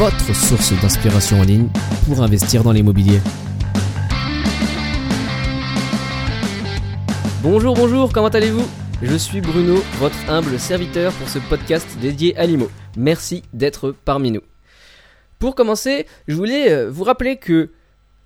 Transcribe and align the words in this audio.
votre 0.00 0.34
source 0.34 0.72
d'inspiration 0.80 1.40
en 1.40 1.42
ligne 1.42 1.68
pour 2.06 2.22
investir 2.22 2.62
dans 2.62 2.72
l'immobilier. 2.72 3.20
Bonjour, 7.42 7.74
bonjour, 7.74 8.10
comment 8.10 8.28
allez-vous? 8.28 8.66
Je 9.02 9.14
suis 9.16 9.42
Bruno, 9.42 9.84
votre 9.98 10.16
humble 10.30 10.58
serviteur 10.58 11.12
pour 11.12 11.28
ce 11.28 11.38
podcast 11.50 11.86
dédié 12.00 12.34
à 12.38 12.46
l'IMO. 12.46 12.70
Merci 12.96 13.42
d'être 13.52 13.94
parmi 14.06 14.30
nous. 14.30 14.40
Pour 15.38 15.54
commencer, 15.54 16.06
je 16.28 16.34
voulais 16.34 16.72
euh, 16.72 16.90
vous 16.90 17.04
rappeler 17.04 17.36
que 17.36 17.68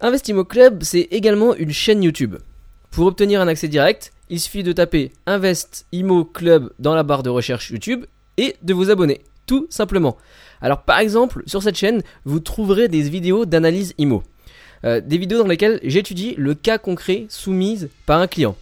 Investimo 0.00 0.44
Club, 0.44 0.84
c'est 0.84 1.08
également 1.10 1.56
une 1.56 1.72
chaîne 1.72 2.04
YouTube. 2.04 2.36
Pour 2.92 3.06
obtenir 3.06 3.40
un 3.40 3.48
accès 3.48 3.66
direct, 3.66 4.12
il 4.28 4.38
suffit 4.38 4.62
de 4.62 4.70
taper 4.70 5.10
Invest 5.26 5.86
Imo 5.90 6.24
Club 6.24 6.72
dans 6.78 6.94
la 6.94 7.02
barre 7.02 7.24
de 7.24 7.30
recherche 7.30 7.70
YouTube 7.70 8.04
et 8.36 8.54
de 8.62 8.74
vous 8.74 8.90
abonner, 8.90 9.22
tout 9.46 9.66
simplement. 9.70 10.16
Alors 10.64 10.80
par 10.80 10.98
exemple, 10.98 11.42
sur 11.44 11.62
cette 11.62 11.76
chaîne, 11.76 12.02
vous 12.24 12.40
trouverez 12.40 12.88
des 12.88 13.02
vidéos 13.02 13.44
d'analyse 13.44 13.92
IMO. 13.98 14.22
Euh, 14.86 15.02
des 15.02 15.18
vidéos 15.18 15.42
dans 15.42 15.46
lesquelles 15.46 15.78
j'étudie 15.82 16.34
le 16.38 16.54
cas 16.54 16.78
concret 16.78 17.26
soumis 17.28 17.86
par 18.06 18.18
un 18.18 18.26
client. 18.26 18.56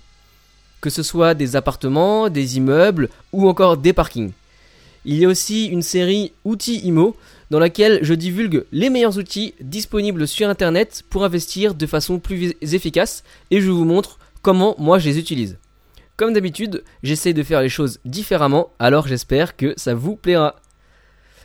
Que 0.80 0.90
ce 0.90 1.04
soit 1.04 1.34
des 1.34 1.54
appartements, 1.54 2.28
des 2.28 2.56
immeubles 2.56 3.08
ou 3.32 3.48
encore 3.48 3.76
des 3.76 3.92
parkings. 3.92 4.32
Il 5.04 5.16
y 5.16 5.24
a 5.24 5.28
aussi 5.28 5.66
une 5.66 5.82
série 5.82 6.32
Outils 6.44 6.80
IMO 6.80 7.14
dans 7.50 7.60
laquelle 7.60 8.00
je 8.02 8.14
divulgue 8.14 8.64
les 8.72 8.90
meilleurs 8.90 9.18
outils 9.18 9.54
disponibles 9.60 10.26
sur 10.26 10.48
Internet 10.48 11.04
pour 11.08 11.24
investir 11.24 11.76
de 11.76 11.86
façon 11.86 12.18
plus 12.18 12.54
efficace 12.62 13.22
et 13.52 13.60
je 13.60 13.70
vous 13.70 13.84
montre 13.84 14.18
comment 14.42 14.74
moi 14.76 14.98
je 14.98 15.08
les 15.08 15.20
utilise. 15.20 15.56
Comme 16.16 16.32
d'habitude, 16.32 16.82
j'essaie 17.04 17.32
de 17.32 17.44
faire 17.44 17.62
les 17.62 17.68
choses 17.68 18.00
différemment, 18.04 18.72
alors 18.80 19.06
j'espère 19.06 19.56
que 19.56 19.72
ça 19.76 19.94
vous 19.94 20.16
plaira. 20.16 20.56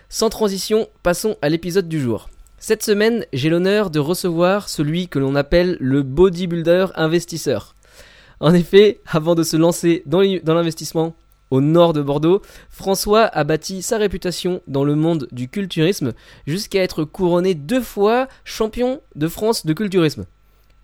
Sans 0.10 0.30
transition, 0.30 0.88
passons 1.04 1.36
à 1.42 1.50
l'épisode 1.50 1.90
du 1.90 2.00
jour. 2.00 2.30
Cette 2.60 2.82
semaine, 2.82 3.26
j'ai 3.34 3.50
l'honneur 3.50 3.90
de 3.90 4.00
recevoir 4.00 4.70
celui 4.70 5.10
que 5.10 5.20
l'on 5.20 5.36
appelle 5.36 5.76
le 5.82 6.02
bodybuilder 6.02 6.88
investisseur. 6.96 7.76
En 8.40 8.54
effet, 8.54 9.02
avant 9.06 9.36
de 9.36 9.44
se 9.44 9.58
lancer 9.58 10.04
dans 10.06 10.22
l'investissement 10.22 11.14
au 11.52 11.60
nord 11.60 11.92
de 11.92 12.02
Bordeaux, 12.02 12.42
François 12.70 13.24
a 13.24 13.44
bâti 13.44 13.82
sa 13.82 13.98
réputation 13.98 14.62
dans 14.68 14.86
le 14.86 14.96
monde 14.96 15.28
du 15.34 15.50
culturisme 15.50 16.14
jusqu'à 16.46 16.84
être 16.84 17.04
couronné 17.04 17.54
deux 17.54 17.82
fois 17.82 18.30
champion 18.46 19.02
de 19.16 19.28
France 19.28 19.66
de 19.66 19.74
culturisme. 19.74 20.26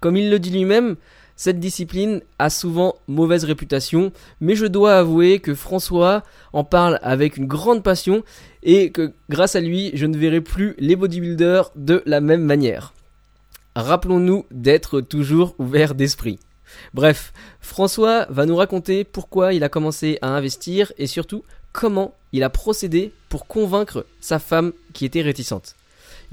Comme 0.01 0.17
il 0.17 0.29
le 0.29 0.39
dit 0.39 0.51
lui-même, 0.51 0.97
cette 1.35 1.59
discipline 1.59 2.21
a 2.39 2.49
souvent 2.49 2.95
mauvaise 3.07 3.43
réputation, 3.43 4.11
mais 4.39 4.55
je 4.55 4.65
dois 4.65 4.97
avouer 4.97 5.39
que 5.39 5.55
François 5.55 6.23
en 6.53 6.63
parle 6.63 6.99
avec 7.01 7.37
une 7.37 7.47
grande 7.47 7.83
passion 7.83 8.23
et 8.61 8.91
que 8.91 9.13
grâce 9.29 9.55
à 9.55 9.59
lui, 9.59 9.91
je 9.93 10.05
ne 10.05 10.17
verrai 10.17 10.41
plus 10.41 10.75
les 10.77 10.95
bodybuilders 10.95 11.71
de 11.75 12.03
la 12.05 12.21
même 12.21 12.43
manière. 12.43 12.93
Rappelons-nous 13.75 14.45
d'être 14.51 15.01
toujours 15.01 15.55
ouvert 15.57 15.95
d'esprit. 15.95 16.39
Bref, 16.93 17.33
François 17.59 18.25
va 18.29 18.45
nous 18.45 18.55
raconter 18.55 19.03
pourquoi 19.03 19.53
il 19.53 19.63
a 19.63 19.69
commencé 19.69 20.19
à 20.21 20.29
investir 20.29 20.93
et 20.97 21.07
surtout 21.07 21.43
comment 21.71 22.15
il 22.31 22.43
a 22.43 22.49
procédé 22.49 23.11
pour 23.29 23.47
convaincre 23.47 24.05
sa 24.19 24.39
femme 24.39 24.73
qui 24.93 25.05
était 25.05 25.21
réticente. 25.21 25.75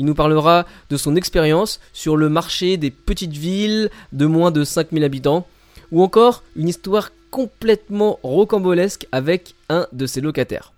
Il 0.00 0.06
nous 0.06 0.15
parlera 0.15 0.65
de 0.88 0.97
son 0.97 1.15
expérience 1.15 1.78
sur 1.93 2.16
le 2.16 2.31
marché 2.31 2.78
des 2.78 2.91
petites 2.91 3.34
villes 3.34 3.91
de 4.15 4.25
moins 4.25 4.50
de 4.50 4.65
5000 4.65 5.05
habitants, 5.05 5.47
ou 5.93 6.03
encore 6.03 6.43
une 6.56 6.71
histoire 6.71 7.11
complètement 7.31 8.19
rocambolesque 8.22 9.06
avec 9.12 9.55
un 9.69 9.87
de 9.93 10.06
ses 10.06 10.22
locataires. 10.22 10.72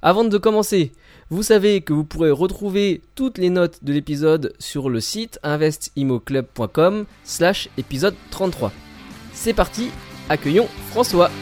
Avant 0.00 0.22
de 0.22 0.38
commencer, 0.38 0.92
vous 1.28 1.42
savez 1.42 1.80
que 1.80 1.92
vous 1.92 2.04
pourrez 2.04 2.30
retrouver 2.30 3.02
toutes 3.16 3.38
les 3.38 3.50
notes 3.50 3.82
de 3.82 3.92
l'épisode 3.92 4.54
sur 4.60 4.90
le 4.90 5.00
site 5.00 5.40
investimoclub.com 5.42 7.06
slash 7.24 7.68
épisode 7.78 8.14
33. 8.30 8.70
C'est 9.32 9.54
parti, 9.54 9.90
accueillons 10.28 10.68
François. 10.90 11.32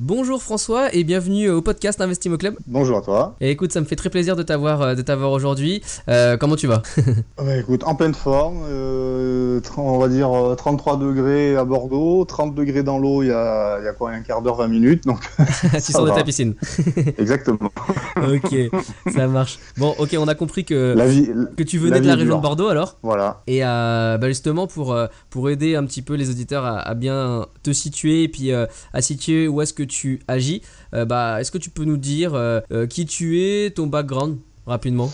Bonjour 0.00 0.40
François 0.40 0.94
et 0.94 1.02
bienvenue 1.02 1.50
au 1.50 1.60
podcast 1.60 2.00
Investimo 2.00 2.38
Club. 2.38 2.54
Bonjour 2.68 2.98
à 2.98 3.02
toi. 3.02 3.34
Et 3.40 3.50
écoute, 3.50 3.72
ça 3.72 3.80
me 3.80 3.84
fait 3.84 3.96
très 3.96 4.10
plaisir 4.10 4.36
de 4.36 4.44
t'avoir 4.44 4.80
euh, 4.80 4.94
de 4.94 5.02
t'avoir 5.02 5.32
aujourd'hui. 5.32 5.82
Euh, 6.08 6.36
comment 6.36 6.54
tu 6.54 6.68
vas? 6.68 6.82
Écoute, 7.58 7.82
en 7.82 7.96
pleine 7.96 8.14
forme, 8.14 8.60
euh, 8.68 9.60
on 9.76 9.98
va 9.98 10.06
dire 10.06 10.30
33 10.56 10.98
degrés 10.98 11.56
à 11.56 11.64
Bordeaux, 11.64 12.24
30 12.24 12.54
degrés 12.54 12.84
dans 12.84 13.00
l'eau 13.00 13.24
il 13.24 13.30
y 13.30 13.32
a, 13.32 13.80
y 13.82 13.88
a 13.88 13.92
quoi 13.92 14.12
un 14.12 14.20
quart 14.20 14.40
d'heure, 14.40 14.54
20 14.54 14.68
minutes 14.68 15.04
donc. 15.04 15.18
tu 15.72 15.90
sors 15.92 16.04
de 16.04 16.10
ta 16.10 16.22
piscine. 16.22 16.54
Exactement. 17.18 17.72
ok, 18.18 18.56
ça 19.12 19.26
marche. 19.26 19.58
Bon, 19.78 19.96
ok, 19.98 20.14
on 20.16 20.28
a 20.28 20.36
compris 20.36 20.64
que 20.64 20.94
que 21.56 21.62
tu 21.64 21.76
venais 21.78 22.00
de 22.00 22.06
la 22.06 22.14
région 22.14 22.36
de 22.36 22.42
Bordeaux 22.42 22.68
alors? 22.68 22.98
Voilà. 23.02 23.42
Et 23.48 23.62
bah, 23.62 24.28
justement 24.28 24.68
pour 24.68 24.96
pour 25.28 25.50
aider 25.50 25.74
un 25.74 25.84
petit 25.84 26.02
peu 26.02 26.14
les 26.14 26.30
auditeurs 26.30 26.64
à, 26.64 26.78
à 26.78 26.94
bien 26.94 27.46
te 27.64 27.72
situer 27.72 28.22
et 28.22 28.28
puis 28.28 28.52
à 28.52 29.02
situer 29.02 29.48
où 29.48 29.60
est-ce 29.60 29.74
que 29.74 29.87
tu 29.88 30.20
agis. 30.28 30.62
Euh, 30.94 31.04
bah, 31.04 31.40
Est-ce 31.40 31.50
que 31.50 31.58
tu 31.58 31.70
peux 31.70 31.84
nous 31.84 31.96
dire 31.96 32.34
euh, 32.34 32.60
euh, 32.72 32.86
qui 32.86 33.06
tu 33.06 33.40
es, 33.40 33.70
ton 33.70 33.86
background 33.86 34.38
rapidement? 34.66 35.10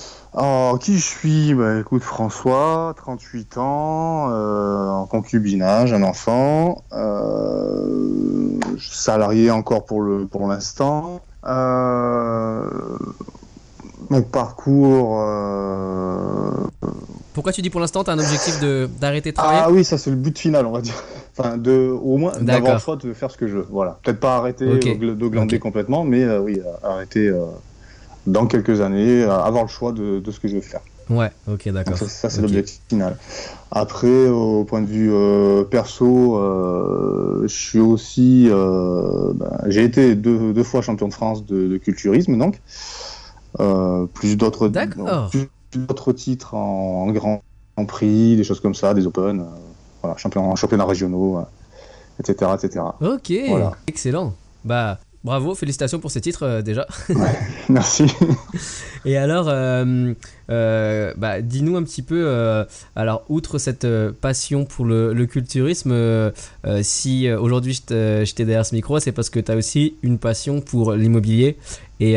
Qui 0.80 0.98
je 0.98 1.04
suis? 1.04 1.54
Bah, 1.54 1.78
Écoute, 1.78 2.02
François, 2.02 2.94
38 2.96 3.56
ans, 3.58 4.30
en 5.00 5.06
concubinage, 5.06 5.92
un 5.92 6.02
enfant, 6.02 6.84
salarié 8.78 9.50
encore 9.50 9.86
pour 9.86 10.48
l'instant. 10.48 11.22
Mon 14.14 14.22
parcours. 14.22 15.20
Pourquoi 17.34 17.52
tu 17.52 17.62
dis 17.62 17.70
pour 17.70 17.80
l'instant, 17.80 18.04
tu 18.04 18.10
as 18.10 18.12
un 18.12 18.18
objectif 18.18 18.60
d'arrêter 19.00 19.32
de, 19.32 19.36
travailler 19.36 19.62
Ah 19.64 19.70
oui, 19.70 19.84
ça 19.84 19.98
c'est 19.98 20.10
le 20.10 20.16
but 20.16 20.38
final, 20.38 20.66
on 20.66 20.72
va 20.72 20.80
dire. 20.80 20.94
Enfin, 21.36 21.56
de, 21.56 21.88
au 21.88 22.16
moins 22.16 22.30
d'avoir 22.40 22.74
le 22.74 22.78
choix 22.78 22.94
de 22.94 23.12
faire 23.12 23.28
ce 23.28 23.36
que 23.36 23.48
je 23.48 23.56
veux. 23.56 23.66
Voilà. 23.68 23.98
Peut-être 24.04 24.20
pas 24.20 24.36
arrêter 24.36 24.66
de 24.66 25.26
glander 25.28 25.58
complètement, 25.58 26.04
mais 26.04 26.22
euh, 26.22 26.38
oui, 26.38 26.60
euh, 26.64 26.88
arrêter 26.88 27.26
euh, 27.26 27.40
dans 28.28 28.46
quelques 28.46 28.80
années, 28.80 29.24
avoir 29.24 29.64
le 29.64 29.68
choix 29.68 29.90
de, 29.90 30.20
de, 30.20 30.30
ce 30.30 30.38
que 30.38 30.46
je 30.46 30.54
veux 30.54 30.60
faire. 30.60 30.80
Ouais, 31.10 31.32
ok, 31.50 31.68
d'accord. 31.70 31.98
Ça, 31.98 32.30
c'est 32.30 32.40
l'objectif 32.40 32.80
final. 32.88 33.16
Après, 33.72 34.28
au 34.28 34.62
point 34.62 34.80
de 34.80 34.86
vue 34.86 35.12
perso, 35.70 36.40
je 37.42 37.48
suis 37.48 37.80
aussi. 37.80 38.48
Ben, 38.48 39.58
j'ai 39.66 39.82
été 39.82 40.14
deux, 40.14 40.52
deux, 40.52 40.62
fois 40.62 40.82
champion 40.82 41.08
de 41.08 41.14
France 41.14 41.44
de, 41.44 41.66
de 41.66 41.76
culturisme, 41.78 42.38
donc. 42.38 42.60
Plus 44.14 44.36
d'autres 44.36 44.68
d'autres 44.68 46.12
titres 46.12 46.54
en, 46.54 47.10
grand 47.10 47.42
prix, 47.88 48.36
des 48.36 48.44
choses 48.44 48.60
comme 48.60 48.74
ça, 48.74 48.94
des 48.94 49.06
Open 49.06 49.44
voilà, 50.02 50.16
champion, 50.16 50.54
championnats 50.54 50.84
régionaux, 50.84 51.40
etc., 52.20 52.36
euh, 52.42 52.56
etc. 52.56 52.84
Ok, 53.00 53.32
excellent. 53.86 54.34
Bah, 54.64 54.98
bravo, 55.24 55.54
félicitations 55.54 55.98
pour 55.98 56.10
ces 56.10 56.20
titres 56.20 56.44
euh, 56.44 56.62
déjà. 56.62 56.86
merci. 57.68 58.04
Et 59.04 59.16
alors, 59.16 59.46
euh, 59.48 60.14
bah, 61.16 61.40
dis-nous 61.40 61.76
un 61.76 61.82
petit 61.82 62.02
peu, 62.02 62.64
alors, 62.94 63.24
outre 63.28 63.58
cette 63.58 63.86
passion 64.20 64.64
pour 64.64 64.84
le, 64.84 65.26
culturisme, 65.26 65.94
si 66.82 67.30
aujourd'hui 67.30 67.74
je 67.88 68.32
t'ai 68.32 68.44
derrière 68.44 68.64
ce 68.64 68.74
micro, 68.74 68.98
c'est 69.00 69.12
parce 69.12 69.30
que 69.30 69.40
tu 69.40 69.52
as 69.52 69.56
aussi 69.56 69.96
une 70.02 70.18
passion 70.18 70.60
pour 70.60 70.92
l'immobilier. 70.92 71.56
Et, 72.00 72.16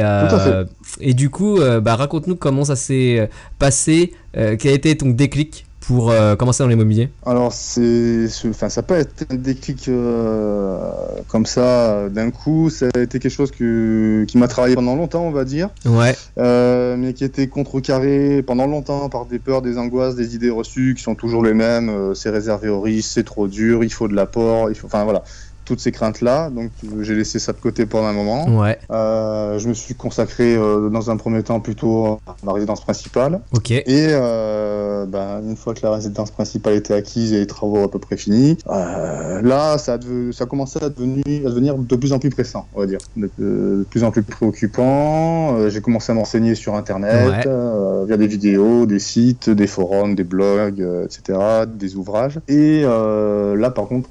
et 1.01 1.13
du 1.13 1.29
coup, 1.29 1.59
bah, 1.81 1.95
raconte-nous 1.97 2.37
comment 2.37 2.63
ça 2.63 2.77
s'est 2.77 3.29
passé, 3.59 4.13
quel 4.33 4.67
a 4.67 4.71
été 4.71 4.95
ton 4.95 5.09
déclic 5.09 5.66
pour 5.87 6.11
euh, 6.11 6.35
commencer 6.35 6.63
dans 6.63 6.67
l'immobilier 6.67 7.09
Alors, 7.25 7.53
c'est, 7.53 8.27
enfin, 8.49 8.67
ça 8.67 8.83
peut 8.83 8.95
être 8.95 9.25
un 9.31 9.35
déclic 9.35 9.87
euh, 9.87 10.91
comme 11.29 11.45
ça 11.45 12.09
d'un 12.09 12.29
coup. 12.29 12.69
Ça 12.69 12.87
a 12.93 12.99
été 12.99 13.19
quelque 13.19 13.31
chose 13.31 13.51
que, 13.51 14.25
qui 14.27 14.37
m'a 14.37 14.49
travaillé 14.49 14.75
pendant 14.75 14.95
longtemps, 14.95 15.23
on 15.23 15.31
va 15.31 15.45
dire. 15.45 15.69
Ouais. 15.85 16.13
Euh, 16.37 16.97
mais 16.97 17.13
qui 17.13 17.23
était 17.23 17.47
contrecarré 17.47 18.43
pendant 18.43 18.67
longtemps 18.67 19.07
par 19.07 19.25
des 19.25 19.39
peurs, 19.39 19.61
des 19.61 19.77
angoisses, 19.77 20.15
des 20.15 20.35
idées 20.35 20.49
reçues 20.49 20.93
qui 20.95 21.03
sont 21.03 21.15
toujours 21.15 21.41
les 21.41 21.53
mêmes. 21.53 22.13
c'est 22.13 22.31
réservé 22.31 22.67
au 22.67 22.81
risque, 22.81 23.11
c'est 23.13 23.23
trop 23.23 23.47
dur, 23.47 23.85
il 23.85 23.91
faut 23.91 24.09
de 24.09 24.13
l'apport, 24.13 24.69
il 24.69 24.75
faut, 24.75 24.87
enfin 24.87 25.05
voilà 25.05 25.23
toutes 25.67 25.79
ces 25.81 25.91
craintes-là, 25.91 26.49
donc 26.49 26.69
j'ai 27.01 27.13
laissé 27.13 27.39
ça 27.39 27.51
de 27.51 27.57
côté 27.59 27.85
pendant 27.85 28.07
un 28.07 28.13
moment. 28.13 28.47
Ouais. 28.57 28.79
Euh, 28.89 29.59
je 29.59 29.67
me 29.67 29.73
suis 29.73 29.95
consacré 29.95 30.55
euh, 30.55 30.89
dans 30.89 31.11
un 31.11 31.17
premier 31.17 31.43
temps 31.43 31.59
plutôt 31.59 32.19
à 32.25 32.35
ma 32.43 32.53
résidence 32.53 32.79
principale. 32.81 33.41
Ok. 33.53 33.71
Et 33.71 33.83
euh, 33.89 35.05
ben, 35.05 35.41
une 35.47 35.57
fois 35.57 35.73
que 35.73 35.81
la 35.83 35.91
résidence 35.91 36.31
principale 36.31 36.75
était 36.75 36.93
acquise 36.93 37.33
et 37.33 37.39
les 37.39 37.47
travaux 37.47 37.83
à 37.83 37.91
peu 37.91 37.99
près 37.99 38.15
finis, 38.15 38.57
là, 38.67 39.77
ça 39.77 39.93
a, 39.93 39.97
deve- 39.97 40.31
ça 40.31 40.45
a 40.45 40.47
commencé 40.47 40.79
à 40.81 40.89
devenir, 40.89 41.23
à 41.45 41.49
devenir 41.49 41.75
de 41.77 41.95
plus 41.95 42.13
en 42.13 42.19
plus 42.19 42.29
pressant, 42.29 42.65
on 42.73 42.79
va 42.79 42.85
dire. 42.85 42.99
De, 43.17 43.29
de 43.37 43.85
plus 43.89 44.03
en 44.05 44.11
plus 44.11 44.23
préoccupant. 44.23 45.69
J'ai 45.69 45.81
commencé 45.81 46.11
à 46.11 46.15
m'enseigner 46.15 46.55
sur 46.55 46.75
Internet, 46.75 47.45
Ouais. 47.47 48.05
via 48.05 48.15
des 48.17 48.27
vidéos, 48.27 48.85
des 48.85 48.99
sites, 48.99 49.49
des 49.49 49.67
forums, 49.67 50.15
des 50.15 50.23
blogs, 50.23 50.85
etc., 51.03 51.39
des 51.67 51.95
ouvrages. 51.95 52.39
Et 52.47 52.81
là, 52.83 53.69
par 53.71 53.87
contre, 53.87 54.09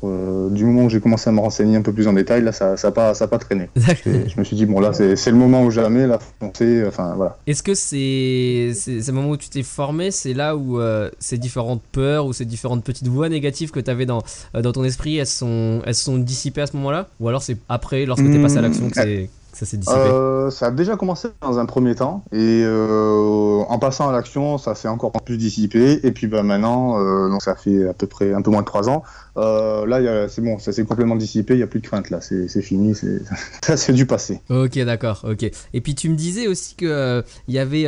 du 0.51 0.65
moment 0.65 0.83
où 0.85 0.91
j'ai 0.91 1.01
commencé 1.01 1.29
à 1.31 1.33
me 1.33 1.41
renseigner 1.47 1.77
un 1.77 1.83
peu 1.83 1.93
plus 1.93 2.07
en 2.09 2.13
détail, 2.13 2.43
là, 2.43 2.53
ça 2.53 2.71
n'a 2.71 2.77
ça 2.77 2.91
pas, 2.93 3.15
ça 3.15 3.27
pas 3.29 3.39
traîné. 3.39 3.69
Je 4.05 4.39
me 4.39 4.45
suis 4.45 4.57
dit, 4.57 4.67
bon, 4.67 4.81
là, 4.81 4.93
c'est 4.93 5.31
le 5.31 5.37
moment 5.37 5.63
ou 5.65 5.71
jamais, 5.71 6.07
là, 6.07 6.19
faut 6.19 6.33
foncer, 6.47 6.85
enfin, 6.87 7.15
voilà. 7.17 7.39
Est-ce 7.47 7.63
que 7.63 7.75
c'est 7.75 8.73
le 8.87 9.13
moment 9.13 9.31
où 9.31 9.37
tu 9.37 9.49
t'es 9.49 9.63
formé, 9.63 10.11
c'est 10.11 10.35
là 10.35 10.57
où 10.57 10.79
euh, 10.81 11.11
ces 11.19 11.39
différentes 11.39 11.83
peurs 11.93 12.27
ou 12.27 12.33
ces 12.33 12.45
différentes 12.45 12.85
petites 12.85 13.09
voix 13.09 13.29
négatives 13.29 13.71
que 13.71 13.81
tu 13.81 13.91
avais 13.91 14.07
dans, 14.07 14.23
euh, 14.55 14.63
dans 14.63 14.73
ton 14.73 14.85
esprit, 14.85 15.17
elles 15.17 15.27
sont, 15.27 15.81
elles 15.87 15.95
sont 15.95 16.19
dissipées 16.19 16.63
à 16.63 16.67
ce 16.67 16.77
moment-là? 16.77 17.09
Ou 17.21 17.29
alors 17.29 17.43
c'est 17.43 17.57
après, 17.69 18.05
lorsque 18.07 18.25
tu 18.25 18.35
es 18.37 18.43
passé 18.43 18.59
à 18.59 18.63
l'action, 18.63 18.89
que, 18.89 18.95
c'est- 18.97 19.29
que 19.46 19.46
ça 19.57 19.67
s'est 19.67 19.77
dissipé 19.79 19.99
Euh, 19.99 20.51
ça 20.51 20.67
a 20.67 20.71
déjà 20.71 20.97
commencé 20.97 21.29
dans 21.41 21.59
un 21.59 21.67
premier 21.67 21.95
temps 21.95 22.23
et 22.33 22.63
euh, 22.65 23.63
en 23.69 23.79
passant 23.79 24.09
à 24.09 24.13
l'action, 24.13 24.59
ça 24.59 24.75
s'est 24.75 24.89
encore 24.89 25.13
plus 25.13 25.39
dissipé. 25.39 26.07
Et 26.07 26.13
puis 26.13 26.27
bah, 26.27 26.43
maintenant, 26.43 27.01
euh, 27.01 27.29
donc 27.29 27.43
ça 27.43 27.55
fait 27.57 27.89
à 27.89 27.95
peu 27.95 28.07
près 28.07 28.33
un 28.33 28.43
peu 28.43 28.51
moins 28.51 28.61
de 28.61 28.67
trois 28.67 28.89
ans. 28.89 29.03
là, 29.37 30.29
c'est 30.29 30.43
bon, 30.43 30.59
ça 30.59 30.73
s'est 30.73 30.85
complètement 30.85 31.17
dissipé. 31.17 31.55
Il 31.55 31.59
n'y 31.59 31.63
a 31.63 31.67
plus 31.67 31.81
de 31.81 31.87
crainte 31.87 32.11
là. 32.11 32.21
C'est 32.21 32.63
fini. 32.63 32.95
c'est- 32.95 33.23
Ça 33.65 33.77
c'est 33.77 33.93
du 33.93 34.07
passé. 34.07 34.41
Ok, 34.51 34.79
d'accord, 34.85 35.25
ok. 35.29 35.51
Et 35.73 35.81
puis 35.81 35.95
tu 35.95 36.09
me 36.09 36.15
disais 36.15 36.47
aussi 36.47 36.75
que 36.77 36.87
euh, 36.87 37.23
il 37.49 37.55
y 37.55 37.59
avait 37.59 37.87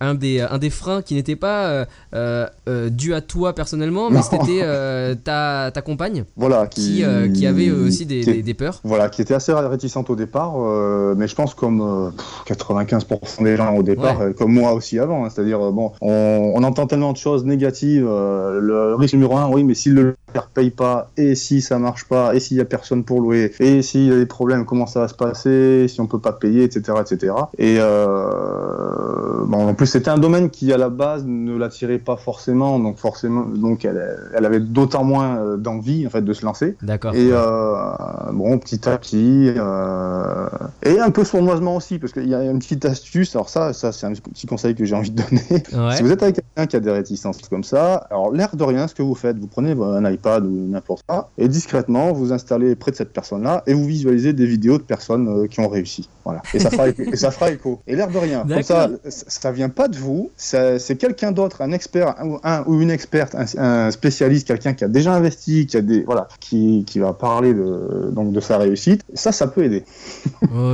un, 0.00 0.14
des, 0.14 0.40
un 0.40 0.58
des 0.58 0.70
freins 0.70 1.02
qui 1.02 1.14
n'était 1.14 1.36
pas 1.36 1.66
euh, 1.66 1.84
euh, 2.14 2.46
euh, 2.68 2.88
dû 2.88 3.14
à 3.14 3.20
toi 3.20 3.52
personnellement, 3.54 4.10
mais 4.10 4.22
c'était 4.22 4.60
euh, 4.62 5.14
ta, 5.24 5.70
ta 5.72 5.82
compagne 5.82 6.24
Voilà. 6.36 6.66
qui, 6.66 7.02
euh, 7.04 7.28
qui 7.32 7.46
avait 7.46 7.68
euh, 7.68 7.86
aussi 7.86 8.06
des, 8.06 8.20
qui- 8.20 8.32
des- 8.32 8.42
des 8.42 8.54
peurs. 8.54 8.80
Voilà, 8.84 9.08
qui 9.08 9.22
était 9.22 9.34
assez 9.34 9.52
réticente 9.52 10.10
au 10.10 10.16
départ, 10.16 10.54
euh, 10.56 11.14
mais 11.16 11.26
je 11.28 11.34
pense 11.34 11.54
comme 11.54 11.80
euh, 11.80 12.10
pff, 12.46 12.56
95% 12.58 13.44
des 13.44 13.56
gens 13.56 13.74
au 13.74 13.82
départ, 13.82 14.18
Ouais. 14.20 14.26
euh, 14.26 14.32
comme 14.32 14.52
moi 14.52 14.72
aussi 14.72 14.98
avant. 14.98 15.24
hein. 15.24 15.28
C'est-à-dire, 15.30 15.60
euh, 15.60 15.70
bon, 15.72 15.92
on, 16.00 16.52
on 16.54 16.62
entend 16.64 16.86
tellement 16.86 17.12
de 17.12 17.18
choses 17.18 17.44
négatives. 17.44 18.06
euh, 18.08 18.60
le 18.60 18.94
risque 18.94 19.14
numéro 19.14 19.36
un, 19.36 19.48
oui, 19.48 19.64
mais 19.64 19.74
si 19.74 19.90
le 19.90 20.14
paye 20.54 20.70
pas, 20.70 21.10
et 21.16 21.34
si 21.34 21.60
ça 21.60 21.78
marche 21.78 22.04
pas, 22.04 22.34
et 22.34 22.40
s'il 22.40 22.56
y 22.56 22.60
a 22.60 22.64
personne 22.64 23.04
pour 23.04 23.20
louer, 23.20 23.52
et 23.60 23.82
s'il 23.82 24.06
y 24.06 24.12
a 24.12 24.16
des 24.16 24.26
problèmes, 24.26 24.64
comment 24.64 24.86
ça 24.86 25.00
va 25.00 25.08
se 25.08 25.14
passer, 25.14 25.86
si 25.88 26.00
on 26.00 26.06
peut 26.06 26.18
pas 26.18 26.32
payer, 26.32 26.64
etc., 26.64 26.98
etc. 27.00 27.34
Et 27.58 27.76
euh, 27.78 29.44
bon, 29.46 29.68
en 29.68 29.74
plus, 29.74 29.86
c'était 29.86 30.10
un 30.10 30.18
domaine 30.18 30.50
qui 30.50 30.72
à 30.72 30.76
la 30.76 30.88
base 30.88 31.24
ne 31.26 31.56
l'attirait 31.56 31.98
pas 31.98 32.16
forcément, 32.16 32.78
donc 32.78 32.98
forcément, 32.98 33.42
donc 33.42 33.84
elle, 33.84 34.16
elle 34.34 34.44
avait 34.44 34.60
d'autant 34.60 35.04
moins 35.04 35.38
euh, 35.38 35.56
d'envie 35.56 36.06
en 36.06 36.10
fait 36.10 36.22
de 36.22 36.32
se 36.32 36.44
lancer. 36.44 36.76
D'accord. 36.82 37.14
Et 37.14 37.28
euh, 37.32 37.92
bon, 38.32 38.58
petit 38.58 38.88
à 38.88 38.98
petit, 38.98 39.52
euh, 39.56 40.48
et 40.82 40.98
un 41.00 41.10
peu 41.10 41.24
sournoisement 41.24 41.76
aussi, 41.76 41.98
parce 41.98 42.12
qu'il 42.12 42.28
y 42.28 42.34
a 42.34 42.42
une 42.42 42.58
petite 42.58 42.84
astuce. 42.84 43.34
Alors 43.34 43.48
ça, 43.48 43.72
ça 43.72 43.92
c'est 43.92 44.06
un 44.06 44.12
petit 44.12 44.46
conseil 44.46 44.74
que 44.74 44.84
j'ai 44.84 44.94
envie 44.94 45.10
de 45.10 45.22
donner. 45.22 45.62
Ouais. 45.72 45.88
Si 45.98 46.04
vous 46.04 46.12
êtes 46.12 46.22
avec 46.22 46.36
quelqu'un 46.36 46.66
qui 46.66 46.76
a 46.76 46.80
des 46.80 46.92
réticences 46.92 47.38
comme 47.48 47.64
ça, 47.64 48.06
alors 48.10 48.32
l'air 48.32 48.54
de 48.54 48.62
rien, 48.62 48.86
ce 48.86 48.94
que 48.94 49.02
vous 49.02 49.16
faites, 49.16 49.36
vous 49.38 49.48
prenez 49.48 49.72
un 49.72 50.04
iPad 50.18 50.44
ou 50.44 50.66
n'importe 50.68 51.04
quoi, 51.06 51.30
et 51.38 51.48
discrètement 51.48 52.12
vous 52.12 52.32
installez 52.32 52.74
près 52.76 52.90
de 52.90 52.96
cette 52.96 53.12
personne-là, 53.12 53.62
et 53.66 53.74
vous 53.74 53.84
visualisez 53.86 54.32
des 54.32 54.46
vidéos 54.46 54.78
de 54.78 54.82
personnes 54.82 55.28
euh, 55.28 55.46
qui 55.46 55.60
ont 55.60 55.68
réussi. 55.68 56.08
Voilà. 56.24 56.42
Et 56.52 56.58
ça 56.58 56.70
fera, 56.70 56.88
écho- 56.88 57.02
et 57.12 57.16
ça 57.16 57.30
fera 57.30 57.50
écho. 57.50 57.80
Et 57.86 57.96
l'air 57.96 58.08
de 58.10 58.18
rien. 58.18 58.44
Comme 58.46 58.62
ça, 58.62 58.90
ça, 59.08 59.50
vient 59.52 59.70
pas 59.70 59.88
de 59.88 59.96
vous, 59.96 60.30
c'est 60.36 60.96
quelqu'un 60.98 61.32
d'autre, 61.32 61.62
un 61.62 61.72
expert, 61.72 62.14
ou- 62.24 62.38
un 62.44 62.64
ou 62.66 62.80
une 62.82 62.90
experte, 62.90 63.34
un, 63.34 63.46
un 63.56 63.90
spécialiste, 63.90 64.46
quelqu'un 64.46 64.74
qui 64.74 64.84
a 64.84 64.88
déjà 64.88 65.14
investi, 65.14 65.66
qui 65.66 65.76
a 65.76 65.80
des, 65.80 66.02
voilà, 66.02 66.28
qui, 66.40 66.84
qui 66.86 66.98
va 66.98 67.12
parler 67.14 67.54
de, 67.54 68.10
donc 68.12 68.32
de 68.32 68.40
sa 68.40 68.58
réussite. 68.58 69.04
Ça, 69.14 69.32
ça 69.32 69.46
peut 69.46 69.64
aider. 69.64 69.84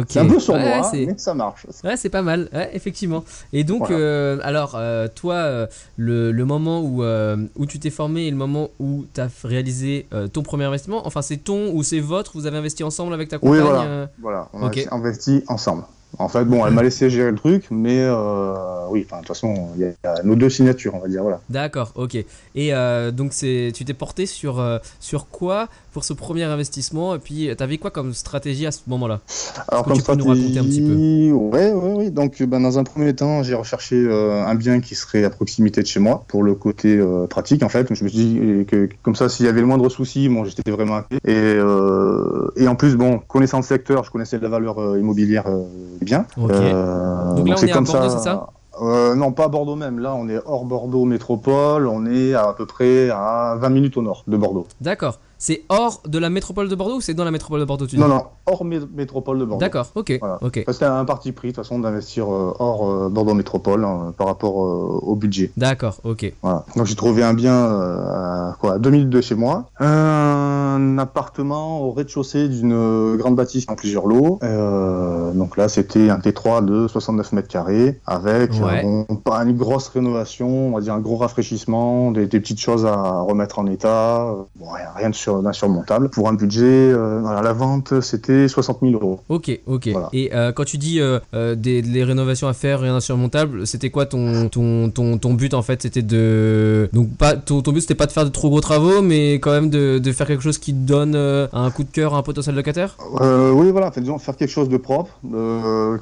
C'est 0.09 0.19
un 0.21 0.27
peu 0.27 0.41
sournois, 0.41 0.91
Ouais, 0.93 1.07
mais 1.07 1.15
ça 1.17 1.35
marche. 1.35 1.67
Ouais, 1.85 1.97
c'est 1.97 2.09
pas 2.09 2.23
mal, 2.23 2.49
ouais, 2.53 2.71
effectivement. 2.75 3.25
Et 3.53 3.65
donc, 3.65 3.81
Voilà. 3.89 3.97
euh, 3.97 4.39
alors, 4.43 4.75
euh, 4.77 5.07
toi, 5.15 5.35
euh, 5.35 5.67
le, 5.97 6.33
le 6.33 6.45
moment 6.45 6.81
où, 6.83 7.03
où 7.05 7.67
tu 7.67 7.79
t'es 7.79 7.91
formé 7.91 8.27
et 8.27 8.31
le 8.31 8.37
moment 8.37 8.71
où 8.81 9.05
tu 9.15 9.21
as 9.21 9.29
réalisé 9.43 10.07
euh, 10.13 10.29
ton 10.29 10.43
premier 10.43 10.65
investissement, 10.65 11.07
enfin, 11.07 11.23
c'est 11.23 11.39
ton 11.39 11.73
ou 11.73 11.83
c'est 11.83 12.01
votre, 12.01 12.33
vous 12.35 12.47
avez 12.47 12.59
investi 12.59 12.85
ensemble 12.85 13.13
avec 13.15 13.29
ta 13.29 13.39
compagne 13.39 13.59
Oui, 13.61 13.63
voilà. 13.63 13.83
euh, 13.83 14.07
Voilà, 14.21 14.49
on 14.53 14.63
a 14.67 14.71
investi 14.93 15.43
ensemble. 15.49 15.85
En 16.19 16.29
fait, 16.29 16.45
bon, 16.45 16.67
elle 16.67 16.73
m'a 16.75 16.83
laissé 16.83 17.11
gérer 17.11 17.31
le 17.31 17.37
truc, 17.37 17.67
mais 17.71 17.99
euh, 18.01 18.55
oui, 18.91 19.05
enfin, 19.07 19.17
de 19.17 19.21
toute 19.23 19.29
façon, 19.29 19.69
il 19.77 19.83
y, 19.83 20.07
a- 20.07 20.23
nos 20.23 20.37
deux 20.37 20.51
signatures, 20.51 20.95
on 20.95 21.01
va 21.01 21.09
dire, 21.09 21.23
voilà. 21.23 21.41
D'accord, 21.51 21.93
ok. 21.97 22.15
Et 22.15 22.75
euh, 22.75 23.11
donc, 23.11 23.33
c'est, 23.33 23.73
tu 23.75 23.85
t'es 23.85 23.95
porté 23.95 24.27
sur, 24.27 24.61
euh, 24.61 24.79
sur 25.01 25.29
quoi 25.29 25.69
pour 25.93 26.05
ce 26.05 26.13
premier 26.13 26.45
investissement? 26.45 27.15
Et 27.15 27.19
puis, 27.19 27.49
tu 27.57 27.63
avais 27.63 27.79
quoi 27.79 27.91
comme 27.91 28.13
stratégie 28.15 28.67
à 28.67 28.71
ce 28.71 28.81
moment-là? 28.89 29.21
Alors, 29.69 29.85
que 29.85 29.93
tu 29.93 30.03
peux 30.03 30.15
nous 30.15 30.25
raconter 30.27 30.59
un 30.59 30.65
petit 30.65 30.81
peu? 30.81 30.87
stratégie, 30.87 31.33
Ouais, 31.33 31.73
ouais, 31.73 31.93
oui. 31.97 32.11
Donc, 32.11 32.43
ben, 32.43 32.61
dans 32.61 32.79
un 32.79 32.85
premier 32.85 33.15
temps, 33.15 33.43
j'ai 33.43 33.55
recherché 33.55 33.97
euh, 33.97 34.45
un 34.45 34.55
bien 34.55 34.81
qui 34.81 34.95
serait 34.95 35.25
à 35.25 35.31
proximité 35.31 35.83
de 35.83 35.87
chez 35.87 36.01
moi 36.01 36.25
pour 36.29 36.43
le 36.43 36.55
côté 36.55 36.97
euh, 36.97 37.27
pratique, 37.27 37.63
en 37.63 37.69
fait. 37.69 37.93
Je 37.93 38.05
me 38.05 38.09
suis 38.09 38.19
dit 38.19 38.65
que, 38.67 38.89
comme 39.03 39.15
ça, 39.17 39.29
s'il 39.29 39.47
y 39.47 39.49
avait 39.49 39.61
le 39.61 39.67
moindre 39.67 39.89
souci, 39.89 40.29
bon, 40.29 40.45
j'étais 40.45 40.71
vraiment 40.71 40.97
inquiet. 40.97 41.19
Et, 41.27 41.33
euh, 41.35 42.49
et 42.57 42.69
en 42.69 42.75
plus, 42.77 42.97
bon, 42.97 43.19
connaissant 43.19 43.59
le 43.59 43.63
secteur, 43.65 44.05
je 44.05 44.11
connaissais 44.11 44.39
la 44.39 44.49
valeur 44.49 44.79
euh, 44.79 44.99
immobilière 44.99 45.45
euh, 45.47 45.63
bien. 46.05 46.27
Euh, 46.39 47.35
Donc 47.35 47.49
là, 47.49 47.55
on 47.55 47.57
c'est 47.59 47.67
est 47.69 47.71
à 47.71 47.75
comme 47.75 47.85
Bordeaux, 47.85 48.09
c'est 48.11 48.19
ça 48.25 48.49
Euh, 48.83 49.15
non, 49.15 49.33
pas 49.33 49.49
Bordeaux 49.49 49.77
même. 49.77 49.99
Là, 49.99 50.15
on 50.15 50.29
est 50.29 50.39
hors 50.47 50.65
Bordeaux 50.65 51.05
métropole. 51.05 51.87
On 51.87 52.07
est 52.07 52.35
à, 52.35 52.49
à 52.49 52.53
peu 52.55 52.67
près 52.67 53.11
à 53.11 53.57
20 53.59 53.69
minutes 53.71 53.97
au 53.97 54.03
nord 54.03 54.25
de 54.27 54.37
Bordeaux. 54.37 54.67
D'accord. 54.81 55.19
C'est 55.47 55.63
hors 55.69 56.01
de 56.07 56.19
la 56.19 56.31
métropole 56.31 56.71
de 56.71 56.75
Bordeaux 56.75 56.97
ou 56.97 57.01
c'est 57.03 57.13
dans 57.13 57.25
la 57.27 57.31
métropole 57.31 57.61
de 57.61 57.67
Bordeaux 57.67 57.87
tu 57.87 57.97
dis 57.97 58.01
Non, 58.01 58.09
non, 58.09 58.23
hors 58.47 58.65
mé- 58.65 58.81
métropole 58.95 59.39
de 59.39 59.45
Bordeaux. 59.45 59.61
D'accord, 59.61 59.89
ok. 59.95 60.17
Voilà. 60.19 60.39
ok. 60.41 60.61
Enfin, 60.63 60.73
C'était 60.73 60.85
un 60.87 61.05
parti 61.05 61.33
pris, 61.33 61.49
de 61.49 61.53
toute 61.55 61.63
façon, 61.63 61.79
d'investir 61.81 62.33
euh, 62.33 62.55
hors 62.59 62.89
euh, 62.91 63.09
Bordeaux 63.11 63.35
Métropole 63.35 63.85
hein, 63.85 64.15
par 64.17 64.27
rapport 64.29 64.65
euh, 64.65 65.01
au 65.03 65.15
budget. 65.17 65.53
D'accord, 65.59 65.97
ok. 66.03 66.33
Voilà. 66.43 66.65
Donc 66.77 66.87
j'ai 66.87 66.95
trouvé 66.95 67.23
un 67.23 67.35
bien 67.35 67.53
euh, 67.53 68.07
à, 68.53 68.57
quoi, 68.59 68.73
à 68.75 68.79
2000 68.79 69.11
de 69.11 69.21
chez 69.21 69.35
moi, 69.35 69.67
un 69.79 70.97
appartement 70.99 71.83
au 71.83 71.93
rez-de-chaussée 71.93 72.49
d'une 72.49 73.17
grande 73.17 73.37
bâtisse 73.37 73.67
en 73.69 73.75
plusieurs 73.75 74.07
lots. 74.07 74.39
Euh, 74.43 75.33
donc 75.33 75.59
là, 75.59 75.69
c'était 75.69 76.09
un 76.11 76.19
T3 76.19 76.65
de 76.65 76.89
69 76.89 77.33
mètres 77.33 77.49
carrés 77.49 78.01
avec 78.07 78.53
Ouais. 78.55 78.83
euh, 78.85 79.05
bon, 79.09 79.17
pas 79.17 79.43
une 79.45 79.57
grosse 79.57 79.89
rénovation, 79.89 80.69
on 80.69 80.73
va 80.75 80.81
dire 80.81 80.95
un 80.95 81.01
gros 81.01 81.17
rafraîchissement, 81.17 82.13
des, 82.13 82.27
des 82.27 82.41
petites 82.41 82.61
choses 82.61 82.87
à 82.87 82.95
remettre 83.21 83.59
en 83.59 83.67
état, 83.67 84.23
euh, 84.29 84.35
bon, 84.57 84.71
rien, 84.71 84.87
rien 84.97 85.11
de 85.11 85.15
sur- 85.15 85.34
d'insurmontable. 85.43 86.09
Pour 86.09 86.29
un 86.29 86.35
budget, 86.35 86.65
euh, 86.65 87.21
la 87.43 87.53
vente, 87.53 88.01
c'était 88.01 88.49
60 88.49 88.79
000 88.83 88.93
euros. 88.95 89.21
Ok, 89.29 89.61
ok. 89.67 89.89
Voilà. 89.93 90.09
Et 90.13 90.31
euh, 90.35 90.53
quand 90.53 90.65
tu 90.65 90.79
dis 90.79 91.01
euh, 91.01 91.19
euh, 91.35 91.55
des, 91.55 91.83
les 91.83 92.05
rénovations 92.05 92.49
à 92.49 92.53
faire, 92.53 92.81
rien 92.81 92.95
d'insurmontable, 92.95 93.67
c'était 93.67 93.91
quoi 93.91 94.07
ton, 94.07 94.49
ton, 94.49 94.91
ton, 94.91 95.19
ton 95.19 95.35
but 95.35 95.55
en 95.55 95.63
fait? 95.63 95.83
C'était 95.83 96.03
de. 96.03 96.89
Donc, 96.93 97.17
pas, 97.17 97.37
ton, 97.37 97.63
ton 97.63 97.73
but 97.73 97.83
c'était 97.83 97.95
pas 97.95 98.07
de 98.07 98.13
faire 98.13 98.25
de 98.25 98.31
trop 98.31 98.49
gros 98.49 98.61
travaux, 98.61 99.03
mais 99.03 99.35
quand 99.35 99.53
même 99.53 99.71
de, 99.71 99.99
de 99.99 100.13
faire 100.13 100.27
quelque 100.27 100.43
chose 100.43 100.59
qui 100.59 100.73
donne 100.73 101.15
euh, 101.15 101.47
un 101.53 101.71
coup 101.71 101.85
de 101.85 101.91
cœur 101.91 102.15
à 102.15 102.19
un 102.19 102.23
potentiel 102.23 102.55
locataire? 102.55 102.97
Oui, 103.21 103.71
voilà, 103.71 103.89
en 103.89 103.93
fait, 103.93 104.01
disons, 104.01 104.19
faire 104.19 104.37
quelque 104.37 104.51
chose 104.51 104.69
de 104.69 104.77
propre, 104.77 105.19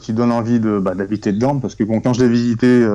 qui 0.00 0.12
donne 0.12 0.32
envie 0.32 0.60
de 0.60 0.78
bah, 0.78 0.94
d'habiter 0.94 1.32
dedans, 1.32 1.58
parce 1.58 1.74
que 1.74 1.84
bon, 1.84 2.00
quand 2.00 2.12
je 2.12 2.22
l'ai 2.22 2.28
visité, 2.28 2.86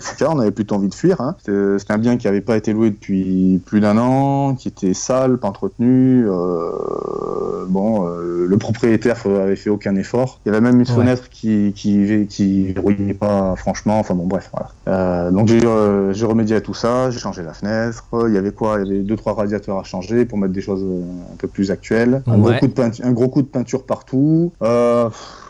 c'est 0.00 0.16
clair, 0.16 0.30
on 0.32 0.38
avait 0.38 0.50
plutôt 0.50 0.74
envie 0.74 0.88
de 0.88 0.94
fuir. 0.94 1.20
Hein. 1.20 1.34
C'était 1.38 1.78
c'était 1.78 1.92
un 1.92 1.98
bien 1.98 2.16
qui 2.16 2.26
n'avait 2.26 2.40
pas 2.40 2.56
été 2.56 2.72
loué 2.72 2.90
depuis 2.90 3.60
plus 3.64 3.80
d'un 3.80 3.96
an, 3.98 4.54
qui 4.54 4.68
était 4.68 4.94
sale, 4.94 5.38
pas 5.38 5.48
entretenu. 5.66 6.26
Euh, 6.28 7.64
bon, 7.68 8.06
euh, 8.06 8.46
le 8.48 8.56
propriétaire 8.58 9.16
avait 9.26 9.56
fait 9.56 9.70
aucun 9.70 9.96
effort. 9.96 10.40
Il 10.46 10.52
y 10.52 10.52
avait 10.54 10.60
même 10.60 10.74
une 10.80 10.86
Ouais. 10.86 10.94
fenêtre 10.94 11.28
qui 11.30 11.72
qui 11.74 12.26
qui 12.28 12.72
verrouillait 12.72 13.14
pas, 13.14 13.54
franchement. 13.56 13.98
Enfin 13.98 14.14
bon, 14.14 14.26
bref, 14.26 14.50
voilà. 14.52 14.68
Euh, 14.88 15.30
donc 15.30 15.48
j'ai 15.48 16.26
remédié 16.26 16.56
à 16.56 16.60
tout 16.60 16.74
ça, 16.74 17.10
j'ai 17.10 17.18
changé 17.18 17.42
la 17.42 17.52
fenêtre. 17.52 18.04
Il 18.28 18.34
y 18.34 18.38
avait 18.38 18.52
quoi? 18.52 18.78
Il 18.80 18.86
y 18.86 18.90
avait 18.90 19.02
deux 19.02 19.16
trois 19.16 19.34
radiateurs 19.34 19.78
à 19.78 19.82
changer 19.82 20.24
pour 20.24 20.38
mettre 20.38 20.52
des 20.52 20.60
choses 20.60 20.84
un 21.32 21.36
peu 21.36 21.48
plus 21.48 21.70
actuelles. 21.70 22.22
Un, 22.26 22.36
Ouais. 22.40 22.52
gros, 22.52 22.58
coup 22.60 22.66
de 22.68 22.72
peinture, 22.72 23.04
un 23.04 23.12
gros 23.12 23.28
coup 23.28 23.42
de 23.42 23.46
peinture 23.48 23.82
partout. 23.84 24.52
Euh, 24.62 25.08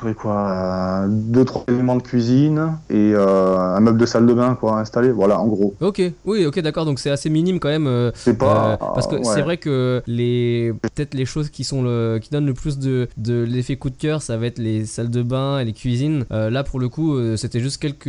et 0.09 0.15
quoi? 0.15 1.05
Deux 1.09 1.45
trois 1.45 1.65
éléments 1.69 1.97
de 1.97 2.03
cuisine 2.03 2.73
et 2.91 3.13
euh, 3.15 3.59
un 3.59 3.81
meuble 3.81 3.99
de 3.99 4.07
salle 4.07 4.27
de 4.27 4.33
bain 4.35 4.55
quoi 4.59 4.79
installé. 4.79 5.11
Voilà, 5.11 5.39
en 5.41 5.47
gros. 5.47 5.75
Ok, 5.81 6.01
oui, 6.25 6.47
ok, 6.47 6.61
d'accord. 6.61 6.85
Donc 6.87 6.99
c'est 6.99 7.11
assez 7.11 7.29
minime 7.31 7.59
quand 7.61 7.69
même. 7.69 7.87
euh, 7.87 8.11
C'est 8.15 8.39
pas. 8.39 8.79
parce 8.95 9.07
que 9.07 9.17
ouais. 9.17 9.25
c'est 9.25 9.43
vrai 9.43 9.57
que 9.59 10.03
les 10.07 10.73
peut-être 10.83 11.15
les 11.15 11.25
choses 11.25 11.51
qui 11.51 11.65
sont 11.65 11.83
le, 11.83 12.19
qui 12.23 12.31
donnent 12.31 12.47
le 12.47 12.55
plus 12.55 12.79
de, 12.79 13.09
de 13.17 13.43
l'effet 13.43 13.77
coup 13.77 13.91
de 13.91 13.97
cœur, 13.97 14.23
ça 14.23 14.37
va 14.37 14.47
être 14.47 14.59
les 14.59 14.85
salles 14.87 15.11
de 15.11 15.23
bain 15.23 15.59
et 15.59 15.65
les 15.65 15.73
cuisines. 15.73 16.25
Euh, 16.33 16.51
là, 16.51 16.65
pour 16.65 16.79
le 16.81 16.89
coup, 16.89 17.15
euh, 17.17 17.37
c'était 17.37 17.61
juste 17.61 17.81
quelques 17.81 18.05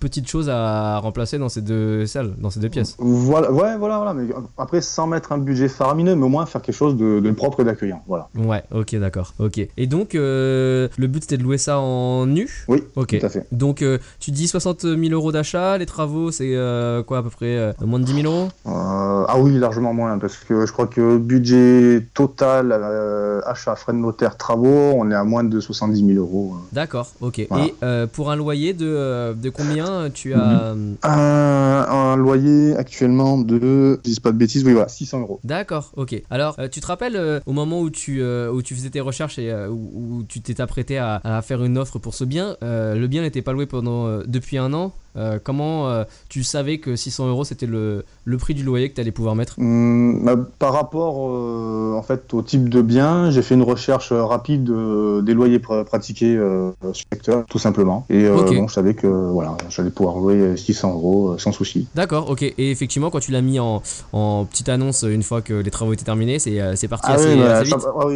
petites 0.00 0.28
choses 0.28 0.48
à 0.48 0.98
remplacer 0.98 1.38
dans 1.38 1.48
ces 1.48 1.62
deux 1.62 2.06
salles, 2.06 2.34
dans 2.38 2.50
ces 2.50 2.60
deux 2.60 2.68
pièces. 2.68 2.96
Voilà, 2.98 3.52
ouais, 3.52 3.76
voilà, 3.76 3.96
voilà. 3.98 4.14
Mais 4.14 4.26
après, 4.56 4.80
sans 4.80 5.06
mettre 5.06 5.32
un 5.32 5.38
budget 5.38 5.68
faramineux, 5.68 6.16
mais 6.16 6.24
au 6.24 6.28
moins 6.28 6.46
faire 6.46 6.62
quelque 6.62 6.74
chose 6.74 6.96
de, 6.96 7.20
de 7.20 7.30
propre 7.30 7.60
et 7.60 7.64
d'accueillant. 7.64 8.02
Voilà. 8.06 8.28
Ouais, 8.36 8.62
ok, 8.72 8.96
d'accord. 8.96 9.34
Ok. 9.38 9.58
Et 9.76 9.86
donc, 9.86 10.14
euh, 10.14 10.88
le 10.96 11.06
but 11.06 11.22
c'était 11.22 11.36
de 11.38 11.42
louer 11.42 11.58
ça 11.58 11.78
en 11.80 12.26
nu? 12.26 12.64
Oui, 12.68 12.82
Ok. 12.96 13.18
tout 13.18 13.26
à 13.26 13.28
fait. 13.28 13.46
Donc, 13.52 13.82
euh, 13.82 13.98
tu 14.20 14.30
dis 14.30 14.48
60 14.48 14.82
000 14.82 14.98
euros 15.12 15.32
d'achat, 15.32 15.78
les 15.78 15.86
travaux 15.86 16.30
c'est 16.30 16.54
euh, 16.54 17.02
quoi 17.02 17.18
à 17.18 17.22
peu 17.22 17.30
près 17.30 17.56
euh, 17.56 17.72
moins 17.84 17.98
de 17.98 18.04
10 18.04 18.22
000 18.22 18.26
euros? 18.32 18.48
Euh, 18.66 19.24
ah 19.28 19.36
oui, 19.38 19.58
largement 19.58 19.92
moins, 19.94 20.18
parce 20.18 20.36
que 20.36 20.66
je 20.66 20.72
crois 20.78 20.86
que 20.86 21.18
budget 21.18 22.06
total, 22.14 22.70
euh, 22.70 23.40
achat, 23.44 23.74
frais 23.74 23.92
de 23.92 23.98
notaire, 23.98 24.36
travaux, 24.36 24.92
on 24.94 25.10
est 25.10 25.14
à 25.14 25.24
moins 25.24 25.42
de 25.42 25.58
70 25.58 26.06
000 26.14 26.18
euros. 26.18 26.54
D'accord, 26.70 27.10
ok. 27.20 27.46
Voilà. 27.50 27.64
Et 27.64 27.74
euh, 27.82 28.06
pour 28.06 28.30
un 28.30 28.36
loyer 28.36 28.74
de, 28.74 28.86
euh, 28.86 29.34
de 29.34 29.50
combien 29.50 30.08
tu 30.10 30.34
as. 30.34 30.76
Un, 31.02 31.08
un 31.10 32.16
loyer 32.16 32.76
actuellement 32.76 33.38
de, 33.38 33.98
je 34.04 34.10
dis 34.10 34.20
pas 34.20 34.30
de 34.30 34.36
bêtises, 34.36 34.64
oui, 34.64 34.72
voilà, 34.72 34.86
600 34.86 35.20
euros. 35.22 35.40
D'accord, 35.42 35.90
ok. 35.96 36.22
Alors, 36.30 36.56
tu 36.70 36.80
te 36.80 36.86
rappelles 36.86 37.42
au 37.44 37.52
moment 37.52 37.80
où 37.80 37.90
tu, 37.90 38.22
où 38.22 38.62
tu 38.62 38.76
faisais 38.76 38.90
tes 38.90 39.00
recherches 39.00 39.40
et 39.40 39.52
où, 39.52 40.18
où 40.20 40.22
tu 40.28 40.40
t'es 40.40 40.60
apprêté 40.60 40.96
à, 40.98 41.20
à 41.24 41.42
faire 41.42 41.64
une 41.64 41.76
offre 41.76 41.98
pour 41.98 42.14
ce 42.14 42.22
bien, 42.22 42.56
le 42.62 43.06
bien 43.06 43.22
n'était 43.22 43.42
pas 43.42 43.52
loué 43.52 43.66
pendant, 43.66 44.20
depuis 44.26 44.58
un 44.58 44.72
an. 44.74 44.92
Euh, 45.18 45.38
comment 45.42 45.88
euh, 45.88 46.04
tu 46.28 46.42
savais 46.44 46.78
que 46.78 46.94
600 46.96 47.28
euros 47.28 47.44
c'était 47.44 47.66
le, 47.66 48.04
le 48.24 48.36
prix 48.36 48.54
du 48.54 48.62
loyer 48.62 48.88
que 48.88 48.94
tu 48.94 49.00
allais 49.00 49.10
pouvoir 49.12 49.34
mettre? 49.34 49.58
Hum, 49.58 50.24
bah, 50.24 50.36
par 50.58 50.72
rapport 50.72 51.28
euh, 51.30 51.94
en 51.96 52.02
fait 52.02 52.32
au 52.32 52.42
type 52.42 52.68
de 52.68 52.80
bien, 52.82 53.30
j'ai 53.30 53.42
fait 53.42 53.54
une 53.54 53.62
recherche 53.62 54.12
rapide 54.12 54.64
des 54.64 55.34
loyers 55.34 55.58
pr- 55.58 55.84
pratiqués 55.84 56.34
sur 56.36 56.74
le 56.82 56.92
secteur, 57.12 57.44
tout 57.46 57.58
simplement. 57.58 58.06
Et 58.10 58.28
bon, 58.28 58.68
je 58.68 58.72
savais 58.74 58.94
que 58.94 59.06
voilà, 59.06 59.56
j'allais 59.68 59.90
pouvoir 59.90 60.16
louer 60.18 60.56
600 60.56 60.94
euros 60.94 61.38
sans 61.38 61.52
souci. 61.52 61.88
D'accord, 61.94 62.30
ok. 62.30 62.42
Et 62.42 62.70
effectivement, 62.70 63.10
quand 63.10 63.20
tu 63.20 63.32
l'as 63.32 63.42
mis 63.42 63.58
en, 63.58 63.82
en 64.12 64.44
petite 64.44 64.68
annonce 64.68 65.02
une 65.02 65.22
fois 65.22 65.42
que 65.42 65.54
les 65.54 65.70
travaux 65.70 65.92
étaient 65.92 66.04
terminés, 66.04 66.38
c'est 66.38 66.88
parti 66.88 67.06
Ah 67.10 67.14
assez, 67.14 67.34
oui, 67.34 67.40
bah, 67.40 67.58
assez 67.58 67.70
ça, 67.70 67.78
ah 67.98 68.06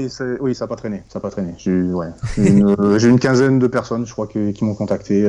oui, 0.41 0.55
ça 0.55 0.65
n'a 0.65 0.69
pas 0.69 0.77
traîné, 0.77 1.03
ça 1.09 1.19
a 1.19 1.23
pas 1.23 1.31
traîné. 1.31 1.55
J'ai 1.59 1.73
ouais, 1.73 2.07
une, 2.37 3.19
quinzaine 3.19 3.59
de 3.59 3.67
personnes, 3.67 4.07
je 4.07 4.13
crois, 4.13 4.27
que- 4.27 4.51
qui 4.53 4.65
m'ont 4.65 4.75
contacté. 4.75 5.23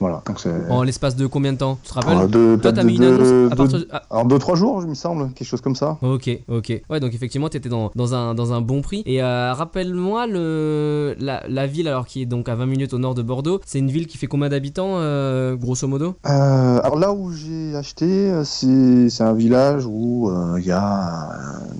voilà, 0.00 0.22
donc. 0.26 0.40
En 0.68 0.82
l'espace 0.82 1.11
de 1.16 1.26
combien 1.26 1.52
de 1.52 1.58
temps 1.58 1.78
Tu 1.82 1.90
te 1.90 1.94
rappelles 1.94 2.28
de- 2.30 2.56
Toi, 2.60 2.72
t'as 2.72 2.82
mis 2.84 2.96
une 2.96 3.04
annonce 3.04 3.28
à 3.28 3.48
de- 3.50 3.54
partir 3.54 3.78
de- 3.78 3.88
ah, 3.92 4.02
Alors 4.10 4.24
deux 4.26 4.38
trois 4.38 4.54
jours, 4.56 4.80
il 4.82 4.88
me 4.88 4.94
semble, 4.94 5.32
quelque 5.32 5.46
chose 5.48 5.60
comme 5.60 5.74
ça. 5.76 5.98
Ok, 6.02 6.30
ok. 6.48 6.82
Ouais, 6.90 7.00
donc 7.00 7.14
effectivement, 7.14 7.48
tu 7.48 7.56
étais 7.56 7.68
dans, 7.68 7.90
dans, 7.94 8.14
un, 8.14 8.34
dans 8.34 8.52
un 8.52 8.60
bon 8.60 8.82
prix. 8.82 9.02
Et 9.06 9.22
euh, 9.22 9.52
rappelle-moi 9.52 10.26
le, 10.26 11.14
la, 11.18 11.42
la 11.48 11.66
ville, 11.66 11.88
alors 11.88 12.06
qui 12.06 12.22
est 12.22 12.26
donc 12.26 12.48
à 12.48 12.54
20 12.54 12.66
minutes 12.66 12.94
au 12.94 12.98
nord 12.98 13.14
de 13.14 13.22
Bordeaux, 13.22 13.60
c'est 13.66 13.78
une 13.78 13.90
ville 13.90 14.06
qui 14.06 14.18
fait 14.18 14.26
combien 14.26 14.48
d'habitants, 14.48 14.94
euh, 14.98 15.56
grosso 15.56 15.86
modo? 15.88 16.14
Euh, 16.28 16.80
alors 16.82 16.98
là 16.98 17.12
où 17.12 17.32
j'ai 17.32 17.74
acheté, 17.76 18.32
c'est 18.44 19.08
c'est 19.10 19.24
un 19.24 19.32
village 19.34 19.84
où 19.86 20.30
il 20.58 20.64
y 20.64 20.70
a 20.72 21.28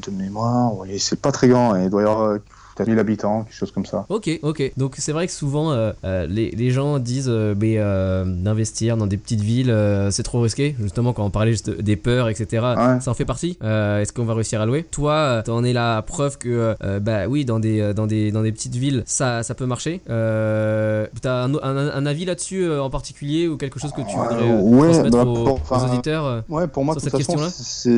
de 0.07 0.11
mémoire, 0.11 0.73
c'est 0.99 1.21
pas 1.21 1.33
très 1.33 1.49
grand, 1.49 1.73
hein, 1.75 1.83
il 1.85 1.91
doit 1.91 2.03
y 2.03 2.05
avoir 2.05 2.39
peut-être 2.75 2.89
1000 2.89 2.99
habitants, 2.99 3.45
quelque 3.45 3.55
chose 3.55 3.71
comme 3.73 3.87
ça. 3.87 4.07
Ok, 4.09 4.31
ok. 4.43 4.73
Donc 4.77 4.95
c'est 4.99 5.13
vrai 5.13 5.27
que 5.27 5.33
souvent 5.33 5.73
euh, 5.73 5.93
euh, 6.05 6.27
les, 6.27 6.51
les 6.51 6.71
gens 6.71 6.99
disent 6.99 7.29
euh, 7.29 7.55
mais, 7.61 7.75
euh, 7.79 8.25
d'investir 8.25 8.97
dans 8.97 9.07
des 9.07 9.17
petites 9.17 9.41
villes, 9.43 9.71
euh, 9.71 10.11
c'est 10.11 10.23
trop 10.23 10.41
risqué. 10.41 10.75
Justement, 10.81 11.13
quand 11.13 11.25
on 11.25 11.31
parlait 11.31 11.53
juste 11.53 11.71
des 11.71 11.97
peurs, 11.97 12.29
etc., 12.29 12.63
Ouais. 12.77 13.01
ça 13.01 13.11
en 13.11 13.15
fait 13.15 13.25
partie. 13.25 13.59
Euh, 13.63 14.01
Est-ce 14.01 14.13
qu'on 14.13 14.25
va 14.25 14.35
réussir 14.35 14.61
à 14.61 14.67
louer? 14.67 14.85
Toi, 14.91 15.43
t'en 15.45 15.65
es 15.65 15.73
la 15.73 16.03
preuve 16.03 16.39
que, 16.39 16.75
euh, 16.83 17.01
bah 17.01 17.27
oui, 17.29 17.45
dans 17.45 17.59
des, 17.61 17.93
dans 17.95 18.07
des, 18.07 18.31
dans 18.33 18.43
des 18.43 18.53
petites 18.53 18.75
villes, 18.77 19.03
ça, 19.07 19.43
ça 19.43 19.55
peut 19.55 19.67
marcher. 19.67 20.01
Euh, 20.11 21.07
T'as 21.21 21.45
un, 21.45 21.55
un, 21.55 21.77
un 21.91 22.07
avis 22.07 22.25
là-dessus 22.25 22.65
euh, 22.65 22.83
en 22.83 22.91
particulier 22.91 23.49
ou 23.49 23.57
quelque 23.57 23.79
chose 23.81 23.93
que 23.93 24.01
tu 24.03 24.17
voudrais 24.17 24.51
ouais, 24.51 24.91
transmettre 24.93 25.17
bah, 25.17 25.25
aux, 25.25 25.35
pour- 25.45 25.55
aux 25.55 25.61
enfin, 25.75 25.87
auditeurs 25.89 26.43
Ouais, 26.49 26.67
pour 26.67 26.85
moi, 26.85 26.95
Sur 26.95 27.03
cette 27.03 27.15
question-là? 27.15 27.49
c'est. 27.51 27.91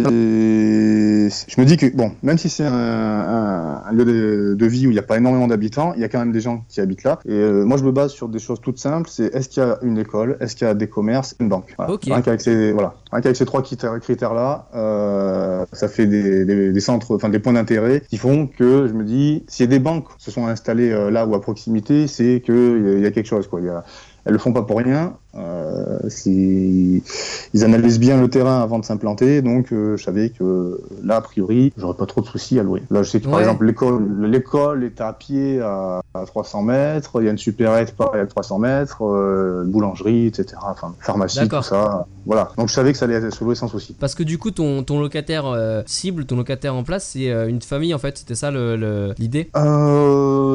Je 1.49 1.61
me 1.61 1.64
dis 1.64 1.76
que, 1.76 1.87
bon, 1.95 2.12
même 2.23 2.38
si 2.38 2.49
c'est 2.49 2.64
un, 2.64 2.73
un- 2.73 3.83
un 3.87 3.93
lieu 3.93 4.04
de, 4.04 4.54
de 4.59 4.63
vie 4.66 4.87
où 4.87 4.90
il 4.90 4.94
n'y 4.94 4.99
a 4.99 5.02
pas 5.02 5.16
énormément 5.16 5.47
d'habitants, 5.47 5.92
il 5.94 6.00
y 6.00 6.04
a 6.04 6.09
quand 6.09 6.18
même 6.18 6.33
des 6.33 6.40
gens 6.40 6.64
qui 6.68 6.80
habitent 6.80 7.04
là. 7.04 7.18
Et 7.26 7.33
euh, 7.33 7.64
moi, 7.64 7.76
je 7.76 7.85
me 7.85 7.92
base 7.92 8.12
sur 8.12 8.28
des 8.28 8.38
choses 8.38 8.61
toutes 8.61 8.78
simples 8.78 9.09
c'est 9.11 9.35
est-ce 9.35 9.49
qu'il 9.49 9.62
y 9.62 9.66
a 9.66 9.78
une 9.83 9.99
école, 9.99 10.37
est-ce 10.40 10.56
qu'il 10.56 10.66
y 10.66 10.71
a 10.71 10.75
des 10.75 10.88
commerces, 10.88 11.35
une 11.40 11.49
banque. 11.49 11.75
Voilà. 11.76 11.92
Ok. 11.92 12.04
Rien 12.04 12.21
qu'avec 12.23 12.40
ces, 12.40 12.73
voilà. 12.73 12.94
Qu'avec 13.12 13.37
ces 13.37 13.44
trois 13.47 13.62
critères- 13.62 13.99
critères-là, 14.00 14.68
euh, 14.75 15.64
ça 15.73 15.88
fait 15.88 16.06
des, 16.06 16.44
des- 16.44 16.73
des 16.73 16.80
centres, 16.80 17.14
enfin 17.14 17.28
des 17.28 17.38
points 17.38 17.52
d'intérêt 17.52 18.02
qui 18.09 18.16
font 18.16 18.47
que 18.47 18.87
je 18.88 18.92
me 18.92 19.04
dis, 19.04 19.44
y 19.59 19.62
a 19.62 19.66
des 19.66 19.78
banques 19.78 20.06
se 20.18 20.30
sont 20.30 20.47
installées 20.47 20.90
euh, 20.90 21.11
là 21.11 21.26
ou 21.26 21.35
à 21.35 21.40
proximité, 21.40 22.06
c'est 22.06 22.42
qu'il 22.44 22.99
y 23.00 23.06
a 23.06 23.11
quelque 23.11 23.26
chose, 23.26 23.47
quoi. 23.49 23.61
Il 23.61 23.66
y 23.66 23.71
a, 23.71 23.85
elles 24.25 24.33
le 24.33 24.38
font 24.38 24.52
pas 24.52 24.62
pour 24.62 24.78
rien. 24.78 25.16
Euh, 25.37 25.99
ils 26.26 27.64
analysent 27.64 27.99
bien 27.99 28.21
le 28.21 28.29
terrain 28.29 28.61
avant 28.62 28.79
de 28.79 28.85
s'implanter, 28.85 29.43
donc 29.43 29.73
euh, 29.73 29.97
je 29.97 30.05
savais 30.05 30.31
que 30.31 30.81
là, 31.03 31.17
a 31.17 31.21
priori, 31.21 31.73
j'aurais 31.76 31.97
pas 31.97 32.07
trop 32.07 32.21
de 32.21 32.26
soucis 32.26 32.59
à 32.59 32.62
louer. 32.62 32.83
Là, 32.91 33.03
je 33.03 33.11
sais 33.11 33.21
que 33.21 33.29
par 33.29 33.41
exemple, 33.41 33.64
l'école, 33.67 34.26
l'école 34.26 34.85
est 34.85 35.00
à 35.00 35.12
pied 35.12 35.61
à, 35.61 36.00
à 36.14 36.25
300 36.25 36.62
mètres, 36.62 37.21
il 37.21 37.25
y 37.25 37.29
a 37.29 37.31
une 37.31 37.38
supérette 37.38 37.95
pareil 37.97 38.21
à 38.23 38.26
300 38.26 38.59
mètres, 38.59 39.03
euh, 39.05 39.64
boulangerie, 39.67 40.26
etc. 40.26 40.57
Enfin, 40.62 40.95
pharmacie, 41.00 41.38
tout 41.49 41.62
ça. 41.62 42.07
Voilà. 42.26 42.50
Donc 42.57 42.69
je 42.69 42.75
savais 42.75 42.93
que 42.93 42.99
ça 42.99 43.05
allait 43.05 43.31
se 43.31 43.45
louer 43.45 43.55
sans 43.55 43.69
souci. 43.69 43.95
Parce 43.99 44.14
que 44.14 44.23
du 44.23 44.38
coup, 44.38 44.50
ton, 44.50 44.83
ton 44.83 44.99
locataire 45.00 45.47
euh, 45.47 45.83
cible, 45.87 46.25
ton 46.25 46.37
locataire 46.37 46.75
en 46.75 46.83
place, 46.85 47.11
c'est 47.12 47.26
une 47.49 47.61
famille 47.61 47.93
en 47.95 47.99
fait. 47.99 48.17
C'était 48.19 48.35
ça 48.35 48.50
le- 48.50 48.76
le- 48.76 49.14
l'idée? 49.19 49.50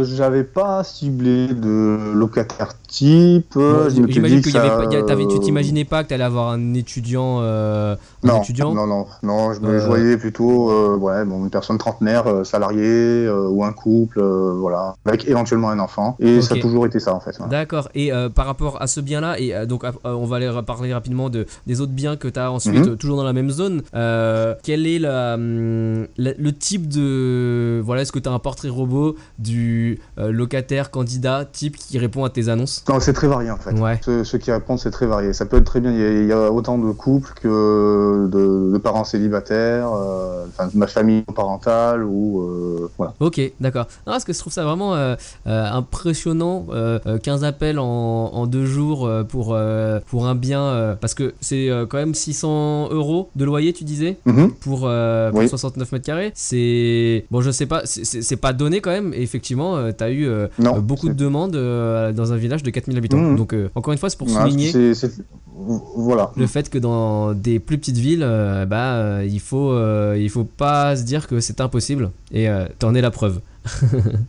J'avais 0.03 0.43
pas 0.43 0.83
ciblé 0.83 1.47
de 1.47 2.13
locataire 2.13 2.73
type. 2.87 3.53
Bon, 3.55 3.89
J'imagine 3.89 4.41
qu'il 4.41 4.53
y 4.53 4.57
avait 4.57 4.68
t'avais- 5.05 5.27
tu 5.27 5.39
t'imaginais 5.39 5.85
pas 5.85 6.03
que 6.03 6.09
t'allais 6.09 6.23
avoir 6.23 6.49
un 6.49 6.73
étudiant, 6.73 7.39
euh, 7.41 7.95
un 8.23 8.27
Non, 8.27 8.41
étudiant 8.41 8.73
non, 8.73 8.87
non, 8.87 9.05
non, 9.23 9.53
je 9.53 9.59
me 9.61 9.69
Euh, 9.81 9.85
voyais 9.85 10.17
plutôt 10.17 10.71
euh, 10.71 10.97
ouais, 10.97 11.25
bon, 11.25 11.43
une 11.43 11.49
personne 11.49 11.77
trentenaire, 11.77 12.27
euh, 12.27 12.43
salariée, 12.43 13.25
euh, 13.25 13.47
ou 13.49 13.63
un 13.63 13.73
couple, 13.73 14.19
euh, 14.19 14.53
voilà, 14.59 14.95
avec 15.05 15.27
éventuellement 15.27 15.69
un 15.69 15.79
enfant. 15.79 16.15
Et 16.19 16.41
ça 16.41 16.55
a 16.55 16.59
toujours 16.59 16.85
été 16.85 16.99
ça 16.99 17.13
en 17.13 17.19
fait. 17.19 17.37
D'accord. 17.49 17.89
Et 17.95 18.11
euh, 18.11 18.29
par 18.29 18.45
rapport 18.45 18.81
à 18.81 18.87
ce 18.87 18.99
bien-là, 18.99 19.39
et 19.39 19.53
euh, 19.55 19.65
donc 19.65 19.83
euh, 19.83 19.91
on 20.05 20.25
va 20.25 20.37
aller 20.37 20.51
parler 20.65 20.93
rapidement 20.93 21.29
de, 21.29 21.45
des 21.67 21.81
autres 21.81 21.91
biens 21.91 22.15
que 22.15 22.27
tu 22.27 22.39
as 22.39 22.51
ensuite, 22.51 22.85
Mhm. 22.85 22.89
euh, 22.93 22.95
toujours 22.95 23.17
dans 23.17 23.23
la 23.23 23.33
même 23.33 23.49
zone. 23.51 23.81
Euh, 23.95 24.55
quel 24.63 24.85
est 24.87 24.99
la, 24.99 25.35
hum, 25.35 26.07
la- 26.17 26.33
le 26.37 26.51
type 26.51 26.87
de. 26.87 27.81
Voilà, 27.83 28.01
est-ce 28.01 28.11
que 28.11 28.19
tu 28.19 28.29
as 28.29 28.31
un 28.31 28.39
portrait 28.39 28.69
robot 28.69 29.15
du 29.37 29.99
euh, 30.17 30.31
locataire 30.31 30.91
candidat 30.91 31.45
type 31.51 31.77
qui 31.77 31.97
répond 31.97 32.23
à 32.23 32.29
tes 32.29 32.49
annonces? 32.49 32.83
Non, 32.89 32.99
c'est 32.99 33.13
très 33.13 33.27
varié 33.27 33.51
en 33.51 33.57
fait. 33.57 33.71
Ouais. 33.71 33.99
Qui 34.39 34.51
répondent, 34.59 34.79
c'est 34.79 34.91
très 34.91 35.05
varié. 35.05 35.33
Ça 35.33 35.45
peut 35.45 35.57
être 35.57 35.65
très 35.65 35.79
bien. 35.79 35.91
Il 35.91 35.99
y 35.99 36.03
a, 36.05 36.11
il 36.21 36.27
y 36.27 36.31
a 36.31 36.51
autant 36.51 36.77
de 36.77 36.91
couples 36.91 37.31
que 37.41 38.27
de, 38.31 38.71
de 38.73 38.77
parents 38.77 39.03
célibataires, 39.03 39.89
euh, 39.93 40.45
enfin 40.47 40.67
de 40.67 40.77
ma 40.77 40.87
famille 40.87 41.23
parentale 41.35 42.03
ou 42.03 42.41
euh, 42.41 42.89
voilà. 42.97 43.13
Ok, 43.19 43.39
d'accord. 43.59 43.87
Parce 44.05 44.23
que 44.23 44.33
je 44.33 44.39
trouve 44.39 44.53
ça 44.53 44.63
vraiment 44.63 44.95
euh, 44.95 45.15
impressionnant. 45.45 46.65
euh, 46.71 46.99
euh, 47.07 47.17
15 47.17 47.43
appels 47.43 47.79
en, 47.79 47.85
en 47.85 48.47
deux 48.47 48.65
jours 48.65 49.09
pour, 49.29 49.57
pour 50.07 50.27
un 50.27 50.35
bien. 50.35 50.97
parce 51.01 51.13
que 51.13 51.33
c'est 51.41 51.69
quand 51.89 51.97
même 51.97 52.13
600 52.13 52.89
euros 52.91 53.29
de 53.35 53.45
loyer, 53.45 53.73
tu 53.73 53.83
disais 53.83 54.17
Mhm. 54.25 54.51
pour, 54.59 54.81
euh, 54.85 55.29
pour 55.31 55.39
Oui. 55.39 55.49
69 55.49 55.91
mètres 55.91 56.05
carrés. 56.05 56.31
C'est. 56.35 57.25
Bon, 57.31 57.41
je 57.41 57.51
sais 57.51 57.65
pas, 57.65 57.81
c'est- 57.85 58.35
pas 58.37 58.53
donné 58.53 58.79
quand 58.81 58.91
même. 58.91 59.13
Et 59.13 59.21
effectivement, 59.21 59.75
euh, 59.77 59.91
t'as 59.95 60.11
eu 60.11 60.27
Non, 60.59 60.79
beaucoup 60.79 61.09
de 61.09 61.13
demandes 61.13 61.51
dans 61.51 62.33
un 62.33 62.37
village 62.37 62.63
de 62.63 62.69
4000 62.69 62.97
habitants. 62.97 63.17
Mhm. 63.17 63.35
Donc, 63.37 63.55
encore 63.75 63.93
une 63.93 63.99
fois, 63.99 64.09
c'est 64.09 64.17
pour 64.17 64.27
Ouais, 64.27 64.33
souligner. 64.49 64.93
voilà. 65.95 66.31
Le 66.35 66.47
fait 66.47 66.69
que 66.69 66.77
dans 66.77 67.33
des 67.33 67.59
plus 67.59 67.77
petites 67.77 67.97
villes, 67.97 68.23
euh, 68.23 68.65
bah, 68.65 68.95
euh, 68.95 69.27
il 69.29 69.39
faut, 69.39 69.71
euh, 69.71 70.17
il 70.19 70.29
faut 70.29 70.43
pas 70.43 70.95
se 70.95 71.03
dire 71.03 71.27
que 71.27 71.39
c'est 71.39 71.61
impossible. 71.61 72.11
Et 72.31 72.47
t'en 72.79 72.95
es 72.95 73.01
la 73.01 73.11
preuve. 73.11 73.41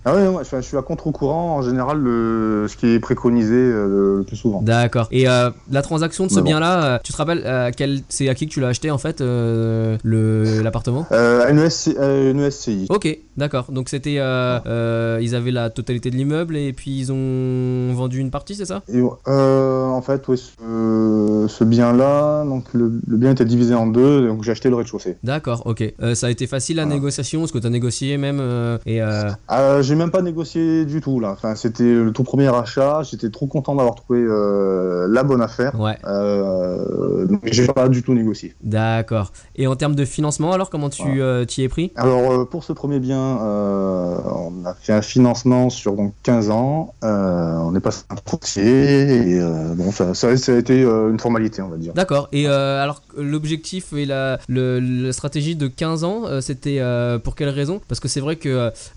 Ah 0.04 0.14
ouais, 0.14 0.28
ouais, 0.28 0.42
je, 0.42 0.48
suis- 0.48 0.56
je 0.58 0.62
suis 0.62 0.76
à 0.76 0.82
contre-courant 0.82 1.56
en 1.56 1.62
général 1.62 1.98
le, 1.98 2.66
ce 2.68 2.76
qui 2.76 2.86
est 2.88 2.98
préconisé 3.00 3.54
euh, 3.54 4.18
le 4.18 4.24
plus 4.24 4.36
souvent. 4.36 4.60
D'accord. 4.62 5.08
Et 5.10 5.28
euh, 5.28 5.50
la 5.70 5.82
transaction 5.82 6.26
de 6.26 6.30
ce 6.30 6.36
bon. 6.36 6.42
bien-là, 6.44 6.84
euh, 6.84 6.98
tu 7.02 7.12
te 7.12 7.16
rappelles 7.16 7.72
quel, 7.76 8.00
c'est 8.08 8.28
à 8.28 8.34
qui 8.34 8.46
que 8.46 8.52
tu 8.52 8.60
l'as 8.60 8.68
acheté 8.68 8.90
en 8.90 8.98
fait 8.98 9.20
le 9.20 9.96
l'appartement? 10.62 11.06
Une, 11.10 11.68
SC, 11.68 11.96
une 11.98 12.50
SCI. 12.50 12.86
Ok, 12.90 13.08
d'accord. 13.36 13.66
Donc 13.72 13.88
c'était, 13.88 14.14
ils 14.14 15.34
avaient 15.34 15.50
la 15.50 15.70
totalité 15.70 16.10
de 16.10 16.16
l'immeuble 16.16 16.56
et 16.56 16.72
puis 16.72 16.98
ils 16.98 17.12
ont 17.12 17.94
vendu 17.94 18.18
une 18.18 18.30
partie, 18.30 18.54
c'est 18.54 18.64
ça? 18.66 18.82
Et, 18.92 19.00
en 19.02 20.02
fait, 20.02 20.26
oui, 20.28 20.38
ce, 20.38 21.46
ce 21.48 21.64
bien-là, 21.64 22.44
donc 22.44 22.64
le, 22.74 22.92
le 23.06 23.16
bien 23.16 23.32
était 23.32 23.44
divisé 23.44 23.74
en 23.74 23.86
deux, 23.86 24.26
donc 24.28 24.42
j'ai 24.44 24.52
acheté 24.52 24.68
le 24.70 24.76
rez-de-chaussée. 24.76 25.16
D'accord, 25.22 25.62
ok. 25.66 25.84
Ça 26.14 26.26
a 26.26 26.30
été 26.30 26.46
facile 26.46 26.76
la 26.76 26.82
Voilà. 26.84 26.96
négociation 26.96 27.44
Est-ce 27.44 27.52
que 27.52 27.58
tu 27.58 27.66
as 27.66 27.70
négocié 27.70 28.16
même 28.16 28.40
et, 28.86 29.00
euh, 29.24 29.30
Euh, 29.50 29.82
j'ai 29.82 29.94
même 29.94 30.10
pas 30.10 30.22
négocié 30.22 30.84
du 30.84 31.00
tout 31.00 31.20
là. 31.20 31.30
Enfin, 31.32 31.54
c'était 31.54 31.84
le 31.94 32.12
tout 32.12 32.22
premier 32.24 32.48
achat. 32.54 33.02
J'étais 33.02 33.30
trop 33.30 33.46
content 33.46 33.74
d'avoir 33.74 33.94
trouvé 33.94 34.20
euh, 34.22 35.06
la 35.10 35.22
bonne 35.22 35.42
affaire. 35.42 35.78
Ouais, 35.78 35.96
Euh, 36.04 37.26
donc 37.26 37.40
j'ai 37.44 37.66
pas 37.66 37.88
du 37.88 38.02
tout 38.02 38.14
négocié. 38.14 38.54
d'accord. 38.62 39.32
Et 39.56 39.66
en 39.66 39.76
termes 39.76 39.94
de 39.94 40.04
financement, 40.04 40.52
alors, 40.52 40.70
comment 40.70 40.90
tu 40.90 41.02
Voilà. 41.18 41.46
t'y 41.46 41.62
es 41.62 41.68
pris? 41.68 41.92
Alors 41.96 42.48
pour 42.48 42.64
ce 42.64 42.72
premier 42.72 42.98
bien, 43.00 43.18
on 43.20 44.64
a 44.64 44.74
fait 44.74 44.92
un 44.92 45.02
financement 45.02 45.70
sur 45.70 45.94
donc 45.94 46.14
15 46.22 46.50
ans. 46.50 46.94
On 47.02 47.74
est 47.74 47.80
passé 47.80 48.04
un 48.10 48.16
et 48.56 49.38
euh, 49.40 49.74
bon 49.74 49.92
ça, 49.92 50.14
ça, 50.14 50.36
ça 50.36 50.52
a 50.52 50.56
été 50.56 50.82
une 50.82 51.18
formalité 51.18 51.62
on 51.62 51.68
va 51.68 51.76
dire. 51.76 51.92
D'accord. 51.94 52.28
Et 52.32 52.46
alors, 52.46 53.02
l'objectif 53.16 53.92
et 53.92 54.06
la, 54.06 54.38
le- 54.48 54.80
la 54.80 55.12
stratégie 55.12 55.56
de 55.56 55.66
15 55.68 56.04
ans, 56.04 56.22
c'était 56.40 56.80
pour 57.24 57.34
quelle 57.34 57.48
raison? 57.48 57.80
Parce 57.88 58.00
que 58.00 58.08
c'est 58.08 58.20
vrai 58.20 58.36
que 58.36 58.48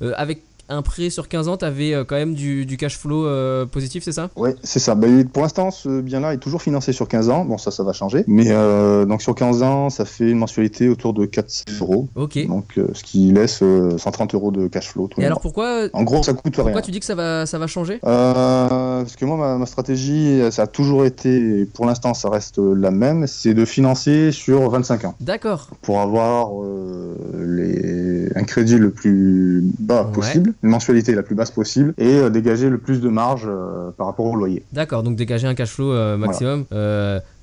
euh, 0.01 0.12
avec 0.17 0.41
un 0.69 0.81
prêt 0.81 1.09
sur 1.09 1.27
15 1.27 1.47
ans, 1.49 1.57
tu 1.57 1.65
avais 1.65 1.93
quand 2.07 2.15
même 2.15 2.33
du, 2.33 2.65
du 2.65 2.77
cash 2.77 2.97
flow 2.97 3.25
euh, 3.25 3.65
positif, 3.65 4.03
c'est 4.03 4.11
ça? 4.11 4.29
Ouais, 4.35 4.55
c'est 4.63 4.79
ça. 4.79 4.95
Ben, 4.95 5.27
pour 5.27 5.43
l'instant, 5.43 5.71
ce 5.71 6.01
bien-là 6.01 6.33
est 6.33 6.37
toujours 6.37 6.61
financé 6.61 6.93
sur 6.93 7.07
15 7.07 7.29
ans. 7.29 7.45
Bon, 7.45 7.57
ça, 7.57 7.69
ça 7.71 7.83
va 7.83 7.93
changer. 7.93 8.23
Mais 8.27 8.47
euh, 8.49 9.05
donc 9.05 9.21
sur 9.21 9.35
15 9.35 9.61
ans, 9.63 9.89
ça 9.89 10.05
fait 10.05 10.29
une 10.31 10.37
mensualité 10.37 10.89
autour 10.89 11.13
de 11.13 11.25
400 11.25 11.63
euros. 11.81 12.07
Ok. 12.15 12.45
Donc, 12.47 12.77
euh, 12.77 12.87
ce 12.93 13.03
qui 13.03 13.31
laisse 13.31 13.59
euh, 13.61 13.97
130 13.97 14.33
euros 14.35 14.51
de 14.51 14.67
cash 14.67 14.89
flow 14.89 15.09
Et 15.17 15.25
alors 15.25 15.37
mois. 15.37 15.41
pourquoi, 15.41 15.87
En 15.93 16.03
gros, 16.03 16.23
ça 16.23 16.33
coûte 16.33 16.55
rien. 16.55 16.63
pourquoi 16.65 16.81
tu 16.81 16.91
dis 16.91 16.99
que 16.99 17.05
ça 17.05 17.15
va, 17.15 17.45
ça 17.45 17.57
va 17.59 17.67
changer? 17.67 17.99
Euh, 18.05 18.67
parce 19.01 19.15
que 19.15 19.25
moi, 19.25 19.37
ma, 19.37 19.57
ma 19.57 19.65
stratégie, 19.65 20.41
ça 20.51 20.63
a 20.63 20.67
toujours 20.67 21.05
été, 21.05 21.61
et 21.61 21.65
pour 21.65 21.85
l'instant, 21.85 22.13
ça 22.13 22.29
reste 22.29 22.57
la 22.57 22.91
même, 22.91 23.27
c'est 23.27 23.53
de 23.53 23.65
financer 23.65 24.31
sur 24.31 24.69
25 24.69 25.05
ans 25.05 25.15
D'accord. 25.19 25.67
pour 25.81 25.99
avoir 25.99 26.49
euh, 26.63 27.15
les, 27.45 28.29
un 28.37 28.43
crédit 28.43 28.77
le 28.77 28.91
plus 28.91 29.63
bas 29.79 30.03
Ouais. 30.03 30.11
possible, 30.11 30.52
une 30.61 30.69
mensualité 30.69 31.15
la 31.15 31.23
plus 31.23 31.35
basse 31.35 31.51
possible, 31.51 31.93
et 31.97 32.15
euh, 32.17 32.29
dégager 32.29 32.69
le 32.69 32.77
plus 32.77 33.01
de 33.01 33.09
marge 33.09 33.45
euh, 33.47 33.91
par 33.97 34.07
rapport 34.07 34.25
au 34.25 34.35
loyer. 34.35 34.63
D'accord, 34.73 35.03
donc 35.03 35.15
dégager 35.15 35.47
un 35.47 35.55
cash 35.55 35.69
flow 35.71 35.91
euh, 35.91 36.17
maximum. 36.17 36.65